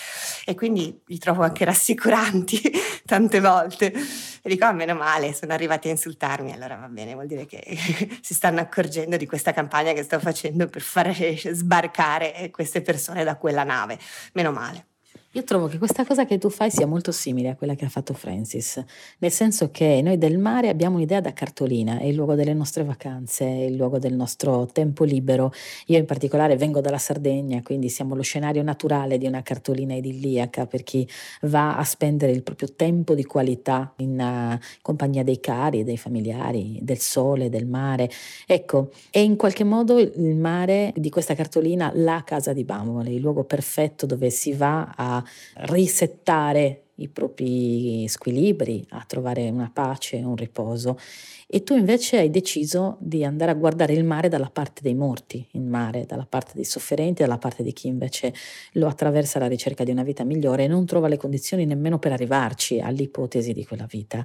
E 0.46 0.54
quindi 0.54 0.98
li 1.08 1.18
trovo 1.18 1.42
anche 1.42 1.66
rassicuranti 1.66 2.58
tante 3.04 3.38
volte. 3.40 3.92
E 3.92 4.48
dico, 4.48 4.66
oh, 4.66 4.72
meno 4.72 4.94
male, 4.94 5.34
sono 5.34 5.52
arrivati 5.52 5.88
a 5.88 5.90
insultarmi, 5.90 6.54
allora 6.54 6.76
va 6.76 6.88
bene, 6.88 7.12
vuol 7.12 7.26
dire 7.26 7.44
che 7.44 7.60
si 8.22 8.32
stanno 8.32 8.60
accorgendo 8.60 9.18
di 9.18 9.26
questa 9.26 9.52
campagna 9.52 9.88
che 9.94 10.02
sto 10.02 10.18
facendo 10.18 10.68
per 10.68 10.82
fare 10.82 11.14
sbarcare 11.36 12.50
queste 12.50 12.82
persone 12.82 13.24
da 13.24 13.36
quella 13.36 13.64
nave. 13.64 13.98
Meno 14.32 14.52
male. 14.52 14.89
Io 15.34 15.44
trovo 15.44 15.68
che 15.68 15.78
questa 15.78 16.04
cosa 16.04 16.24
che 16.24 16.38
tu 16.38 16.50
fai 16.50 16.72
sia 16.72 16.88
molto 16.88 17.12
simile 17.12 17.50
a 17.50 17.54
quella 17.54 17.76
che 17.76 17.84
ha 17.84 17.88
fatto 17.88 18.14
Francis, 18.14 18.82
nel 19.18 19.30
senso 19.30 19.70
che 19.70 20.00
noi 20.02 20.18
del 20.18 20.38
mare 20.38 20.68
abbiamo 20.68 20.96
un'idea 20.96 21.20
da 21.20 21.32
cartolina, 21.32 22.00
è 22.00 22.06
il 22.06 22.16
luogo 22.16 22.34
delle 22.34 22.52
nostre 22.52 22.82
vacanze, 22.82 23.44
è 23.46 23.60
il 23.66 23.76
luogo 23.76 24.00
del 24.00 24.12
nostro 24.12 24.66
tempo 24.72 25.04
libero. 25.04 25.52
Io 25.86 25.98
in 25.98 26.04
particolare 26.04 26.56
vengo 26.56 26.80
dalla 26.80 26.98
Sardegna, 26.98 27.62
quindi 27.62 27.88
siamo 27.90 28.16
lo 28.16 28.22
scenario 28.22 28.64
naturale 28.64 29.18
di 29.18 29.26
una 29.28 29.40
cartolina 29.42 29.94
idilliaca 29.94 30.66
per 30.66 30.82
chi 30.82 31.08
va 31.42 31.76
a 31.76 31.84
spendere 31.84 32.32
il 32.32 32.42
proprio 32.42 32.74
tempo 32.74 33.14
di 33.14 33.22
qualità 33.22 33.94
in 33.98 34.18
uh, 34.18 34.58
compagnia 34.82 35.22
dei 35.22 35.38
cari, 35.38 35.84
dei 35.84 35.96
familiari, 35.96 36.80
del 36.82 36.98
sole, 36.98 37.48
del 37.50 37.66
mare. 37.66 38.10
Ecco, 38.48 38.90
è 39.10 39.20
in 39.20 39.36
qualche 39.36 39.62
modo 39.62 39.96
il 39.96 40.34
mare 40.34 40.92
di 40.96 41.08
questa 41.08 41.36
cartolina 41.36 41.92
la 41.94 42.24
casa 42.26 42.52
di 42.52 42.64
bambole, 42.64 43.10
il 43.10 43.20
luogo 43.20 43.44
perfetto 43.44 44.06
dove 44.06 44.30
si 44.30 44.54
va 44.54 44.92
a 44.96 45.18
risettare 45.54 46.84
i 47.00 47.08
propri 47.08 48.06
squilibri, 48.08 48.84
a 48.90 49.04
trovare 49.06 49.48
una 49.48 49.70
pace, 49.72 50.16
un 50.16 50.36
riposo. 50.36 50.98
E 51.46 51.62
tu 51.62 51.74
invece 51.74 52.18
hai 52.18 52.30
deciso 52.30 52.96
di 53.00 53.24
andare 53.24 53.50
a 53.50 53.54
guardare 53.54 53.92
il 53.92 54.04
mare 54.04 54.28
dalla 54.28 54.50
parte 54.50 54.82
dei 54.82 54.94
morti, 54.94 55.44
il 55.52 55.62
mare, 55.62 56.04
dalla 56.06 56.26
parte 56.28 56.52
dei 56.54 56.64
sofferenti, 56.64 57.22
dalla 57.22 57.38
parte 57.38 57.62
di 57.62 57.72
chi 57.72 57.88
invece 57.88 58.32
lo 58.72 58.86
attraversa 58.86 59.38
alla 59.38 59.48
ricerca 59.48 59.82
di 59.82 59.90
una 59.90 60.04
vita 60.04 60.24
migliore 60.24 60.64
e 60.64 60.68
non 60.68 60.86
trova 60.86 61.08
le 61.08 61.16
condizioni 61.16 61.64
nemmeno 61.66 61.98
per 61.98 62.12
arrivarci 62.12 62.80
all'ipotesi 62.80 63.52
di 63.52 63.64
quella 63.64 63.86
vita. 63.88 64.24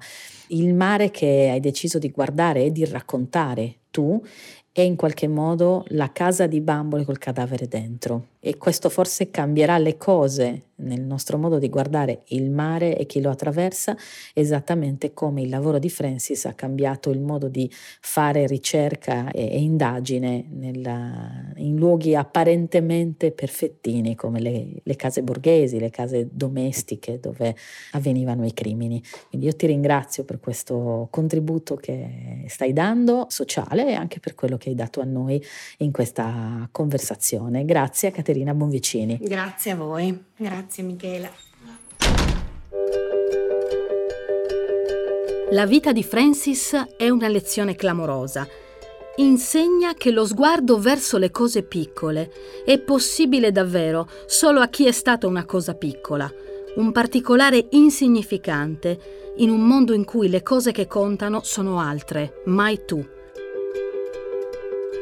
Il 0.49 0.73
mare 0.75 1.09
che 1.09 1.49
hai 1.51 1.59
deciso 1.59 1.97
di 1.97 2.11
guardare 2.11 2.65
e 2.65 2.71
di 2.71 2.85
raccontare 2.85 3.77
tu 3.89 4.21
è 4.75 4.81
in 4.81 4.97
qualche 4.97 5.29
modo 5.29 5.85
la 5.91 6.11
casa 6.11 6.47
di 6.47 6.59
bambole 6.59 7.05
col 7.05 7.17
cadavere 7.17 7.65
dentro 7.65 8.25
e 8.41 8.57
questo 8.57 8.89
forse 8.89 9.31
cambierà 9.31 9.77
le 9.77 9.95
cose 9.95 10.63
nel 10.77 11.01
nostro 11.01 11.37
modo 11.37 11.57
di 11.57 11.69
guardare 11.69 12.23
il 12.27 12.51
mare 12.51 12.97
e 12.97 13.05
chi 13.05 13.21
lo 13.21 13.29
attraversa, 13.29 13.95
esattamente 14.33 15.13
come 15.13 15.41
il 15.41 15.49
lavoro 15.49 15.79
di 15.79 15.89
Francis 15.89 16.45
ha 16.45 16.53
cambiato 16.53 17.09
il 17.09 17.21
modo 17.21 17.47
di 17.47 17.67
fare 17.71 18.45
ricerca 18.45 19.31
e, 19.31 19.49
e 19.49 19.59
indagine 19.61 20.45
nella, 20.51 21.51
in 21.55 21.77
luoghi 21.77 22.15
apparentemente 22.15 23.31
perfettini 23.31 24.13
come 24.13 24.39
le, 24.39 24.67
le 24.83 24.95
case 24.95 25.23
borghesi, 25.23 25.79
le 25.79 25.89
case 25.89 26.27
domestiche 26.31 27.19
dove 27.19 27.55
avvenivano 27.93 28.45
i 28.45 28.53
crimini. 28.53 29.01
Quindi 29.29 29.47
io 29.47 29.55
ti 29.55 29.65
ringrazio 29.65 30.23
per 30.23 30.39
questo 30.39 31.07
contributo 31.09 31.75
che 31.75 32.43
stai 32.47 32.73
dando 32.73 33.25
sociale 33.29 33.87
e 33.87 33.93
anche 33.93 34.19
per 34.19 34.35
quello 34.35 34.57
che 34.57 34.64
hai 34.69 34.75
dato 34.75 35.01
a 35.01 35.05
noi 35.05 35.43
in 35.77 35.91
questa 35.91 36.67
conversazione. 36.71 37.65
Grazie 37.65 38.11
Caterina. 38.11 38.23
Caterina 38.25 38.53
Bonvicini. 38.53 39.17
Grazie 39.21 39.71
a 39.71 39.75
voi, 39.75 40.23
grazie 40.35 40.83
Michela. 40.83 41.29
La 45.51 45.65
vita 45.65 45.91
di 45.93 46.03
Francis 46.03 46.73
è 46.97 47.09
una 47.09 47.27
lezione 47.27 47.75
clamorosa. 47.75 48.47
Insegna 49.17 49.93
che 49.93 50.11
lo 50.11 50.25
sguardo 50.25 50.77
verso 50.77 51.17
le 51.17 51.31
cose 51.31 51.63
piccole 51.63 52.29
è 52.65 52.79
possibile 52.79 53.51
davvero 53.51 54.09
solo 54.25 54.59
a 54.59 54.67
chi 54.67 54.87
è 54.87 54.91
stata 54.91 55.27
una 55.27 55.45
cosa 55.45 55.73
piccola, 55.75 56.29
un 56.75 56.91
particolare 56.91 57.67
insignificante 57.69 59.33
in 59.37 59.49
un 59.49 59.61
mondo 59.61 59.93
in 59.93 60.03
cui 60.03 60.27
le 60.27 60.43
cose 60.43 60.71
che 60.73 60.87
contano 60.87 61.41
sono 61.43 61.79
altre, 61.79 62.41
mai 62.45 62.83
tu. 62.85 63.14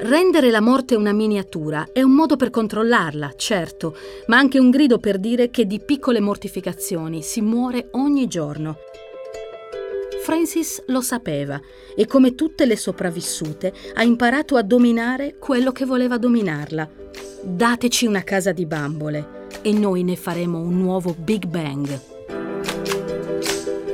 Rendere 0.04 0.52
la 0.52 0.60
morte 0.60 0.96
una 0.96 1.14
miniatura 1.14 1.88
è 1.94 2.02
un 2.02 2.12
modo 2.12 2.36
per 2.36 2.50
controllarla, 2.50 3.36
certo, 3.38 3.96
ma 4.26 4.38
anche 4.38 4.60
un 4.60 4.70
grido 4.70 5.00
per 5.00 5.18
dire 5.18 5.50
che 5.50 5.66
di 5.66 5.80
piccole 5.80 6.20
mortificazioni 6.20 7.22
si 7.22 7.40
muore 7.40 7.88
ogni 7.92 8.28
giorno. 8.28 8.80
Francis 10.22 10.84
lo 10.88 11.00
sapeva 11.00 11.58
e 11.96 12.06
come 12.06 12.36
tutte 12.36 12.66
le 12.66 12.76
sopravvissute 12.76 13.74
ha 13.94 14.04
imparato 14.04 14.58
a 14.58 14.62
dominare 14.62 15.38
quello 15.40 15.72
che 15.72 15.86
voleva 15.86 16.18
dominarla. 16.18 16.90
Dateci 17.42 18.06
una 18.06 18.24
casa 18.24 18.52
di 18.52 18.66
bambole 18.66 19.48
e 19.62 19.72
noi 19.72 20.04
ne 20.04 20.18
faremo 20.18 20.60
un 20.60 20.82
nuovo 20.82 21.16
Big 21.18 21.46
Bang. 21.46 22.13